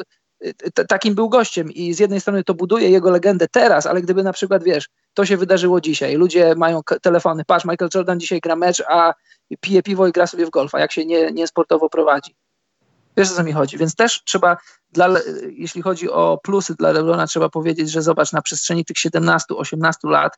[0.87, 4.33] takim był gościem i z jednej strony to buduje jego legendę teraz, ale gdyby na
[4.33, 8.83] przykład, wiesz, to się wydarzyło dzisiaj, ludzie mają telefony, patrz, Michael Jordan dzisiaj gra mecz,
[8.89, 9.13] a
[9.59, 12.35] pije piwo i gra sobie w golfa, jak się nie, nie sportowo prowadzi.
[13.17, 13.77] Wiesz, o co mi chodzi.
[13.77, 14.57] Więc też trzeba,
[14.91, 15.09] dla,
[15.49, 20.37] jeśli chodzi o plusy dla Lebrona, trzeba powiedzieć, że zobacz, na przestrzeni tych 17-18 lat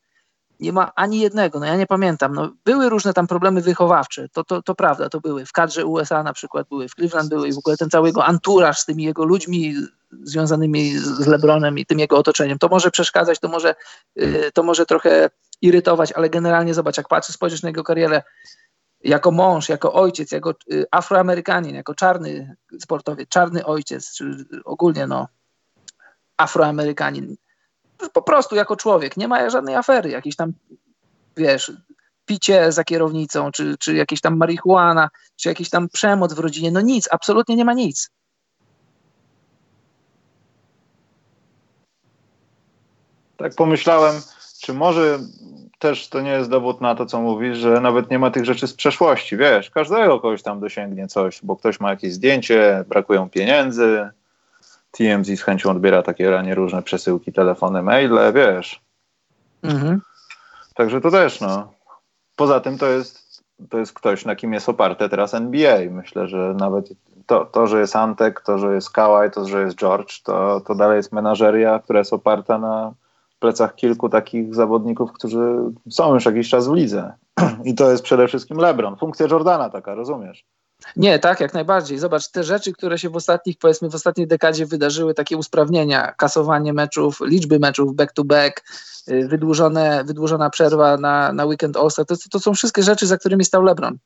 [0.60, 4.44] nie ma ani jednego, no ja nie pamiętam, no były różne tam problemy wychowawcze, to,
[4.44, 7.54] to, to prawda, to były, w kadrze USA na przykład były, w Cleveland były i
[7.54, 9.76] w ogóle ten cały jego anturaż z tymi jego ludźmi
[10.24, 13.76] związanymi z LeBronem i tym jego otoczeniem, to może przeszkadzać, to może,
[14.22, 15.30] y, to może trochę
[15.62, 18.24] irytować, ale generalnie zobacz, jak patrzysz, spojrzysz na jego karierę
[19.04, 25.28] jako mąż, jako ojciec, jako y, afroamerykanin, jako czarny sportowiec, czarny ojciec, czy ogólnie no
[26.38, 27.36] afroamerykanin,
[28.14, 30.54] po prostu jako człowiek, nie ma żadnej afery, jakiś tam,
[31.38, 31.72] wiesz,
[32.26, 36.82] picie za kierownicą, czy, czy jakieś tam marihuana, czy jakiś tam przemoc w rodzinie, no
[36.82, 38.10] nic, absolutnie nie ma nic.
[43.38, 44.22] Tak pomyślałem,
[44.62, 45.20] czy może
[45.80, 48.68] też to nie jest dowód na to, co mówisz, że nawet nie ma tych rzeczy
[48.68, 54.10] z przeszłości, wiesz, każdego kogoś tam dosięgnie coś, bo ktoś ma jakieś zdjęcie, brakują pieniędzy,
[54.92, 58.82] TMZ z chęcią odbiera takie ranie różne przesyłki, telefony, maile, wiesz.
[59.64, 60.02] Mhm.
[60.76, 61.74] Także to też, no.
[62.36, 65.78] Poza tym to jest, to jest ktoś, na kim jest oparte teraz NBA.
[65.92, 66.90] Myślę, że nawet
[67.26, 70.76] to, to że jest Antek, to, że jest Kawhi, to, że jest George, to, to
[70.76, 72.94] dalej jest menażeria, która jest oparta na
[73.40, 75.58] plecach kilku takich zawodników, którzy
[75.90, 77.14] są już jakiś czas w lidze.
[77.64, 78.96] I to jest przede wszystkim LeBron.
[78.96, 80.46] Funkcja Jordana taka, rozumiesz?
[80.96, 82.00] Nie, tak, jak najbardziej.
[82.00, 86.74] Zobacz, te rzeczy, które się w ostatnich, powiedzmy, w ostatniej dekadzie wydarzyły, takie usprawnienia, kasowanie
[86.74, 92.54] meczów, liczby meczów back-to-back, -back, wydłużone, wydłużona przerwa na, na weekend All-Star, to, to są
[92.54, 93.98] wszystkie rzeczy, za którymi stał LeBron.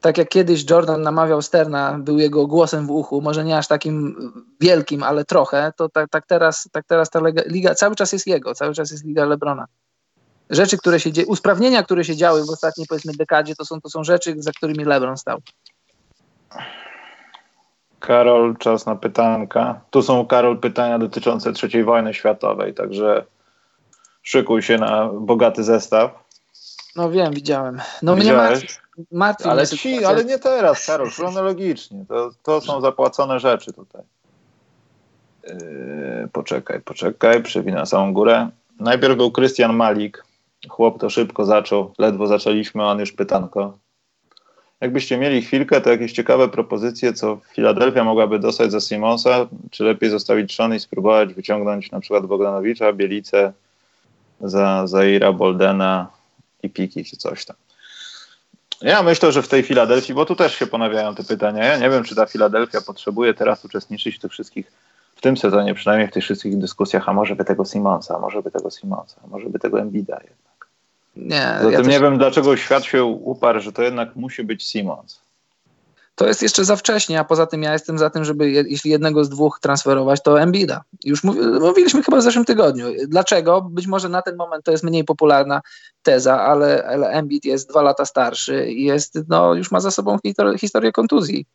[0.00, 4.16] Tak jak kiedyś Jordan namawiał Sterna, był jego głosem w uchu, może nie aż takim
[4.60, 8.54] wielkim, ale trochę, to tak, tak teraz, tak teraz ta liga cały czas jest jego,
[8.54, 9.66] cały czas jest liga LeBrona
[10.50, 13.90] rzeczy, które się dzieją, usprawnienia, które się działy w ostatniej powiedzmy dekadzie, to są, to
[13.90, 15.38] są rzeczy, za którymi LeBron stał.
[18.00, 19.80] Karol, czas na pytanka.
[19.90, 23.24] Tu są, Karol, pytania dotyczące III wojny światowej, także
[24.22, 26.26] szykuj się na bogaty zestaw.
[26.96, 27.80] No wiem, widziałem.
[28.02, 28.50] No Widziałeś?
[28.50, 28.78] mnie martwi,
[29.12, 32.04] martwi ale, ci, ale nie teraz, Karol, chronologicznie.
[32.08, 34.02] To, to są zapłacone rzeczy tutaj.
[35.48, 38.48] Yy, poczekaj, poczekaj, przewinę samą górę.
[38.80, 40.24] Najpierw był Krystian Malik,
[40.68, 43.78] Chłop to szybko zaczął, ledwo zaczęliśmy, on już pytanko.
[44.80, 50.10] Jakbyście mieli chwilkę, to jakieś ciekawe propozycje, co Filadelfia mogłaby dostać za Simonsa, czy lepiej
[50.10, 53.52] zostawić Szony i spróbować wyciągnąć na przykład Bogdanowicza, Bielicę
[54.40, 56.10] za Zaira, Boldena
[56.62, 57.56] i Piki, czy coś tam.
[58.82, 61.90] Ja myślę, że w tej Filadelfii, bo tu też się ponawiają te pytania, ja nie
[61.90, 64.72] wiem, czy ta Filadelfia potrzebuje teraz uczestniczyć w tych wszystkich
[65.16, 68.42] w tym sezonie, przynajmniej w tych wszystkich dyskusjach, a może by tego Simonsa, a może
[68.42, 70.45] by tego Simonsa, a może by tego Embida jednak.
[71.16, 75.20] Nie, Zatem ja nie wiem, dlaczego świat się uparł, że to jednak musi być Simons.
[76.14, 79.24] To jest jeszcze za wcześnie, a poza tym ja jestem za tym, żeby jeśli jednego
[79.24, 80.82] z dwóch transferować, to Embida.
[81.04, 81.24] Już
[81.60, 82.86] mówiliśmy chyba w zeszłym tygodniu.
[83.08, 83.62] Dlaczego?
[83.62, 85.62] Być może na ten moment to jest mniej popularna
[86.02, 90.18] teza, ale, ale Embiid jest dwa lata starszy i jest, no, już ma za sobą
[90.58, 91.46] historię kontuzji.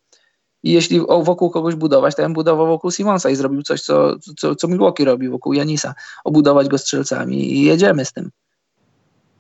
[0.64, 4.16] I jeśli wokół kogoś budować, to ja bym budował wokół Simonsa i zrobił coś, co,
[4.38, 5.94] co, co Milwaukee robi wokół Janisa.
[6.24, 8.32] Obudować go strzelcami i jedziemy z tym.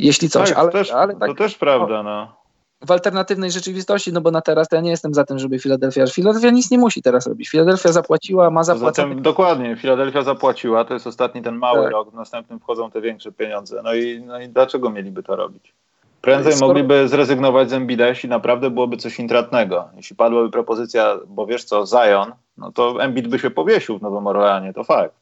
[0.05, 2.41] Jeśli coś, tak, ale, też, ale tak, to też prawda, no.
[2.85, 6.07] W alternatywnej rzeczywistości, no bo na teraz to ja nie jestem za tym, żeby Filadelfia.
[6.07, 7.49] Filadelfia nic nie musi teraz robić.
[7.49, 9.09] Filadelfia zapłaciła, ma zapłacone.
[9.09, 11.91] Zatem, dokładnie, Filadelfia zapłaciła, to jest ostatni ten mały tak.
[11.91, 13.81] rok, w następnym wchodzą te większe pieniądze.
[13.83, 15.73] No i, no i dlaczego mieliby to robić?
[16.21, 16.67] Prędzej Skoro...
[16.67, 19.89] mogliby zrezygnować z Embida, jeśli naprawdę byłoby coś intratnego.
[19.95, 24.27] Jeśli padłaby propozycja, bo wiesz co, Zion, no to Embid by się powiesił w Nowym
[24.27, 25.15] Orleanie, to fakt.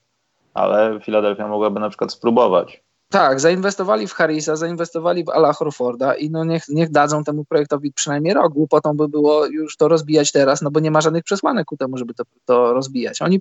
[0.53, 2.81] Ale Filadelfia mogłaby na przykład spróbować.
[3.11, 7.93] Tak, zainwestowali w Harrisa, zainwestowali w Ala Horforda i no niech, niech dadzą temu projektowi
[7.93, 8.53] przynajmniej rok.
[8.53, 11.97] Głupotą by było już to rozbijać teraz, no bo nie ma żadnych przesłanek ku temu,
[11.97, 13.21] żeby to, to rozbijać.
[13.21, 13.39] Oni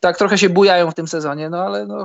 [0.00, 2.04] tak trochę się bujają w tym sezonie, no ale no,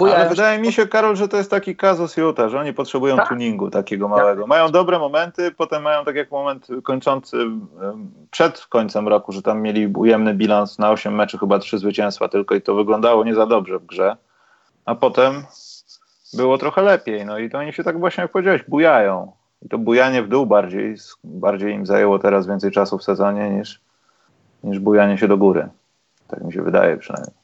[0.00, 3.28] ale wydaje mi się, Karol, że to jest taki kazus Utah, że oni potrzebują tak.
[3.28, 4.42] tuningu takiego małego.
[4.42, 4.48] Tak.
[4.48, 7.36] Mają dobre momenty, potem mają tak jak moment kończący
[8.30, 12.54] przed końcem roku, że tam mieli ujemny bilans na 8 meczów, chyba 3 zwycięstwa tylko
[12.54, 14.16] i to wyglądało nie za dobrze w grze.
[14.84, 15.44] A potem
[16.36, 17.26] było trochę lepiej.
[17.26, 19.32] No i to oni się tak właśnie, jak powiedziałeś, bujają.
[19.62, 23.80] I to bujanie w dół bardziej, bardziej im zajęło teraz więcej czasu w sezonie niż,
[24.64, 25.68] niż bujanie się do góry.
[26.28, 27.34] Tak mi się wydaje przynajmniej.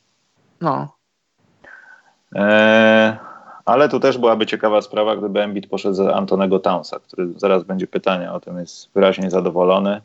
[0.61, 0.89] No,
[2.37, 3.17] E,
[3.65, 7.87] ale tu też byłaby ciekawa sprawa, gdyby Embiid poszedł za Antonego Townsa, który zaraz będzie
[7.87, 10.01] pytanie o tym, jest wyraźnie zadowolony.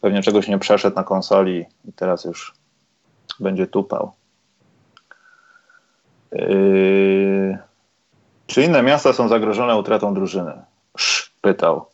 [0.00, 2.54] Pewnie czegoś nie przeszedł na konsoli i teraz już
[3.40, 4.12] będzie tupał.
[6.32, 7.58] Yy,
[8.50, 10.62] czy inne miasta są zagrożone utratą drużyny?
[10.98, 11.86] Sz, pytał.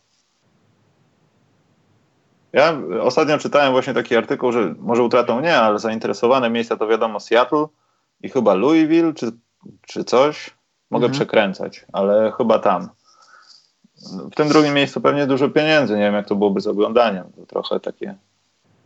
[2.53, 7.21] Ja ostatnio czytałem właśnie taki artykuł, że może utratą nie, ale zainteresowane miejsca to wiadomo
[7.21, 7.67] Seattle
[8.21, 9.33] i chyba Louisville czy,
[9.87, 10.51] czy coś.
[10.91, 11.13] Mogę mhm.
[11.13, 12.89] przekręcać, ale chyba tam.
[14.33, 15.95] W tym drugim miejscu pewnie dużo pieniędzy.
[15.95, 17.25] Nie wiem, jak to byłoby z oglądaniem.
[17.37, 18.15] To trochę takie.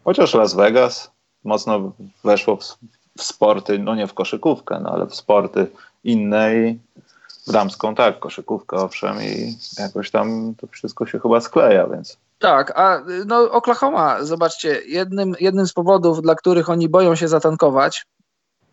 [0.05, 1.11] Chociaż Las Vegas
[1.45, 1.93] mocno
[2.25, 2.79] weszło w,
[3.19, 5.67] w sporty, no nie w koszykówkę, no ale w sporty
[6.05, 7.10] inne i w
[7.53, 13.03] damską tak, koszykówkę owszem i jakoś tam to wszystko się chyba skleja, więc tak, a
[13.27, 18.07] no Oklahoma, zobaczcie, jednym, jednym z powodów, dla których oni boją się zatankować,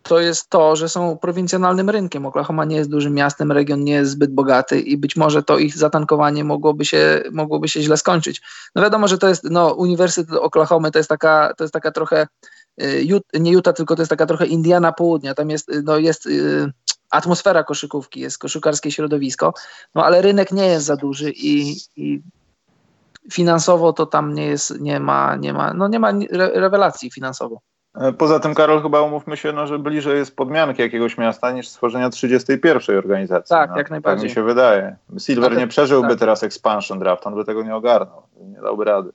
[0.03, 2.25] to jest to, że są prowincjonalnym rynkiem.
[2.25, 5.77] Oklahoma nie jest dużym miastem, region nie jest zbyt bogaty i być może to ich
[5.77, 8.41] zatankowanie mogłoby się, mogłoby się źle skończyć.
[8.75, 12.27] No wiadomo, że to jest, no Uniwersytet Oklahomy to jest taka, to jest taka trochę,
[13.33, 15.33] nie Utah, tylko to jest taka trochę Indiana Południa.
[15.33, 16.71] Tam jest, no jest y,
[17.09, 19.53] atmosfera koszykówki, jest koszykarskie środowisko,
[19.95, 22.21] no ale rynek nie jest za duży i, i
[23.31, 27.61] finansowo to tam nie jest, nie ma, nie ma, no nie ma rewelacji finansowo.
[27.95, 31.67] E, poza tym, Karol, chyba umówmy się, no, że bliżej jest podmianki jakiegoś miasta niż
[31.67, 33.49] stworzenia 31 organizacji.
[33.49, 34.29] Tak, no, jak najbardziej.
[34.29, 34.95] Tak mi się wydaje.
[35.17, 36.19] Silver no nie przeżyłby tak.
[36.19, 39.11] teraz expansion draft, on by tego nie ogarnął, nie dałby rady.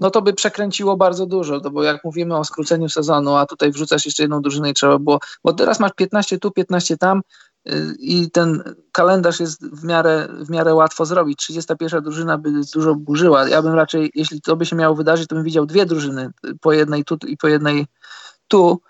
[0.00, 3.70] No to by przekręciło bardzo dużo, to bo jak mówimy o skróceniu sezonu, a tutaj
[3.70, 7.22] wrzucasz jeszcze jedną drużynę i trzeba było, bo teraz masz 15 tu, 15 tam,
[7.98, 11.38] i ten kalendarz jest w miarę, w miarę łatwo zrobić.
[11.38, 13.48] 31 drużyna by dużo burzyła.
[13.48, 16.72] Ja bym raczej, jeśli to by się miało wydarzyć, to bym widział dwie drużyny, po
[16.72, 17.86] jednej tu i po jednej
[18.48, 18.80] tu,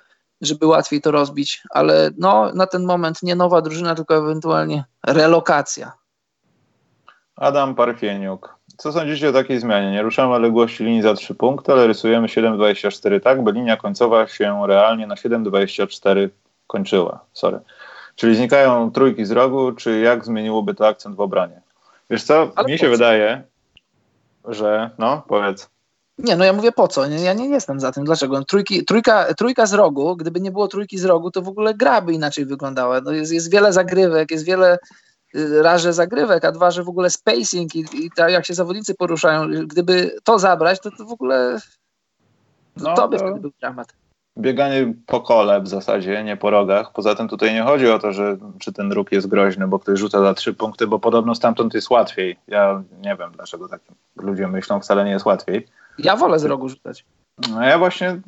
[0.41, 1.63] żeby łatwiej to rozbić.
[1.71, 5.93] Ale no, na ten moment nie nowa drużyna, tylko ewentualnie relokacja.
[7.37, 8.60] Adam Parfieniuk.
[8.81, 9.91] Co sądzicie o takiej zmianie?
[9.91, 14.67] Nie ruszamy odległości linii za 3 punkty, ale rysujemy 7,24 tak, by linia końcowa się
[14.67, 16.29] realnie na 7,24
[16.67, 17.25] kończyła.
[17.33, 17.61] Sorry.
[18.17, 21.61] Czyli znikają trójki z rogu, czy jak zmieniłoby to akcent w obranie?
[22.11, 22.91] Wiesz co, Ale mi się co?
[22.91, 23.43] wydaje,
[24.49, 25.71] że, no powiedz.
[26.19, 27.07] Nie, no ja mówię po co?
[27.07, 28.05] Ja nie jestem za tym.
[28.05, 28.45] Dlaczego?
[28.45, 32.01] Trójki, trójka, trójka z rogu, gdyby nie było trójki z rogu, to w ogóle gra
[32.01, 33.01] by inaczej wyglądała.
[33.01, 34.79] No jest, jest wiele zagrywek, jest wiele
[35.63, 38.95] raz, że zagrywek, a dwa, że w ogóle spacing i, i tak jak się zawodnicy
[38.95, 41.59] poruszają, gdyby to zabrać, to, to w ogóle
[42.77, 43.25] no, to by to...
[43.25, 43.93] wtedy był dramat
[44.39, 46.93] bieganie po kole w zasadzie, nie po rogach.
[46.93, 49.99] Poza tym tutaj nie chodzi o to, że czy ten róg jest groźny, bo ktoś
[49.99, 52.37] rzuca za trzy punkty, bo podobno stamtąd jest łatwiej.
[52.49, 53.81] Ja nie wiem, dlaczego tak
[54.17, 55.67] ludzie myślą, wcale nie jest łatwiej.
[55.99, 57.05] Ja wolę z rogu rzucać.
[57.51, 58.21] No ja właśnie,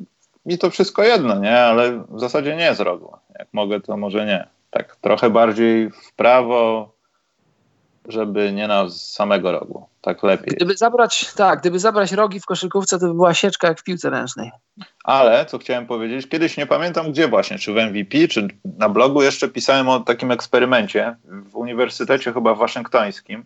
[0.45, 1.59] mi to wszystko jedno, nie?
[1.59, 3.13] Ale w zasadzie nie z rogu.
[3.39, 4.47] Jak mogę, to może nie.
[4.73, 6.93] Tak trochę bardziej w prawo,
[8.07, 9.87] żeby nie na samego rogu.
[10.01, 10.53] Tak lepiej.
[10.55, 14.09] Gdyby zabrać, tak, gdyby zabrać rogi w koszykówce, to by była sieczka jak w piłce
[14.09, 14.51] ręcznej.
[15.03, 18.47] Ale, co chciałem powiedzieć, kiedyś nie pamiętam gdzie właśnie, czy w MVP, czy
[18.77, 23.43] na blogu jeszcze pisałem o takim eksperymencie w uniwersytecie chyba waszyngtońskim.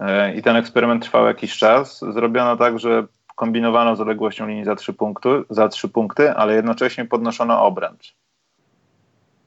[0.00, 2.00] E, I ten eksperyment trwał jakiś czas.
[2.14, 3.06] Zrobiono tak, że
[3.36, 8.14] kombinowano z odległością linii za trzy punkty, za trzy punkty ale jednocześnie podnoszono obręcz.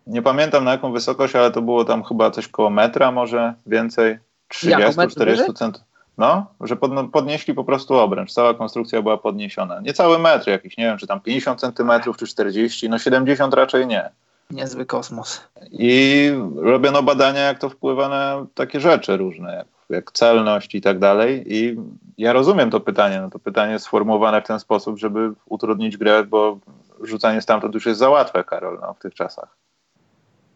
[0.08, 4.18] Nie pamiętam na jaką wysokość, ale to było tam chyba coś koło metra, może więcej,
[4.54, 5.74] 30-40 cm.
[6.18, 6.78] No, że
[7.12, 8.34] podnieśli po prostu obręcz.
[8.34, 9.80] Cała konstrukcja była podniesiona.
[9.80, 13.88] Nie cały metr jakiś, nie wiem, czy tam 50 centymetrów, czy 40, no 70 raczej
[13.88, 14.10] nie.
[14.52, 15.42] Niezły kosmos.
[15.72, 21.00] I robiono badania, jak to wpływa na takie rzeczy różne, jak, jak celność i tak
[21.00, 21.44] dalej.
[21.48, 21.78] I
[22.18, 23.22] ja rozumiem to pytanie.
[23.22, 26.58] No to pytanie sformułowane w ten sposób, żeby utrudnić grę, bo
[27.02, 29.58] rzucanie stamtąd już jest za łatwe, Karol, no, w tych czasach.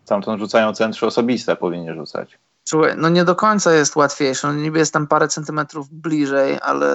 [0.08, 2.38] Stamtąd rzucają centrzy osobiste, powinni rzucać.
[2.98, 4.48] No nie do końca jest łatwiejsze.
[4.48, 6.88] No niby jest tam parę centymetrów bliżej, ale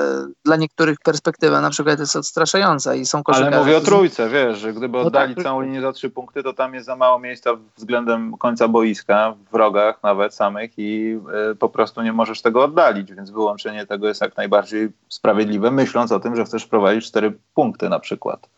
[0.44, 3.56] dla niektórych perspektywa na przykład jest odstraszająca i są koszykarze...
[3.56, 6.42] Ale mówię o trójce, wiesz, że gdyby no oddali tak, całą linię za trzy punkty,
[6.42, 11.18] to tam jest za mało miejsca względem końca boiska, w rogach nawet samych i
[11.52, 16.12] y, po prostu nie możesz tego oddalić, więc wyłączenie tego jest jak najbardziej sprawiedliwe, myśląc
[16.12, 18.48] o tym, że chcesz prowadzić cztery punkty na przykład.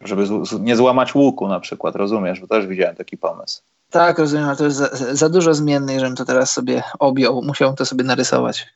[0.00, 2.40] Żeby z, nie złamać łuku na przykład, rozumiesz?
[2.40, 3.62] Bo też widziałem taki pomysł.
[3.90, 7.42] Tak, rozumiem, ale to jest za, za dużo zmiennych, żebym to teraz sobie objął.
[7.42, 8.66] Musiałem to sobie narysować.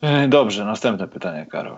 [0.00, 1.76] E, dobrze, następne pytanie, Karol.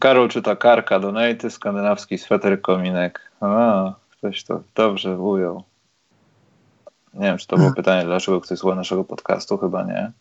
[0.00, 3.30] Karol czyta Karka, Donaty, skandynawski sweter, kominek.
[3.40, 5.62] A, ktoś to dobrze ujął.
[7.14, 10.12] Nie wiem, czy to było pytanie, dlaczego ktoś słucha naszego podcastu, chyba nie.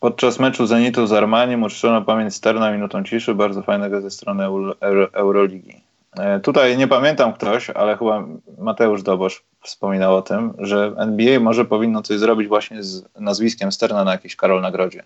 [0.00, 5.12] Podczas meczu Zenitu z Armaniem uczczono pamięć Sterna minutą ciszy, bardzo fajnego ze strony Euro
[5.12, 5.80] Euroligi.
[6.18, 8.24] E, tutaj nie pamiętam ktoś, ale chyba
[8.58, 14.04] Mateusz Dobosz wspominał o tym, że NBA może powinno coś zrobić właśnie z nazwiskiem Sterna
[14.04, 15.02] na jakiejś Karol Nagrodzie.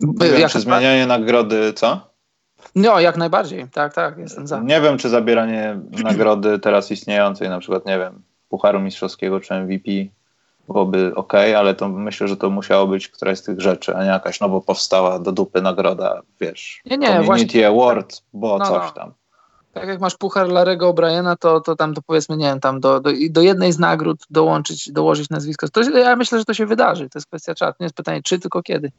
[0.00, 2.00] Nie wiem, czy zmienianie nagrody, co?
[2.74, 4.60] No, jak najbardziej, tak, tak, jestem za.
[4.60, 9.90] Nie wiem, czy zabieranie nagrody teraz istniejącej, na przykład, nie wiem, Pucharu Mistrzowskiego czy MVP
[10.66, 14.08] byłoby ok, ale to myślę, że to musiało być któraś z tych rzeczy, a nie
[14.10, 18.84] jakaś nowo powstała do dupy nagroda, wiesz, Nie, nie, Community właśnie- Award, bo No, coś
[18.86, 18.90] no.
[18.92, 19.12] tam.
[19.72, 23.00] Tak jak masz puchar Larego O'Briena, to, to tam to powiedzmy, nie wiem, tam do,
[23.00, 25.68] do, do jednej z nagród dołączyć, dołożyć nazwisko.
[25.68, 27.08] To, ja myślę, że to się wydarzy.
[27.10, 27.76] To jest kwestia czasu.
[27.80, 28.92] Nie jest pytanie, czy, tylko kiedy.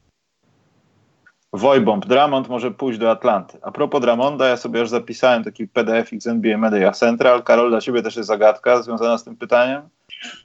[1.52, 3.58] Wojbomb, Dramond może pójść do Atlanty.
[3.62, 7.42] A propos Dramonda, ja sobie już zapisałem taki PDF z NBA Media Central.
[7.42, 9.82] Karol, dla ciebie też jest zagadka związana z tym pytaniem,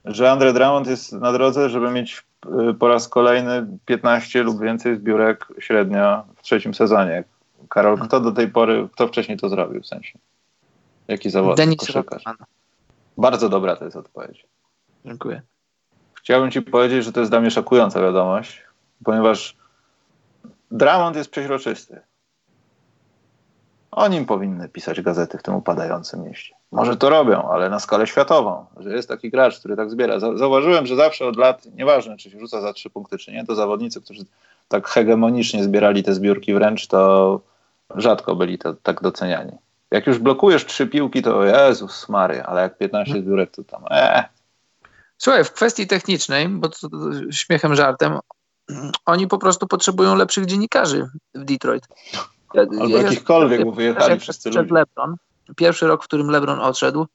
[0.05, 2.23] że Andre Dramond jest na drodze, żeby mieć
[2.69, 7.23] y, po raz kolejny 15 lub więcej zbiórek średnio w trzecim sezonie.
[7.69, 10.19] Karol, kto do tej pory, kto wcześniej to zrobił w sensie?
[11.07, 12.25] Jaki zawodnik, Denis koszykarz?
[12.25, 12.47] Rodman.
[13.17, 14.45] Bardzo dobra to jest odpowiedź.
[15.05, 15.41] Dziękuję.
[16.13, 18.63] Chciałbym ci powiedzieć, że to jest dla mnie szokująca wiadomość,
[19.03, 19.57] ponieważ
[20.71, 22.01] Dramond jest przeźroczysty.
[23.91, 26.55] O nim powinny pisać gazety w tym upadającym mieście.
[26.73, 30.19] Może to robią, ale na skalę światową, że jest taki gracz, który tak zbiera.
[30.19, 33.45] Za- Zauważyłem, że zawsze od lat, nieważne czy się rzuca za trzy punkty, czy nie,
[33.45, 34.23] to zawodnicy, którzy
[34.67, 37.41] tak hegemonicznie zbierali te zbiórki wręcz, to
[37.95, 39.51] rzadko byli to tak doceniani.
[39.91, 44.23] Jak już blokujesz trzy piłki, to Jezus Maria, ale jak 15 zbiórek, to tam e,
[45.17, 46.97] Słuchaj, w kwestii technicznej, bo to, to
[47.31, 48.19] śmiechem, żartem,
[49.05, 51.87] oni po prostu potrzebują lepszych dziennikarzy w Detroit.
[52.57, 54.73] Albo ja- jakichkolwiek, bo wyjechali wszyscy ludzie.
[54.73, 55.15] LeBron,
[55.55, 57.07] pierwszy rok, w którym LeBron odszedł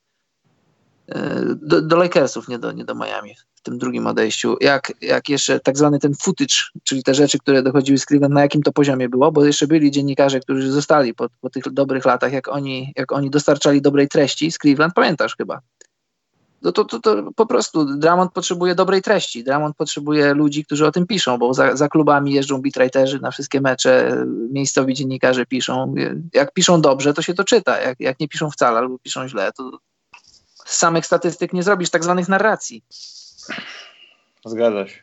[1.09, 1.15] yy,
[1.63, 5.61] do, do Lakersów, nie do, nie do Miami, w tym drugim odejściu, jak, jak jeszcze
[5.61, 6.55] tak zwany ten footage,
[6.85, 9.91] czyli te rzeczy, które dochodziły z Cleveland, na jakim to poziomie było, bo jeszcze byli
[9.91, 14.53] dziennikarze, którzy zostali po, po tych dobrych latach, jak oni, jak oni dostarczali dobrej treści
[14.53, 15.61] z Cleveland, pamiętasz chyba?
[16.63, 19.45] No to, to, to po prostu Dramont potrzebuje dobrej treści.
[19.45, 23.61] Dramont potrzebuje ludzi, którzy o tym piszą, bo za, za klubami jeżdżą beatwriterzy na wszystkie
[23.61, 25.95] mecze, miejscowi dziennikarze piszą.
[26.35, 27.81] Jak piszą dobrze, to się to czyta.
[27.81, 29.79] Jak, jak nie piszą wcale albo piszą źle, to
[30.65, 32.85] z samych statystyk nie zrobisz tak zwanych narracji.
[34.45, 35.03] Zgadza się.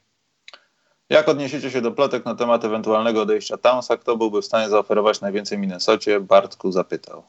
[1.10, 3.98] Jak odniesiecie się do plotek na temat ewentualnego odejścia Townsa?
[3.98, 6.20] Kto byłby w stanie zaoferować najwięcej Minnesocie?
[6.20, 7.24] Bartku zapytał.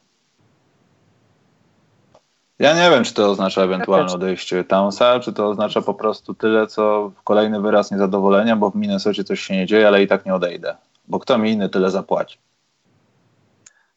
[2.58, 6.66] Ja nie wiem, czy to oznacza ewentualne odejście Townsa, czy to oznacza po prostu tyle,
[6.66, 10.34] co kolejny wyraz niezadowolenia, bo w Minnesocie coś się nie dzieje, ale i tak nie
[10.34, 10.76] odejdę.
[11.08, 12.38] Bo kto mi inny tyle zapłaci?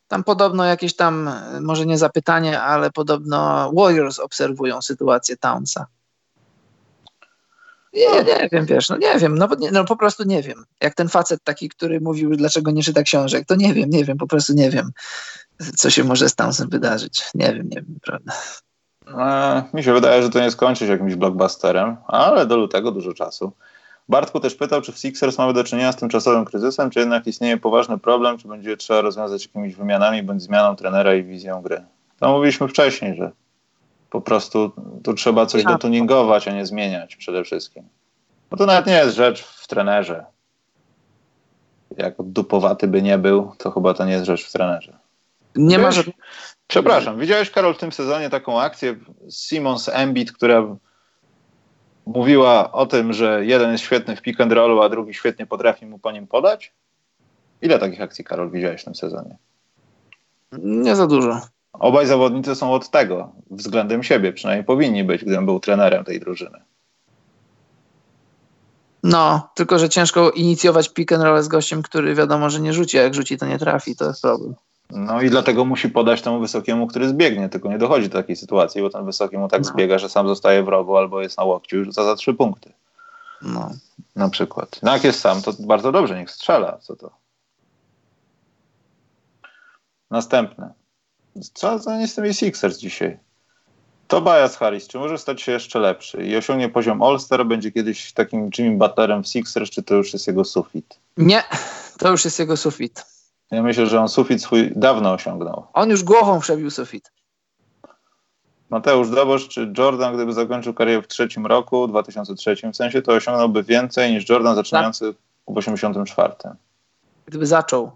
[0.07, 1.30] Tam podobno jakieś tam,
[1.61, 5.88] może nie zapytanie, ale podobno Warriors obserwują sytuację Townsa.
[7.94, 10.65] Nie, nie wiem, wiesz, no nie wiem, no, nie, no po prostu nie wiem.
[10.81, 14.18] Jak ten facet taki, który mówił, dlaczego nie czyta książek, to nie wiem, nie wiem,
[14.18, 14.91] po prostu nie wiem,
[15.76, 17.23] co się może z Townsem wydarzyć.
[17.36, 18.34] Nie wiem, nie wiem, prawda.
[19.18, 23.14] E, mi się wydaje, że to nie skończy się jakimś blockbusterem, ale do lutego dużo
[23.14, 23.52] czasu.
[24.10, 27.57] Bartku też pytał, czy w Sixers mamy do czynienia z tymczasowym kryzysem, czy jednak istnieje
[27.57, 31.84] poważny problem, czy będzie trzeba rozwiązać jakimiś wymianami bądź zmianą trenera i wizją gry.
[32.19, 33.31] To mówiliśmy wcześniej, że
[34.10, 34.72] po prostu
[35.03, 35.73] tu trzeba coś Tak.
[35.73, 37.84] dotuningować, a nie zmieniać przede wszystkim.
[38.49, 40.26] Bo to nawet nie jest rzecz w trenerze.
[41.98, 44.98] Jak dupowaty by nie był, to chyba to nie jest rzecz w trenerze.
[45.55, 46.15] Nie ma Wiesz, żadnych...
[46.67, 48.95] Przepraszam, widziałeś Karol w tym sezonie taką akcję
[49.30, 50.76] Simons Embiid, która
[52.05, 55.85] mówiła o tym, że jeden jest świetny w pick and rollu, a drugi świetnie potrafi
[55.85, 56.73] mu po nim podać?
[57.61, 59.38] Ile takich akcji, Karol, widziałeś w tym sezonie?
[60.51, 61.41] Nie za dużo.
[61.73, 66.61] Obaj zawodnicy są od tego względem siebie, przynajmniej powinni być, gdybym był trenerem tej drużyny.
[69.03, 72.99] No, tylko że ciężko inicjować pick and roll z gościem, który wiadomo, że nie rzuci,
[72.99, 74.55] a jak rzuci, to nie trafi, to jest problem.
[74.90, 78.82] No i dlatego musi podać temu wysokiemu, który zbiegnie, tylko nie dochodzi do takiej sytuacji,
[78.82, 79.68] bo ten wysoki mu tak No.
[79.70, 82.74] zbiega, że sam zostaje w rogu albo jest na łokciu i rzuca za trzy punkty.
[83.41, 83.72] No.
[84.16, 84.80] Na przykład.
[84.84, 86.78] No jak jest sam, to bardzo dobrze, niech strzela.
[86.82, 87.11] Co to?
[90.11, 90.74] Następne.
[91.53, 93.18] Co za nie z tymi Sixers dzisiaj?
[94.07, 98.49] Tobias Harris, czy może stać się jeszcze lepszy i osiągnie poziom All-Star, będzie kiedyś takim
[98.57, 100.99] Jimmy Butlerem w Sixers, czy to już jest jego sufit?
[101.18, 101.44] Nie,
[101.98, 103.06] to już jest jego sufit.
[103.51, 105.67] Ja myślę, że on sufit swój dawno osiągnął.
[105.73, 107.11] On już głową przebił sufit.
[108.69, 113.63] Mateusz Dobosz, czy Jordan, gdyby zakończył karierę w trzecim roku, 2003, w sensie to osiągnąłby
[113.63, 115.13] więcej niż Jordan zaczynający
[115.47, 116.34] w 84.
[117.26, 117.91] Gdyby zaczął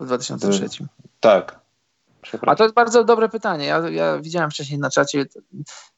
[0.00, 0.86] w 2003.
[1.20, 1.62] Tak.
[2.46, 3.66] A to jest bardzo dobre pytanie.
[3.66, 5.24] Ja, ja widziałem wcześniej na czacie.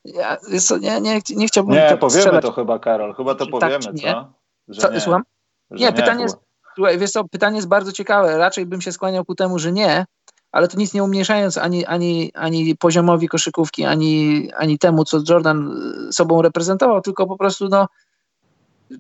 [0.05, 0.37] Ja,
[0.81, 1.75] nie, nie, nie chciałbym.
[1.75, 2.43] Nie, powiemy strzelać.
[2.45, 3.15] to chyba, Karol.
[3.15, 4.13] Chyba to tak, powiemy, czy nie?
[4.13, 4.33] co?
[4.69, 5.23] Że Co, słucham?
[5.71, 6.44] Że Nie, pytanie jest.
[6.75, 8.39] Słuchaj, wiesz co, pytanie jest bardzo ciekawe.
[8.39, 10.05] Raczej bym się skłaniał ku temu, że nie,
[10.53, 15.71] ale to nic nie umniejszając ani, ani, ani poziomowi koszykówki, ani, ani temu, co Jordan
[16.09, 17.87] y, sobą reprezentował, tylko po prostu, no,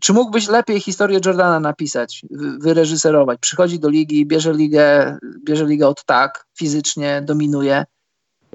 [0.00, 3.38] czy mógłbyś lepiej historię Jordana napisać, wy- wyreżyserować?
[3.40, 7.84] Przychodzi do ligi, bierze ligę, bierze ligę od tak, fizycznie dominuje.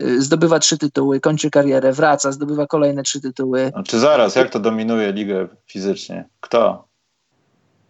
[0.04, 3.72] y, zdobywa trzy tytuły, kończy karierę, wraca, zdobywa kolejne trzy tytuły.
[3.88, 6.30] Czy zaraz, jak to dominuje ligę fizycznie?
[6.40, 6.89] Kto?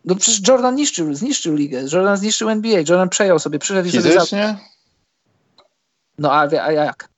[0.06, 4.22] No przecież Jordan niszczył, zniszczył ligę, Jordan zniszczył NBA, Jordan przejął sobie, przyszedł i fizycznie?
[4.22, 4.42] sobie...
[4.42, 4.58] Fizycznie?
[6.18, 7.10] No a, a jak?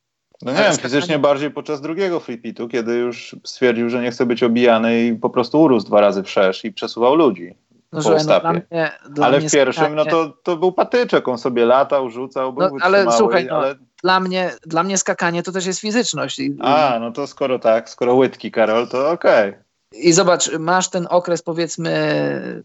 [0.41, 4.43] No nie wiem, fizycznie bardziej podczas drugiego freepitu, kiedy już stwierdził, że nie chce być
[4.43, 7.55] obijany i po prostu urósł dwa razy wszerz i przesuwał ludzi
[7.91, 11.37] no, po no, dla mnie, dla ale w pierwszym, no to, to był patyczek, on
[11.37, 13.75] sobie latał, rzucał, był no, Ale słuchaj, no, ale...
[14.03, 16.41] dla, mnie, dla mnie skakanie to też jest fizyczność.
[16.59, 19.49] A, no to skoro tak, skoro łydki, Karol, to okej.
[19.49, 19.63] Okay.
[19.91, 22.63] I zobacz, masz ten okres powiedzmy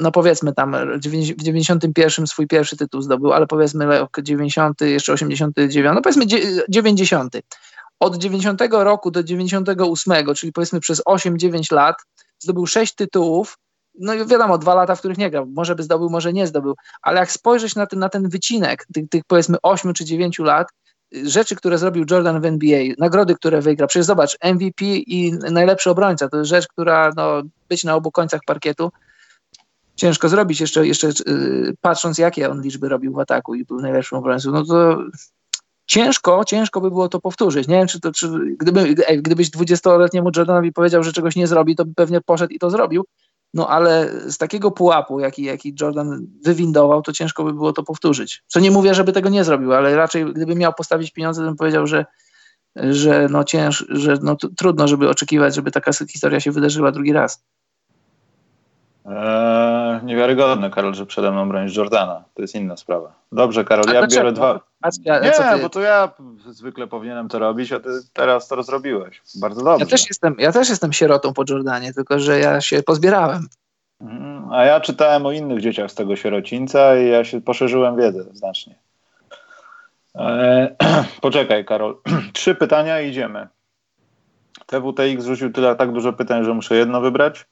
[0.00, 0.76] no powiedzmy tam
[1.36, 6.26] w 91 swój pierwszy tytuł zdobył, ale powiedzmy rok 90, jeszcze 89, no powiedzmy
[6.68, 7.36] 90.
[8.00, 11.96] Od 90 roku do 98, czyli powiedzmy przez 8-9 lat
[12.38, 13.58] zdobył 6 tytułów,
[13.98, 16.74] no i wiadomo, dwa lata, w których nie grał, może by zdobył, może nie zdobył,
[17.02, 20.68] ale jak spojrzeć na ten, na ten wycinek tych, tych powiedzmy 8 czy 9 lat,
[21.22, 26.28] rzeczy, które zrobił Jordan w NBA, nagrody, które wygrał, przecież zobacz, MVP i najlepszy obrońca,
[26.28, 28.92] to jest rzecz, która no, być na obu końcach parkietu,
[29.96, 34.18] ciężko zrobić, jeszcze, jeszcze yy, patrząc jakie on liczby robił w ataku i był najlepszym
[34.18, 34.98] obrońcą, no to
[35.86, 37.68] ciężko, ciężko by było to powtórzyć.
[37.68, 38.28] Nie wiem, czy to, czy,
[38.58, 42.70] gdyby, gdybyś 20-letniemu Jordanowi powiedział, że czegoś nie zrobi, to by pewnie poszedł i to
[42.70, 43.04] zrobił,
[43.54, 48.42] no ale z takiego pułapu, jaki, jaki Jordan wywindował, to ciężko by było to powtórzyć.
[48.46, 51.56] Co nie mówię, żeby tego nie zrobił, ale raczej gdyby miał postawić pieniądze, to bym
[51.56, 52.06] powiedział, że,
[52.76, 57.44] że no cięż, że no trudno, żeby oczekiwać, żeby taka historia się wydarzyła drugi raz.
[59.06, 62.24] Eee, niewiarygodne, Karol, że przede mną bronisz Jordana.
[62.34, 63.12] To jest inna sprawa.
[63.32, 64.60] Dobrze, Karol, ja biorę dwa.
[65.06, 66.12] Nie, bo to ja
[66.46, 69.22] zwykle powinienem to robić, a ty teraz to zrobiłeś.
[69.40, 69.84] Bardzo dobrze.
[69.84, 73.48] Ja też jestem, ja też jestem sierotą po Jordanie, tylko że ja się pozbierałem.
[74.00, 74.52] Mhm.
[74.52, 78.74] A ja czytałem o innych dzieciach z tego sierocińca i ja się poszerzyłem wiedzę znacznie.
[80.14, 80.68] Eee,
[81.20, 81.96] poczekaj, Karol.
[82.32, 83.48] Trzy pytania i idziemy.
[84.66, 87.46] TWTX rzucił tyle tak dużo pytań, że muszę jedno wybrać.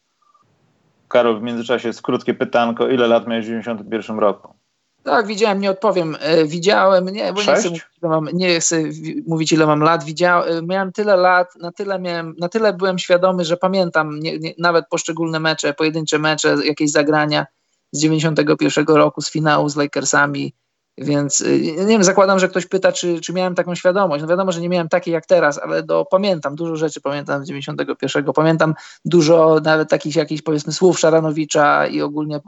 [1.09, 2.89] Karol, w międzyczasie jest krótkie pytanko.
[2.89, 4.55] Ile lat miałeś w 91 roku?
[5.03, 6.17] Tak, widziałem, nie odpowiem.
[6.21, 8.83] E, widziałem, nie, bo nie chcę, mówić, mam, nie chcę
[9.27, 10.05] mówić, ile mam lat.
[10.05, 14.55] Widziałem, miałem tyle lat, na tyle, miałem, na tyle byłem świadomy, że pamiętam nie, nie,
[14.59, 17.47] nawet poszczególne mecze, pojedyncze mecze, jakieś zagrania
[17.93, 20.55] z 91 roku, z finału z Lakersami,
[20.99, 24.23] więc y, nie wiem, zakładam, że ktoś pyta, czy, czy miałem taką świadomość.
[24.23, 27.49] No wiadomo, że nie miałem takiej jak teraz, ale do, pamiętam dużo rzeczy, pamiętam z
[27.49, 28.25] 91.
[28.25, 28.75] Pamiętam
[29.05, 32.41] dużo nawet takich jakichś powiedzmy słów Szaranowicza i ogólnie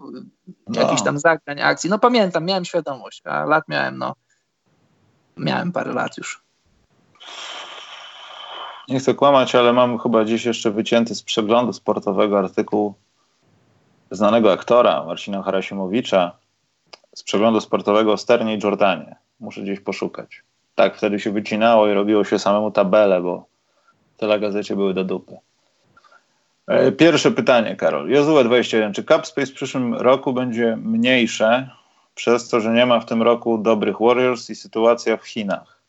[0.68, 0.80] no.
[0.80, 1.90] jakichś tam zagrań, akcji.
[1.90, 4.14] No pamiętam, miałem świadomość, a lat miałem, no
[5.36, 6.44] miałem parę lat już.
[8.88, 12.94] Nie chcę kłamać, ale mam chyba dziś jeszcze wycięty z przeglądu sportowego artykuł
[14.10, 16.32] znanego aktora Marcina Harasimowicza,
[17.14, 19.16] z przeglądu sportowego Sternie i Jordanie.
[19.40, 20.42] Muszę gdzieś poszukać.
[20.74, 23.46] Tak, wtedy się wycinało i robiło się samemu tabelę, bo
[24.16, 25.38] tyle gazecie były do dupy.
[26.66, 28.10] E, pierwsze pytanie, Karol.
[28.10, 28.92] Jozue 21.
[28.92, 31.70] Czy Capspace w przyszłym roku będzie mniejsze
[32.14, 35.80] przez to, że nie ma w tym roku dobrych Warriors i sytuacja w Chinach?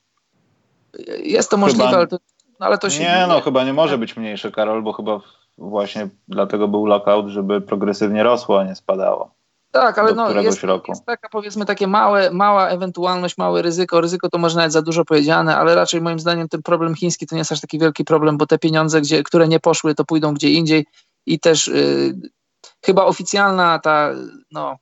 [1.24, 2.18] Jest to możliwe, chyba, ale, to,
[2.60, 3.04] no, ale to się...
[3.04, 5.22] Nie, no chyba nie może być mniejsze, Karol, bo chyba
[5.58, 9.32] właśnie dlatego był lockout, żeby progresywnie rosło, a nie spadało.
[9.76, 14.02] Tak, ale no, jest, jest, taka powiedzmy takie małe, mała ewentualność, małe ryzyko.
[14.02, 17.36] Ryzyko to może nawet za dużo powiedziane, ale raczej moim zdaniem ten problem chiński to
[17.36, 20.34] nie jest aż taki wielki problem, bo te pieniądze, gdzie, które nie poszły, to pójdą
[20.34, 20.86] gdzie indziej
[21.26, 22.16] i też y,
[22.86, 24.12] chyba oficjalna ta,
[24.52, 24.78] no,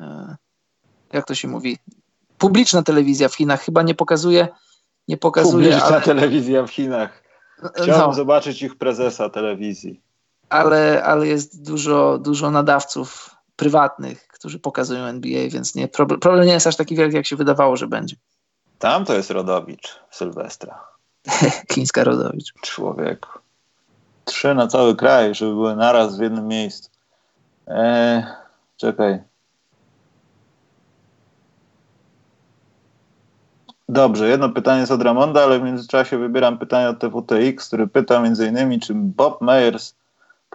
[0.00, 0.04] y,
[1.12, 1.78] jak to się mówi,
[2.38, 4.48] publiczna telewizja w Chinach chyba nie pokazuje,
[5.08, 5.66] nie pokazuje.
[5.66, 6.00] Publiczna ale...
[6.00, 7.22] telewizja w Chinach.
[7.74, 8.14] Chciałem no.
[8.14, 10.00] zobaczyć ich prezesa telewizji.
[10.48, 16.52] Ale, ale jest dużo, dużo nadawców prywatnych, którzy pokazują NBA, więc nie, problem, problem nie
[16.52, 18.16] jest aż taki wielki, jak się wydawało, że będzie.
[18.78, 20.86] Tam to jest Rodowicz Sylwestra.
[21.72, 22.52] Chińska Rodowicz.
[22.62, 23.28] Człowieku.
[24.24, 26.90] Trzy na cały kraj, żeby były naraz w jednym miejscu.
[27.66, 28.24] Eee,
[28.76, 29.22] czekaj.
[33.88, 38.26] Dobrze, jedno pytanie jest od Ramonda, ale w międzyczasie wybieram pytanie od TWTX, który pyta
[38.26, 39.94] innymi, czy Bob Meyers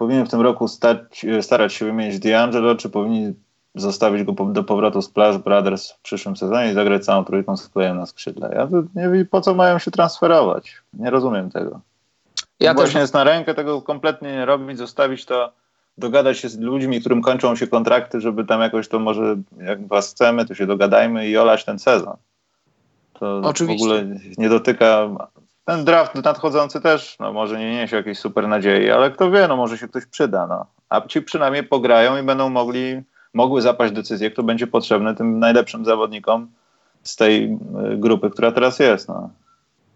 [0.00, 3.34] powinien w tym roku stać, starać się wymienić D'Angelo, czy powinni
[3.74, 7.68] zostawić go do powrotu z Splash Brothers w przyszłym sezonie i zagrać całą trójką z
[7.68, 8.50] klejem na skrzydle.
[8.54, 10.76] Ja nie wiem, po co mają się transferować.
[10.92, 11.80] Nie rozumiem tego.
[12.60, 13.00] Ja Właśnie też...
[13.00, 15.52] jest na rękę tego kompletnie nie robić, zostawić to,
[15.98, 20.10] dogadać się z ludźmi, którym kończą się kontrakty, żeby tam jakoś to może, jak was
[20.10, 22.16] chcemy, to się dogadajmy i olać ten sezon.
[23.12, 23.86] To Oczywiście.
[23.86, 25.08] w ogóle nie dotyka
[25.70, 29.56] ten draft nadchodzący też no, może nie niesie jakiejś super nadziei, ale kto wie, no
[29.56, 30.46] może się ktoś przyda.
[30.46, 30.66] No.
[30.88, 33.02] A ci przynajmniej pograją i będą mogli,
[33.34, 36.48] mogły zapaść decyzję, kto będzie potrzebny tym najlepszym zawodnikom
[37.02, 39.08] z tej y, grupy, która teraz jest.
[39.08, 39.30] No.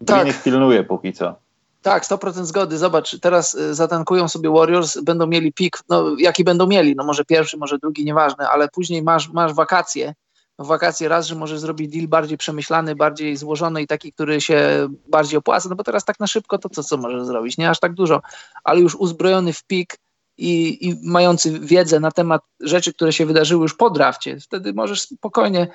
[0.05, 0.27] Tak.
[0.27, 1.35] ich pilnuje póki co.
[1.81, 2.77] Tak, 100% zgody.
[2.77, 7.25] Zobacz, teraz y, zatankują sobie Warriors, będą mieli pik, no jaki będą mieli, no może
[7.25, 10.13] pierwszy, może drugi, nieważne, ale później masz, masz wakacje.
[10.59, 14.87] No, wakacje raz, że możesz zrobić deal bardziej przemyślany, bardziej złożony i taki, który się
[15.07, 17.57] bardziej opłaca, no bo teraz tak na szybko to co, co możesz zrobić?
[17.57, 18.21] Nie aż tak dużo,
[18.63, 19.97] ale już uzbrojony w pik
[20.37, 25.01] i, i mający wiedzę na temat rzeczy, które się wydarzyły już po drafcie, wtedy możesz
[25.01, 25.67] spokojnie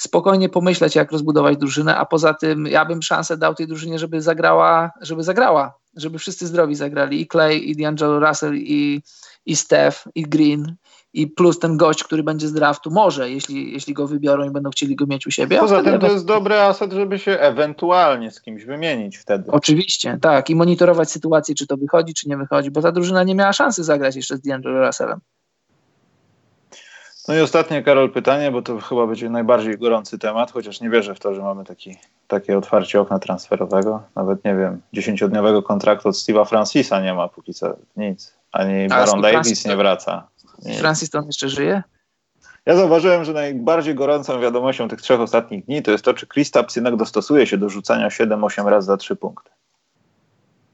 [0.00, 4.22] spokojnie pomyśleć, jak rozbudować drużynę, a poza tym ja bym szansę dał tej drużynie, żeby
[4.22, 9.02] zagrała, żeby zagrała, żeby wszyscy zdrowi zagrali, i Clay, i D'Angelo Russell, i,
[9.46, 10.76] i Steph, i Green,
[11.14, 14.70] i plus ten gość, który będzie z draftu, może, jeśli, jeśli go wybiorą i będą
[14.70, 15.58] chcieli go mieć u siebie.
[15.58, 19.50] Poza tym to jest dobry aset, żeby się ewentualnie z kimś wymienić wtedy.
[19.50, 23.34] Oczywiście, tak, i monitorować sytuację, czy to wychodzi, czy nie wychodzi, bo ta drużyna nie
[23.34, 25.20] miała szansy zagrać jeszcze z D'Angelo Russellem.
[27.28, 31.14] No i ostatnie, Karol, pytanie, bo to chyba będzie najbardziej gorący temat, chociaż nie wierzę
[31.14, 31.96] w to, że mamy taki,
[32.28, 34.02] takie otwarcie okna transferowego.
[34.16, 38.34] Nawet nie wiem, dziesięciodniowego kontraktu od Steve'a Francisa nie ma póki co nic.
[38.52, 40.28] Ani Baron Davis nie wraca.
[40.78, 41.82] Francis to on jeszcze żyje?
[42.66, 46.76] Ja zauważyłem, że najbardziej gorącą wiadomością tych trzech ostatnich dni to jest to, czy Kristaps
[46.76, 49.50] jednak dostosuje się do rzucania 7-8 razy za 3 punkty.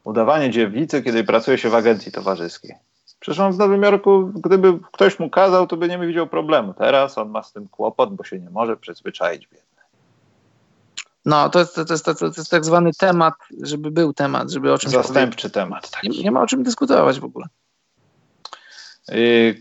[0.03, 2.75] Udawanie dziewicy, kiedy pracuje się w agencji towarzyskiej.
[3.19, 6.73] Przecież on w Nowym Jorku, gdyby ktoś mu kazał, to by nie widział problemu.
[6.73, 9.67] Teraz on ma z tym kłopot, bo się nie może przyzwyczaić biedny.
[11.25, 14.73] No, to jest, to, jest, to, to jest tak zwany temat, żeby był temat, żeby
[14.73, 15.91] o czymś Zastępczy temat.
[16.03, 17.45] Nie, nie, ma o czym dyskutować w ogóle.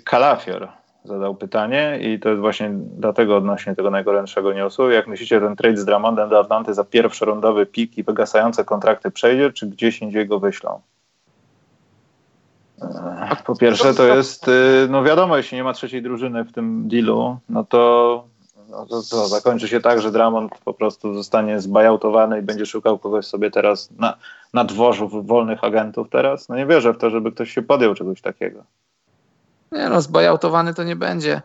[0.04, 0.68] Kalafior
[1.06, 4.90] zadał pytanie i to jest właśnie dlatego odnośnie tego najgorętszego newsu.
[4.90, 9.52] Jak myślicie, ten trade z Dramondem do Atlanty za pierwszorundowy pik i wygasające kontrakty przejdzie,
[9.52, 10.80] czy gdzieś indziej go wyślą?
[13.46, 17.38] Po pierwsze to jest, y, no wiadomo, jeśli nie ma trzeciej drużyny w tym dealu,
[17.48, 18.24] no to,
[18.68, 22.98] no to, to zakończy się tak, że Dramond po prostu zostanie zbajautowany i będzie szukał
[22.98, 24.16] kogoś sobie teraz na,
[24.54, 26.48] na dworzu wolnych agentów teraz.
[26.48, 28.64] No nie wierzę w to, żeby ktoś się podjął czegoś takiego.
[29.72, 31.42] Nie no, zbajautowany to nie będzie,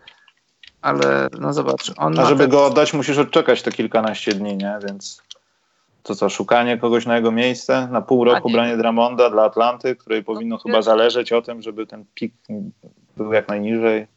[0.82, 1.92] ale no zobacz.
[1.98, 2.50] On A żeby te...
[2.50, 4.80] go oddać musisz odczekać te kilkanaście dni, nie?
[4.88, 5.22] Więc
[6.04, 7.88] to co, szukanie kogoś na jego miejsce?
[7.92, 11.88] Na pół roku branie Dramonda dla Atlanty, której powinno no, chyba zależeć o tym, żeby
[11.88, 12.34] ten pik
[13.18, 14.08] był jak najniżej.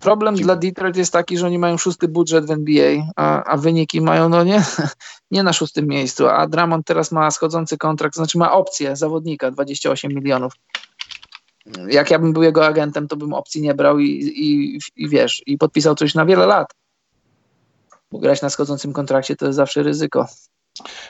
[0.00, 4.00] Problem dla Detroit jest taki, że oni mają szósty budżet w NBA, a, a wyniki
[4.00, 4.62] mają no nie,
[5.30, 10.12] nie na szóstym miejscu, a Dramond teraz ma schodzący kontrakt, znaczy ma opcję zawodnika 28
[10.12, 10.52] milionów.
[11.88, 15.42] Jak ja bym był jego agentem, to bym opcji nie brał i, i, i wiesz,
[15.46, 16.74] i podpisał coś na wiele lat.
[18.12, 20.26] Bo grać na schodzącym kontrakcie to jest zawsze ryzyko.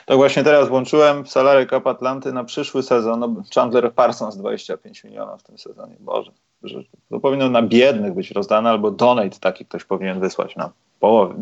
[0.05, 3.19] Tak właśnie teraz włączyłem salary cap Atlanty na przyszły sezon.
[3.19, 5.95] No, Chandler Parsons 25 milionów w tym sezonie.
[5.99, 6.31] Boże,
[6.63, 11.35] że to powinno na biednych być rozdane, albo donate taki ktoś powinien wysłać na połowę.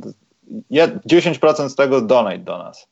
[0.71, 2.87] 10% z tego donate do nas.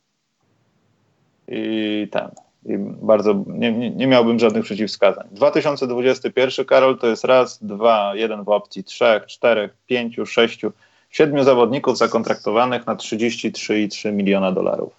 [1.48, 2.31] I ten.
[2.66, 5.28] I bardzo nie, nie, nie miałbym żadnych przeciwwskazań.
[5.32, 10.72] 2021, Karol, to jest raz, dwa, jeden w opcji trzech, czterech, pięciu, sześciu,
[11.10, 14.94] siedmiu zawodników zakontraktowanych na 33,3 miliona dolarów.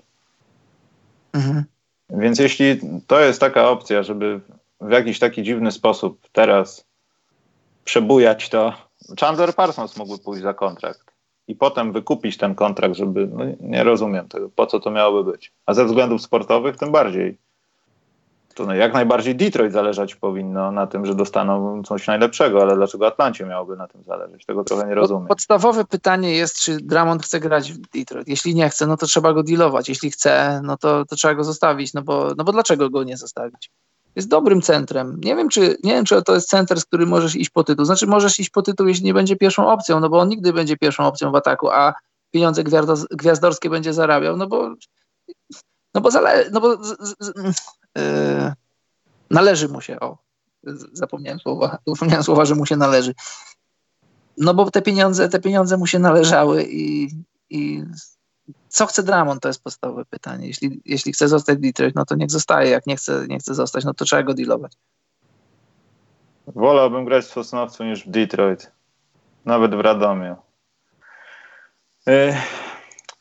[1.32, 1.64] Mhm.
[2.10, 4.40] Więc jeśli to jest taka opcja, żeby
[4.80, 6.84] w jakiś taki dziwny sposób teraz
[7.84, 8.72] przebujać to,
[9.20, 11.12] Chandler Parsons mógłby pójść za kontrakt
[11.48, 15.52] i potem wykupić ten kontrakt, żeby, no nie rozumiem tego, po co to miałoby być.
[15.66, 17.38] A ze względów sportowych tym bardziej
[18.54, 23.06] to no jak najbardziej Detroit zależeć powinno na tym, że dostaną coś najlepszego, ale dlaczego
[23.06, 24.46] Atlancie miałoby na tym zależeć?
[24.46, 25.26] Tego trochę nie rozumiem.
[25.26, 28.28] Podstawowe pytanie jest, czy Dramond chce grać w Detroit.
[28.28, 29.88] Jeśli nie chce, no to trzeba go dealować.
[29.88, 33.16] Jeśli chce, no to, to trzeba go zostawić, no bo, no bo dlaczego go nie
[33.16, 33.70] zostawić?
[34.16, 35.20] Jest dobrym centrem.
[35.24, 37.84] Nie wiem, czy, nie wiem, czy to jest center, z którym możesz iść po tytuł.
[37.84, 40.76] Znaczy, możesz iść po tytuł, jeśli nie będzie pierwszą opcją, no bo on nigdy będzie
[40.76, 41.94] pierwszą opcją w ataku, a
[42.30, 42.64] pieniądze
[43.10, 44.74] gwiazdorskie będzie zarabiał, no bo
[45.94, 47.32] no bo, zale, no bo z, z,
[47.96, 48.52] yy,
[49.30, 50.18] należy mu się, o,
[50.92, 53.14] zapomniałem słowa, zapomniałem słowa, że mu się należy.
[54.38, 57.08] No bo te pieniądze, te pieniądze mu się należały i,
[57.50, 57.84] i
[58.68, 60.46] co chce Dramon, to jest podstawowe pytanie.
[60.46, 62.70] Jeśli, jeśli chce zostać Detroit, no to niech zostaje.
[62.70, 64.72] Jak nie chce, nie chce zostać, no to trzeba go dealować.
[66.46, 68.70] Wolałbym grać w Sosnowcu niż w Detroit.
[69.44, 70.36] Nawet w Radomiu.
[72.06, 72.34] Yy,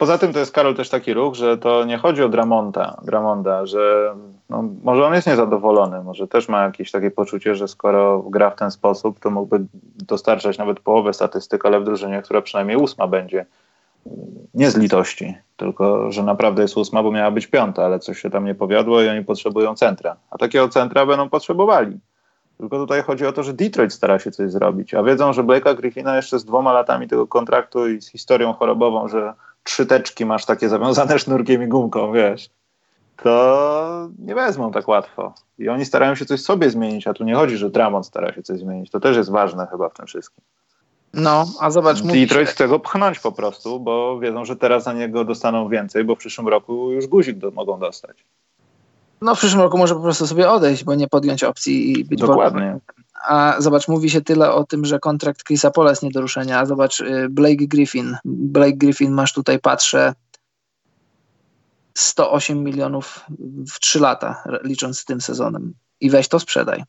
[0.01, 3.65] Poza tym to jest, Karol, też taki ruch, że to nie chodzi o Dramonta, Dramonda,
[3.65, 4.15] że
[4.49, 8.55] no, może on jest niezadowolony, może też ma jakieś takie poczucie, że skoro gra w
[8.55, 9.65] ten sposób, to mógłby
[10.07, 13.45] dostarczać nawet połowę statystyk, ale w drużynie, która przynajmniej ósma będzie.
[14.53, 18.29] Nie z litości, tylko że naprawdę jest ósma, bo miała być piąta, ale coś się
[18.29, 20.15] tam nie powiodło i oni potrzebują centra.
[20.31, 21.99] A takiego centra będą potrzebowali.
[22.57, 25.75] Tylko tutaj chodzi o to, że Detroit stara się coś zrobić, a wiedzą, że Blake'a
[25.75, 29.33] Griffina jeszcze z dwoma latami tego kontraktu i z historią chorobową, że
[29.63, 32.49] trzy teczki masz takie zawiązane sznurkiem i gumką, wiesz.
[33.23, 35.33] to nie wezmą tak łatwo.
[35.59, 38.43] I oni starają się coś sobie zmienić, a tu nie chodzi, że Dramont stara się
[38.43, 38.91] coś zmienić.
[38.91, 40.43] To też jest ważne chyba w tym wszystkim.
[41.13, 45.25] No, a zobacz, Detroit chce go pchnąć po prostu, bo wiedzą, że teraz na niego
[45.25, 48.25] dostaną więcej, bo w przyszłym roku już guzik do, mogą dostać.
[49.21, 52.19] No w przyszłym roku może po prostu sobie odejść, bo nie podjąć opcji i być
[52.19, 52.79] Dokładnie.
[53.27, 56.59] A zobacz, mówi się tyle o tym, że kontrakt Chrisa Pola jest nie do ruszenia,
[56.59, 58.17] a zobacz, y, Blake Griffin.
[58.25, 60.13] Blake Griffin, masz tutaj, patrzę,
[61.93, 63.25] 108 milionów
[63.73, 65.73] w 3 lata, licząc z tym sezonem.
[66.01, 66.83] I weź to sprzedaj.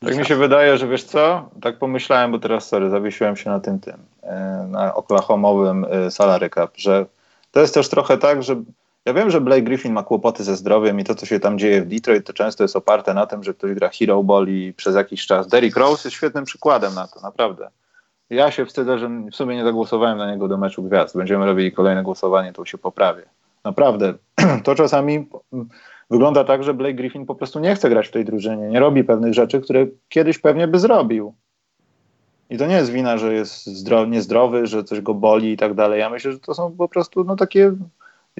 [0.00, 3.60] Tak mi się wydaje, że wiesz co, tak pomyślałem, bo teraz, sorry, zawiesiłem się na
[3.60, 7.06] tym tym, e, na oklahomowym e, salary cap, że
[7.50, 8.62] to jest też trochę tak, że
[9.04, 11.82] ja wiem, że Blake Griffin ma kłopoty ze zdrowiem i to, co się tam dzieje
[11.82, 14.96] w Detroit, to często jest oparte na tym, że ktoś gra hero ball i przez
[14.96, 15.48] jakiś czas.
[15.48, 17.70] Derrick Rose jest świetnym przykładem na to, naprawdę.
[18.30, 21.16] Ja się wstydzę, że w sumie nie zagłosowałem na niego do meczu gwiazd.
[21.16, 23.22] Będziemy robili kolejne głosowanie, to się poprawię.
[23.64, 24.14] Naprawdę.
[24.64, 25.28] To czasami
[26.10, 28.68] wygląda tak, że Blake Griffin po prostu nie chce grać w tej drużynie.
[28.68, 31.34] Nie robi pewnych rzeczy, które kiedyś pewnie by zrobił.
[32.50, 35.74] I to nie jest wina, że jest zdro niezdrowy, że coś go boli i tak
[35.74, 36.00] dalej.
[36.00, 37.72] Ja myślę, że to są po prostu no, takie,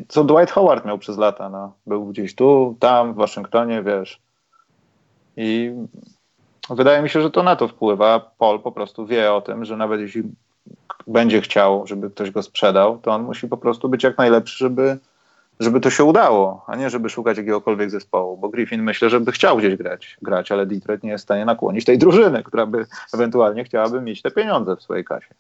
[0.09, 1.48] co Dwight Howard miał przez lata.
[1.48, 1.72] No.
[1.86, 4.20] Był gdzieś tu, tam, w Waszyngtonie, wiesz.
[5.36, 5.72] I
[6.70, 8.31] wydaje mi się, że to na to wpływa.
[8.39, 10.22] Paul po prostu wie o tym, że nawet jeśli
[11.06, 14.98] będzie chciał, żeby ktoś go sprzedał, to on musi po prostu być jak najlepszy, żeby
[15.60, 19.32] żeby to się udało, a nie żeby szukać jakiegokolwiek zespołu, bo Griffin myślę, że by
[19.32, 22.86] chciał gdzieś grać, grać, ale Detroit nie jest w stanie nakłonić tej drużyny, która by
[23.14, 25.35] ewentualnie chciałaby mieć te pieniądze w swojej kasie.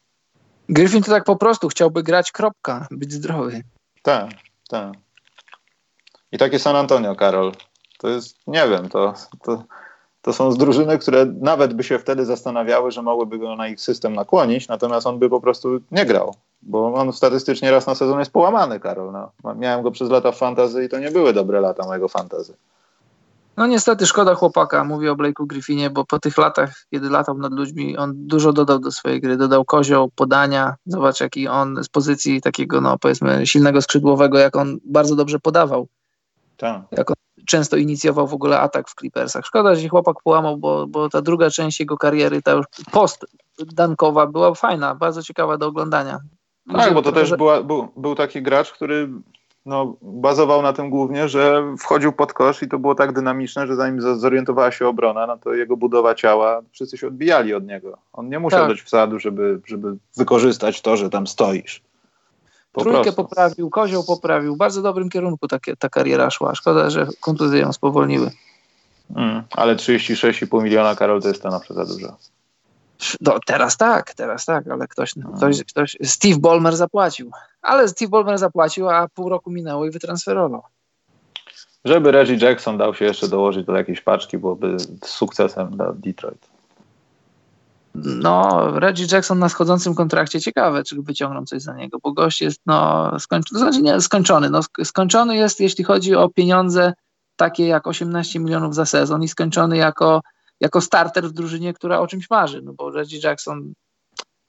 [0.68, 3.62] Griffin to tak po prostu chciałby grać, kropka, być zdrowy.
[4.02, 4.30] Tak,
[4.70, 4.92] tak.
[6.32, 7.52] I takie San Antonio, Karol.
[7.98, 9.64] To jest, nie wiem, to, to,
[10.22, 14.14] to są drużyny, które nawet by się wtedy zastanawiały, że mogłyby go na ich system
[14.14, 18.32] nakłonić, natomiast on by po prostu nie grał, bo on statystycznie raz na sezon jest
[18.32, 19.12] połamany, Karol.
[19.12, 19.54] No.
[19.54, 22.54] Miałem go przez lata w fantazy i to nie były dobre lata mojego fantazy.
[23.56, 27.52] No niestety szkoda chłopaka, mówię o Blake'u Griffinie, bo po tych latach, kiedy latał nad
[27.52, 29.36] ludźmi, on dużo dodał do swojej gry.
[29.36, 30.74] Dodał kozioł, podania.
[30.86, 35.88] Zobacz, jaki on z pozycji takiego, no powiedzmy, silnego skrzydłowego, jak on bardzo dobrze podawał.
[36.56, 36.82] Tak.
[36.92, 37.16] Jak on
[37.46, 39.46] często inicjował w ogóle atak w Clippersach.
[39.46, 44.26] Szkoda, że się chłopak połamał, bo, bo ta druga część jego kariery, ta już post-dankowa
[44.26, 46.18] była fajna, bardzo ciekawa do oglądania.
[46.72, 49.08] Tak, bo to też była, był, był taki gracz, który
[49.70, 53.76] no, bazował na tym głównie, że wchodził pod kosz i to było tak dynamiczne, że
[53.76, 57.98] zanim zorientowała się obrona, no to jego budowa ciała, wszyscy się odbijali od niego.
[58.12, 58.68] On nie musiał tak.
[58.68, 61.82] dać wsadu, żeby, żeby wykorzystać to, że tam stoisz.
[62.72, 63.24] Po Trójkę prostu.
[63.24, 64.54] poprawił, kozioł poprawił.
[64.54, 66.54] W bardzo dobrym kierunku takie, ta kariera szła.
[66.54, 68.30] Szkoda, że kontuzje ją spowolniły.
[69.16, 72.16] Mm, ale 36,5 miliona, Karol, to jest stanowczo za dużo.
[73.20, 75.32] No, teraz tak, teraz tak, ale ktoś, no.
[75.36, 77.30] ktoś, ktoś, Steve Ballmer zapłacił.
[77.62, 80.62] Ale Steve Ballmer zapłacił, a pół roku minęło i wytransferował.
[81.84, 86.50] Żeby Reggie Jackson dał się jeszcze dołożyć do jakiejś paczki, byłoby sukcesem dla Detroit.
[87.94, 92.60] No, Reggie Jackson na schodzącym kontrakcie ciekawe, czy wyciągną coś za niego, bo gość jest
[92.66, 94.50] no, skończony, znaczy nie, skończony.
[94.50, 96.92] No, skończony jest, jeśli chodzi o pieniądze
[97.36, 100.20] takie jak 18 milionów za sezon i skończony jako
[100.60, 103.72] jako starter w drużynie, która o czymś marzy, no bo Reggie Jackson,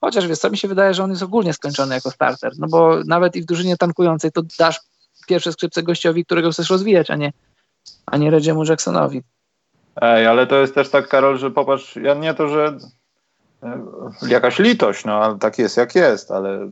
[0.02, 3.04] chociaż wiesz, co mi się wydaje, że on jest ogólnie skończony jako starter, no bo
[3.06, 4.80] nawet i w drużynie tankującej to dasz
[5.28, 7.34] pierwsze skrzypce gościowi, którego chcesz rozwijać, a nie,
[8.06, 9.22] a nie Reggie'emu Jacksonowi.
[9.96, 12.78] Ej, ale to jest też tak, Karol, że popatrz, ja nie to, że
[13.64, 13.82] e,
[14.28, 16.70] jakaś litość, no ale tak jest jak jest, ale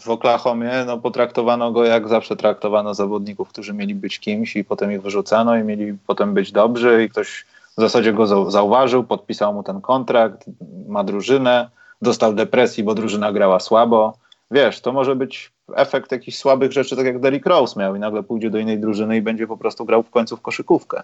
[0.00, 4.92] w Oklahomie no, potraktowano go jak zawsze traktowano zawodników, którzy mieli być kimś i potem
[4.92, 7.46] ich wyrzucano i mieli potem być dobrzy i ktoś
[7.80, 10.44] w zasadzie go zauważył, podpisał mu ten kontrakt,
[10.88, 11.70] ma drużynę,
[12.02, 14.12] dostał depresji, bo drużyna grała słabo.
[14.50, 18.22] Wiesz, to może być efekt jakichś słabych rzeczy, tak jak Derrick Rose miał i nagle
[18.22, 21.02] pójdzie do innej drużyny i będzie po prostu grał w końcu w koszykówkę.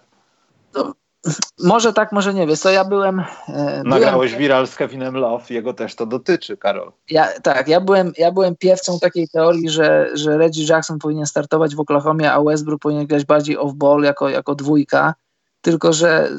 [0.75, 0.95] No,
[1.65, 2.47] może tak, może nie.
[2.47, 3.25] Wiesz co, ja byłem...
[3.49, 4.43] E, Nagrałeś byłem...
[4.43, 6.93] viral z Kevinem Love, jego też to dotyczy, Karol.
[7.11, 11.75] Ja, tak, ja byłem, ja byłem piewcą takiej teorii, że, że Reggie Jackson powinien startować
[11.75, 15.15] w Oklahomie, a Westbrook powinien grać bardziej off-ball jako, jako dwójka
[15.67, 16.31] tylko że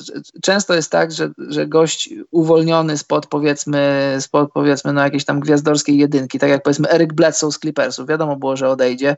[0.42, 5.98] często jest tak, że, że gość uwolniony spod powiedzmy, spod powiedzmy no jakiejś tam gwiazdorskiej
[5.98, 9.16] jedynki, tak jak powiedzmy Eric Bledsoe z Clippersów, wiadomo było, że odejdzie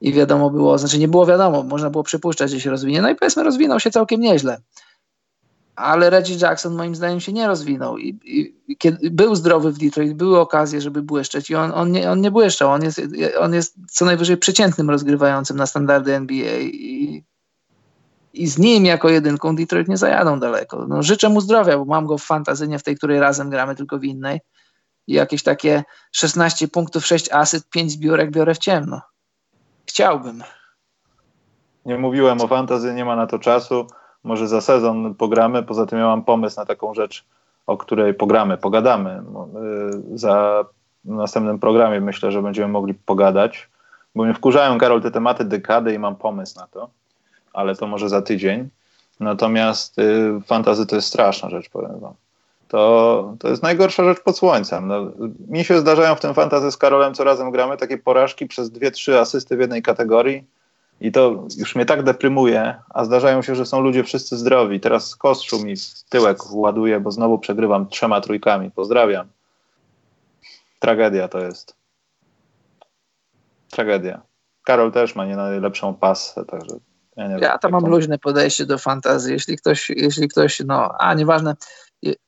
[0.00, 3.14] i wiadomo było, znaczy nie było wiadomo, można było przypuszczać, że się rozwinie, no i
[3.14, 4.60] powiedzmy rozwinął się całkiem nieźle.
[5.76, 7.98] Ale Reggie Jackson moim zdaniem się nie rozwinął.
[7.98, 11.50] I, i, kiedy był zdrowy w Detroit, były okazje, żeby błyszczeć.
[11.50, 13.00] I on, on, nie, on nie błyszczał, on jest,
[13.38, 17.24] on jest co najwyżej przeciętnym rozgrywającym na standardy NBA i
[18.34, 20.86] i z nim jako jedynką Detroit nie zajadą daleko.
[20.88, 23.98] No, życzę mu zdrowia, bo mam go w fantazynie, w tej, której razem gramy, tylko
[23.98, 24.40] w innej.
[25.06, 29.00] i jakieś takie 16 punktów, 6 asyst, 5 zbiórek biorę w ciemno.
[29.86, 30.42] Chciałbym.
[31.86, 33.86] Nie mówiłem o fantazy, nie ma na to czasu.
[34.24, 35.62] Może za sezon pogramy.
[35.62, 37.24] Poza tym ja mam pomysł na taką rzecz,
[37.66, 39.22] o której pogramy, pogadamy.
[39.32, 39.48] No,
[40.14, 40.64] y, za
[41.04, 43.70] następnym programie myślę, że będziemy mogli pogadać,
[44.14, 46.90] bo mnie wkurzają, Karol, te tematy dekady i mam pomysł na to,
[47.52, 48.68] ale to może za tydzień.
[49.20, 52.14] Natomiast y, fantazy to jest straszna rzecz, powiem wam.
[52.68, 54.88] To, to jest najgorsza rzecz pod słońcem.
[54.88, 55.12] No,
[55.48, 58.90] mi się zdarzają w tym fantazy z Karolem, co razem gramy, takie porażki przez dwie,
[58.90, 60.44] trzy asysty w jednej kategorii
[61.00, 64.80] i to już mnie tak deprymuje, a zdarzają się, że są ludzie wszyscy zdrowi.
[64.80, 65.74] Teraz kostrzu mi
[66.08, 68.70] tyłek ładuje, bo znowu przegrywam trzema trójkami.
[68.70, 69.26] Pozdrawiam.
[70.78, 71.76] Tragedia to jest.
[73.70, 74.22] Tragedia.
[74.64, 76.76] Karol też ma nie najlepszą pasę, także
[77.16, 79.32] ja, nie ja to mam luźne podejście do fantazji.
[79.32, 81.54] Jeśli ktoś, jeśli ktoś, no, a nieważne,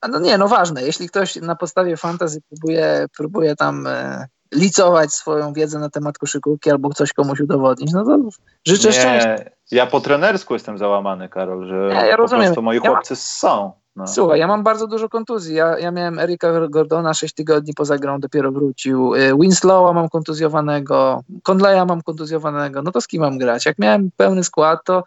[0.09, 5.53] no nie, no ważne, jeśli ktoś na podstawie fantazji próbuje, próbuje tam e, licować swoją
[5.53, 8.19] wiedzę na temat koszykówki albo coś komuś udowodnić, no to
[8.67, 9.35] życzę nie, szczęścia.
[9.71, 12.45] Ja po trenersku jestem załamany, Karol, że nie, ja po rozumiem.
[12.45, 13.71] prostu moi chłopcy ja są.
[13.95, 14.07] No.
[14.07, 15.55] Słuchaj, ja mam bardzo dużo kontuzji.
[15.55, 19.15] Ja, ja miałem Erika Gordona 6 tygodni poza grą, dopiero wrócił.
[19.15, 22.81] Y, Winslowa mam kontuzjowanego, Conleya mam kontuzjowanego.
[22.81, 23.65] No to z kim mam grać?
[23.65, 25.03] Jak miałem pełny skład, to,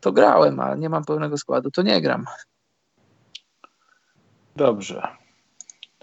[0.00, 2.24] to grałem, a nie mam pełnego składu, to nie gram.
[4.56, 5.08] Dobrze.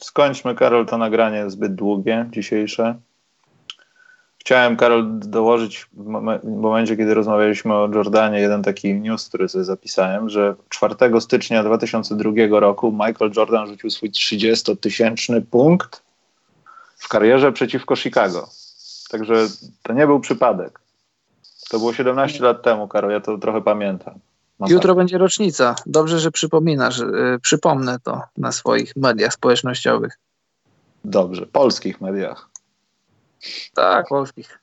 [0.02, 2.96] Skończmy, Karol, to nagranie zbyt długie, dzisiejsze.
[4.40, 10.30] Chciałem, Karol, dołożyć w momencie, kiedy rozmawialiśmy o Jordanie, jeden taki news, który sobie zapisałem,
[10.30, 16.04] że 4 stycznia 2002 roku Michael Jordan rzucił swój 30-tysięczny punkt
[16.98, 18.50] w karierze przeciwko Chicago.
[19.12, 19.48] Także
[19.84, 20.80] to nie był przypadek.
[21.70, 24.20] To było 17 lat temu, Karol, ja to trochę pamiętam.
[24.60, 24.98] Mam Jutro tak.
[24.98, 25.76] będzie rocznica.
[25.86, 27.00] Dobrze, że przypominasz.
[27.00, 30.20] Yy, przypomnę to na swoich mediach społecznościowych.
[31.06, 32.49] Dobrze, polskich mediach.
[33.74, 34.60] Tak, polskich.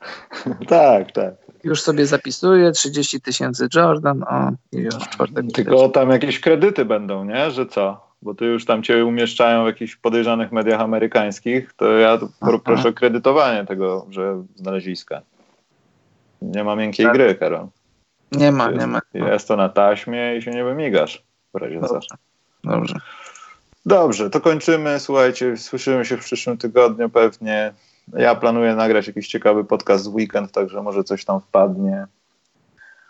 [0.68, 1.34] tak, tak.
[1.64, 5.44] Już sobie zapisuję, 30 tysięcy Jordan, o, i już czwartek.
[5.54, 7.50] Tylko tam jakieś kredyty będą, nie?
[7.50, 8.08] Że co?
[8.22, 12.58] Bo ty już tam cię umieszczają w jakichś podejrzanych mediach amerykańskich, to ja Aha.
[12.64, 15.22] proszę o kredytowanie tego, że znaleziska.
[16.42, 17.14] Nie ma miękkiej tak.
[17.14, 17.66] gry, Karol.
[18.32, 19.00] Nie ma, jest, nie ma.
[19.14, 21.24] Jest to na taśmie i się nie wymigasz.
[21.54, 22.08] W razie Dobrze.
[22.64, 22.94] Dobrze.
[23.86, 25.00] Dobrze, to kończymy.
[25.00, 27.72] Słuchajcie, słyszymy się w przyszłym tygodniu pewnie.
[28.16, 32.06] Ja planuję nagrać jakiś ciekawy podcast w weekend, także może coś tam wpadnie.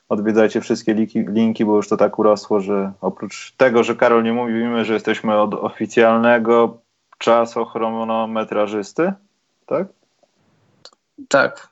[0.09, 4.33] Odwiedzajcie wszystkie linki, linki, bo już to tak urosło, że oprócz tego, że Karol nie
[4.33, 6.79] mówimy, że jesteśmy od oficjalnego
[7.19, 9.13] czasochronometrażysty,
[9.67, 9.89] tak?
[11.29, 11.69] Tak.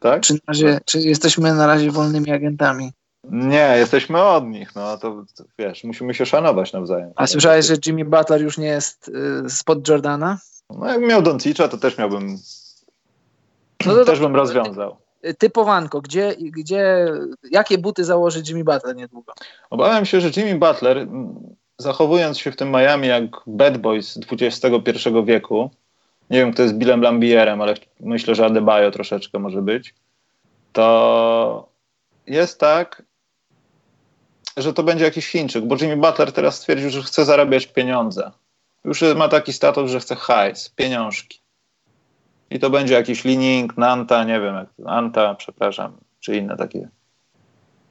[0.00, 0.22] Tak?
[0.22, 2.92] Czy, razie, czy jesteśmy na razie wolnymi agentami?
[3.24, 7.12] Nie, jesteśmy od nich, no to, to wiesz, musimy się szanować nawzajem.
[7.16, 9.08] A słyszałeś, że Jimmy Butler już nie jest
[9.46, 10.38] y, spod Jordana?
[10.78, 12.38] No jak miał Doncicza, to też miałbym
[13.86, 14.96] no to też bym rozwiązał.
[15.38, 17.06] Typowanko, gdzie, gdzie,
[17.50, 19.32] jakie buty założy Jimmy Butler niedługo?
[19.70, 21.06] Obawiam się, że Jimmy Butler,
[21.78, 25.70] zachowując się w tym Miami jak bad boys XXI wieku,
[26.30, 29.94] nie wiem kto jest Billem Lambierem, ale myślę, że Adebayo troszeczkę może być,
[30.72, 31.68] to
[32.26, 33.02] jest tak,
[34.56, 38.30] że to będzie jakiś Chińczyk, bo Jimmy Butler teraz stwierdził, że chce zarabiać pieniądze.
[38.84, 41.40] Już ma taki status, że chce hajs, pieniążki.
[42.50, 46.88] I to będzie jakiś Lining, Nanta, nie wiem, jak, Anta, przepraszam, czy inne takie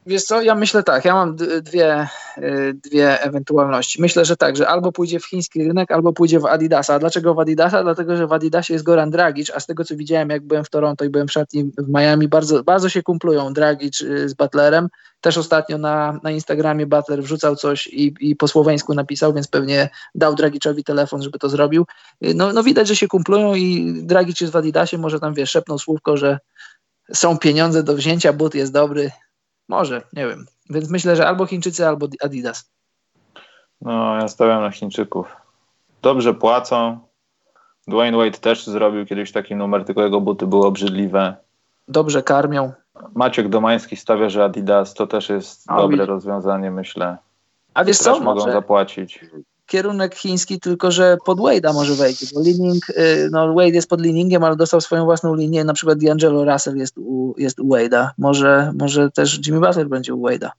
[0.06, 2.08] Wiesz co, ja myślę tak, ja mam dwie,
[2.38, 4.02] y, dwie ewentualności.
[4.02, 6.94] Myślę, że tak, że albo pójdzie w chiński rynek, albo pójdzie w Adidasa.
[6.94, 7.84] A dlaczego w Adidasa?
[7.84, 10.70] Dlatego, że w Adidasie jest Goran Dragic, a z tego co widziałem, jak byłem w
[10.70, 14.88] Toronto i byłem w szatni w Miami, bardzo, bardzo się kumplują Dragic y, z Butlerem.
[15.22, 19.90] Też ostatnio na, na Instagramie Butler wrzucał coś i, i po słoweńsku napisał, więc pewnie
[20.16, 21.86] dał Dragicowi telefon, żeby to zrobił.
[22.26, 25.52] Y, no, no widać, że się kumplują i Dragic jest w Adidasie, może tam wiesz,
[25.52, 26.40] szepnął słówko, że
[27.14, 29.12] są pieniądze do wzięcia, but jest dobry,
[29.70, 30.46] może, nie wiem.
[30.70, 32.72] Więc myślę, że albo Chińczycy, albo Adidas.
[33.82, 35.36] No, ja stawiam na Chińczyków.
[36.02, 37.00] Dobrze płacą.
[37.88, 41.36] Dwayne Wade też zrobił kiedyś taki numer, tylko jego buty były obrzydliwe.
[41.88, 42.72] Dobrze karmią.
[43.16, 47.18] Maciek Domański stawia, że Adidas to też jest dobre rozwiązanie, myślę.
[47.74, 48.20] A wiesz co?
[48.20, 49.26] mogą może, zapłacić
[49.70, 54.02] kierunek chiński, tylko że pod Wade'a może wejść, bo Lining, y, no Wade jest pod
[54.02, 58.10] Liningiem, ale dostał swoją własną linię, na przykład D'Angelo Russell jest u, jest u Wade'a,
[58.18, 60.50] może, może też Jimmy Butler będzie u Wade'a.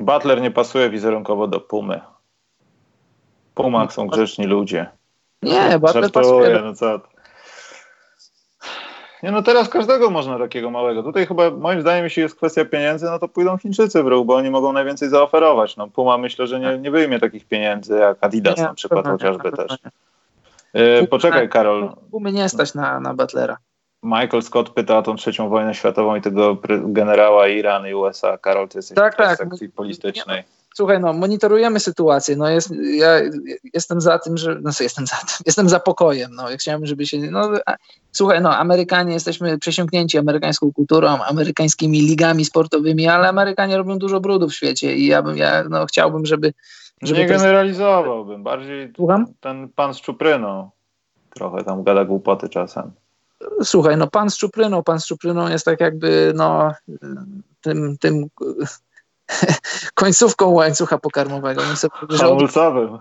[0.00, 2.00] Butler nie pasuje wizerunkowo do Pumy.
[3.54, 4.86] Pumach są grzeczni ludzie.
[5.42, 6.60] Nie, Butler pasuje.
[6.64, 7.00] No co?
[9.24, 11.02] Nie no teraz każdego można takiego małego.
[11.02, 14.34] Tutaj chyba moim zdaniem jeśli jest kwestia pieniędzy, no to pójdą Chińczycy w ruch, bo
[14.34, 15.76] oni mogą najwięcej zaoferować.
[15.76, 19.52] No Puma myślę, że nie, nie wyjmie takich pieniędzy jak Adidas nie, na przykład chociażby
[19.52, 19.78] też.
[20.74, 21.92] Yy, poczekaj, Karol.
[22.10, 23.56] Umy nie stać na, na Butlera.
[24.02, 28.38] Michael Scott pyta o tą trzecią wojnę światową i tego generała Iran i USA.
[28.38, 29.38] Karol, ty jesteś tak, w tak.
[29.38, 30.42] sekcji politycznej.
[30.76, 32.36] Słuchaj, no, monitorujemy sytuację.
[32.36, 33.08] No, jest, ja
[33.74, 34.58] jestem za tym, że.
[34.62, 35.28] No, jestem za tym.
[35.46, 36.30] Jestem za pokojem.
[36.34, 37.18] No, ja chciałem, żeby się.
[37.18, 37.74] No, a,
[38.12, 44.48] słuchaj, no, Amerykanie jesteśmy przesiąknięci amerykańską kulturą, amerykańskimi ligami sportowymi, ale Amerykanie robią dużo brudu
[44.48, 46.52] w świecie i ja bym, ja no, chciałbym, żeby.
[47.02, 48.42] żeby nie generalizowałbym.
[48.42, 49.26] Bardziej Słucham?
[49.40, 50.70] ten pan z czupryną
[51.34, 52.92] trochę tam gada głupoty czasem.
[53.62, 56.72] Słuchaj, no pan z czupryną, pan z czupryną jest tak jakby, no,
[57.60, 58.28] tym, tym
[59.94, 61.62] końcówką łańcucha pokarmowego.
[62.20, 62.98] Hamulcowym.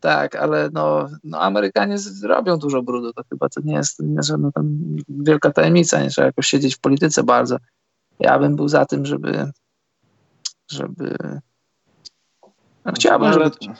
[0.00, 4.52] Tak, ale no, no Amerykanie zrobią dużo brudu, to chyba to nie jest, nie żadna
[4.52, 4.78] tam
[5.08, 7.56] wielka tajemnica, nie trzeba jakoś siedzieć w polityce bardzo.
[8.18, 9.50] Ja bym był za tym, żeby
[10.70, 11.16] żeby
[12.84, 13.44] no, chciałbym, ale...
[13.44, 13.74] żeby,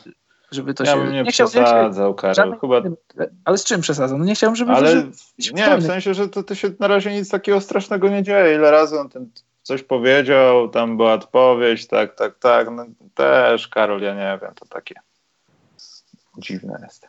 [0.51, 0.99] żeby to ja się...
[0.99, 2.35] Bym nie, nie przesadzał, Karol.
[2.35, 2.83] żadnej- Chyba...
[3.45, 4.19] Ale z czym przesadzam?
[4.19, 4.73] No nie chciałbym, żeby...
[4.73, 4.91] Ale
[5.39, 8.55] żeby- nie, w sensie, że to, to się na razie nic takiego strasznego nie dzieje.
[8.55, 9.31] Ile razy on ten
[9.65, 12.71] coś powiedział, tam była odpowiedź, tak, tak, tak.
[12.71, 14.95] No, też, Karol, ja nie wiem, to takie
[16.39, 17.07] dziwne jest.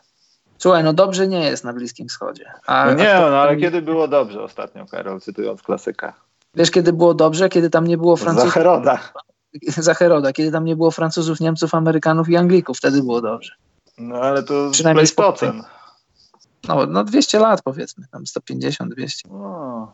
[0.58, 2.50] Słuchaj, no dobrze nie jest na Bliskim Wschodzie.
[2.66, 6.14] A, No nie, a to- no ale kiedy było dobrze ostatnio, Karol, cytując klasyka?
[6.54, 7.48] Wiesz, kiedy było dobrze?
[7.48, 8.48] Kiedy tam nie było Francuzów...
[8.48, 8.98] Zacheroda.
[9.62, 10.32] Zacheroda.
[10.32, 12.78] Kiedy tam nie było Francuzów, Niemców, Amerykanów i Anglików.
[12.78, 13.52] Wtedy było dobrze.
[13.98, 15.62] No ale to Przynajmniej Pleistocen.
[16.68, 19.28] No, no 200 lat powiedzmy, tam 150, 200.
[19.28, 19.92] No.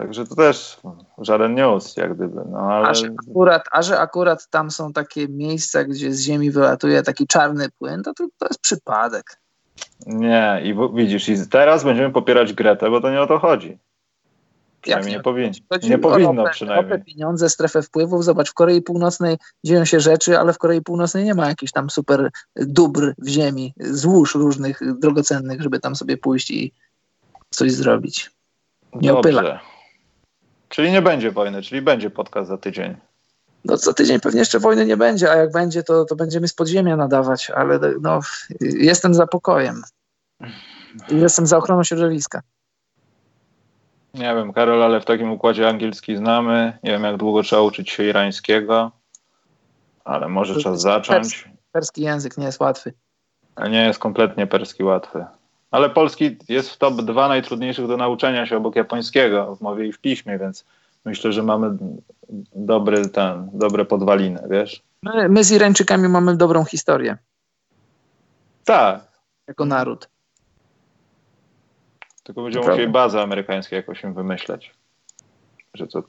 [0.00, 0.80] Także to też
[1.18, 2.40] żaden news, jak gdyby.
[2.50, 6.50] No ale A, że akurat, a że akurat tam są takie miejsca, gdzie z ziemi
[6.50, 9.40] wylatuje taki czarny płyn, to, to, to jest przypadek.
[10.06, 10.60] nie.
[10.64, 13.78] I widzisz, i teraz będziemy popierać Gretę, bo to nie o to chodzi.
[14.80, 15.52] Przynajmniej nie nie, powinno.
[15.68, 16.90] Chodzi Nie powinno ropę, przynajmniej.
[16.90, 18.24] ropę, pieniądze, strefę wpływów.
[18.24, 21.90] Zobacz, w Korei Północnej dzieją się rzeczy, ale w Korei Północnej nie ma jakichś tam
[21.90, 26.72] super dóbr w ziemi, złóż różnych drogocennych, żeby tam sobie pójść i
[27.50, 28.30] coś zrobić.
[28.94, 29.60] Nie opyla.
[30.70, 32.96] Czyli nie będzie wojny, czyli będzie podcast za tydzień.
[33.64, 36.54] No co tydzień pewnie jeszcze wojny nie będzie, a jak będzie, to, to będziemy z
[36.54, 38.20] podziemia nadawać, ale no,
[38.60, 39.82] jestem za pokojem.
[41.08, 42.42] Jestem za ochroną środowiska.
[44.14, 46.78] Nie wiem, Karol, ale w takim układzie angielski znamy.
[46.82, 48.92] Nie wiem, jak długo trzeba uczyć się irańskiego,
[50.04, 51.48] ale może czas zacząć.
[51.72, 52.92] Perski język nie jest łatwy.
[53.70, 55.24] Nie jest kompletnie perski łatwy.
[55.70, 59.92] Ale polski jest w top 2 najtrudniejszych do nauczenia się obok japońskiego w mowie i
[59.92, 60.64] w piśmie, więc
[61.04, 61.76] myślę, że mamy
[62.54, 64.82] dobry ten, dobre podwaliny, wiesz?
[65.02, 67.16] My, my z Irańczykami mamy dobrą historię
[68.64, 69.00] Tak,
[69.48, 70.08] jako naród.
[72.22, 72.76] tylko będziemy Prawda.
[72.76, 74.74] musieli bazę amerykańską jakoś im wymyśleć,
[75.74, 76.02] że to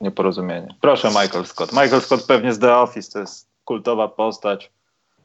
[0.00, 0.74] nieporozumienie.
[0.80, 1.72] Proszę, Michael Scott.
[1.72, 4.70] Michael Scott pewnie z The Office, to jest kultowa postać.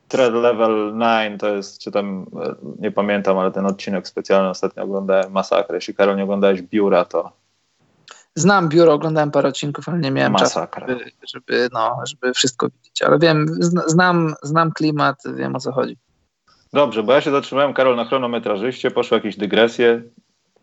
[0.10, 4.84] Thread Level 9 to jest, czy tam, e, nie pamiętam, ale ten odcinek specjalny ostatnio
[4.84, 5.76] oglądałem, masakrę.
[5.76, 7.32] Jeśli Karol nie oglądałeś Biura, to
[8.36, 10.88] Znam biuro, oglądałem parę odcinków, ale nie miałem czasu, masakra.
[10.88, 13.02] żeby, żeby, no, żeby wszystko widzieć.
[13.02, 15.98] Ale wiem, zna- znam, znam klimat, wiem o co chodzi.
[16.74, 20.02] Dobrze, bo ja się zatrzymałem, Karol, na chronometrażyście, poszły jakieś dygresje.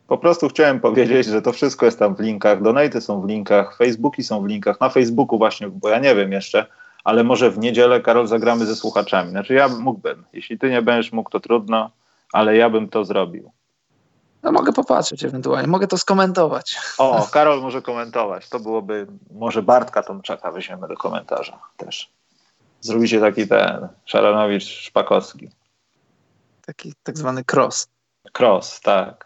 [0.07, 3.77] Po prostu chciałem powiedzieć, że to wszystko jest tam w linkach, donaty są w linkach,
[3.77, 6.67] Facebooki są w linkach, na Facebooku właśnie, bo ja nie wiem jeszcze,
[7.07, 9.31] ale może w niedzielę, Karol, zagramy ze słuchaczami.
[9.31, 11.91] Znaczy ja mógłbym, jeśli ty nie będziesz mógł, to trudno,
[12.33, 13.53] ale ja bym to zrobił.
[14.43, 16.77] No mogę popatrzeć ewentualnie, mogę to skomentować.
[16.99, 22.11] O, Karol może komentować, to byłoby, może Bartka Tomczaka weźmiemy do komentarza też.
[22.81, 25.49] Zrobicie taki ten, Szaranowicz-Szpakowski.
[26.67, 27.89] Taki tak zwany cross.
[28.39, 29.26] Cross, tak.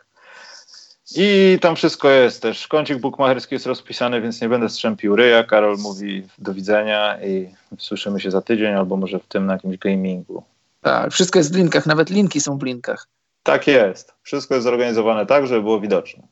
[1.17, 2.69] I tam wszystko jest też.
[2.69, 5.45] Kącik bukmacherski jest rozpisany, więc nie będę strzępił ryja.
[5.45, 9.79] Karol mówi do widzenia i słyszymy się za tydzień, albo może w tym na jakimś
[9.79, 10.43] gamingu.
[10.81, 13.07] Tak, wszystko jest w linkach, nawet linki są w linkach.
[13.43, 14.15] Tak jest.
[14.23, 16.23] Wszystko jest zorganizowane tak, żeby było widoczne.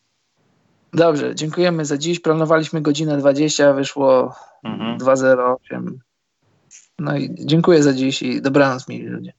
[0.92, 2.20] Dobrze, dziękujemy za dziś.
[2.20, 4.34] Planowaliśmy godzinę 20, wyszło
[4.64, 4.98] Mhm.
[4.98, 5.98] 2.08.
[6.98, 9.32] No i dziękuję za dziś i dobranoc, mili ludzie.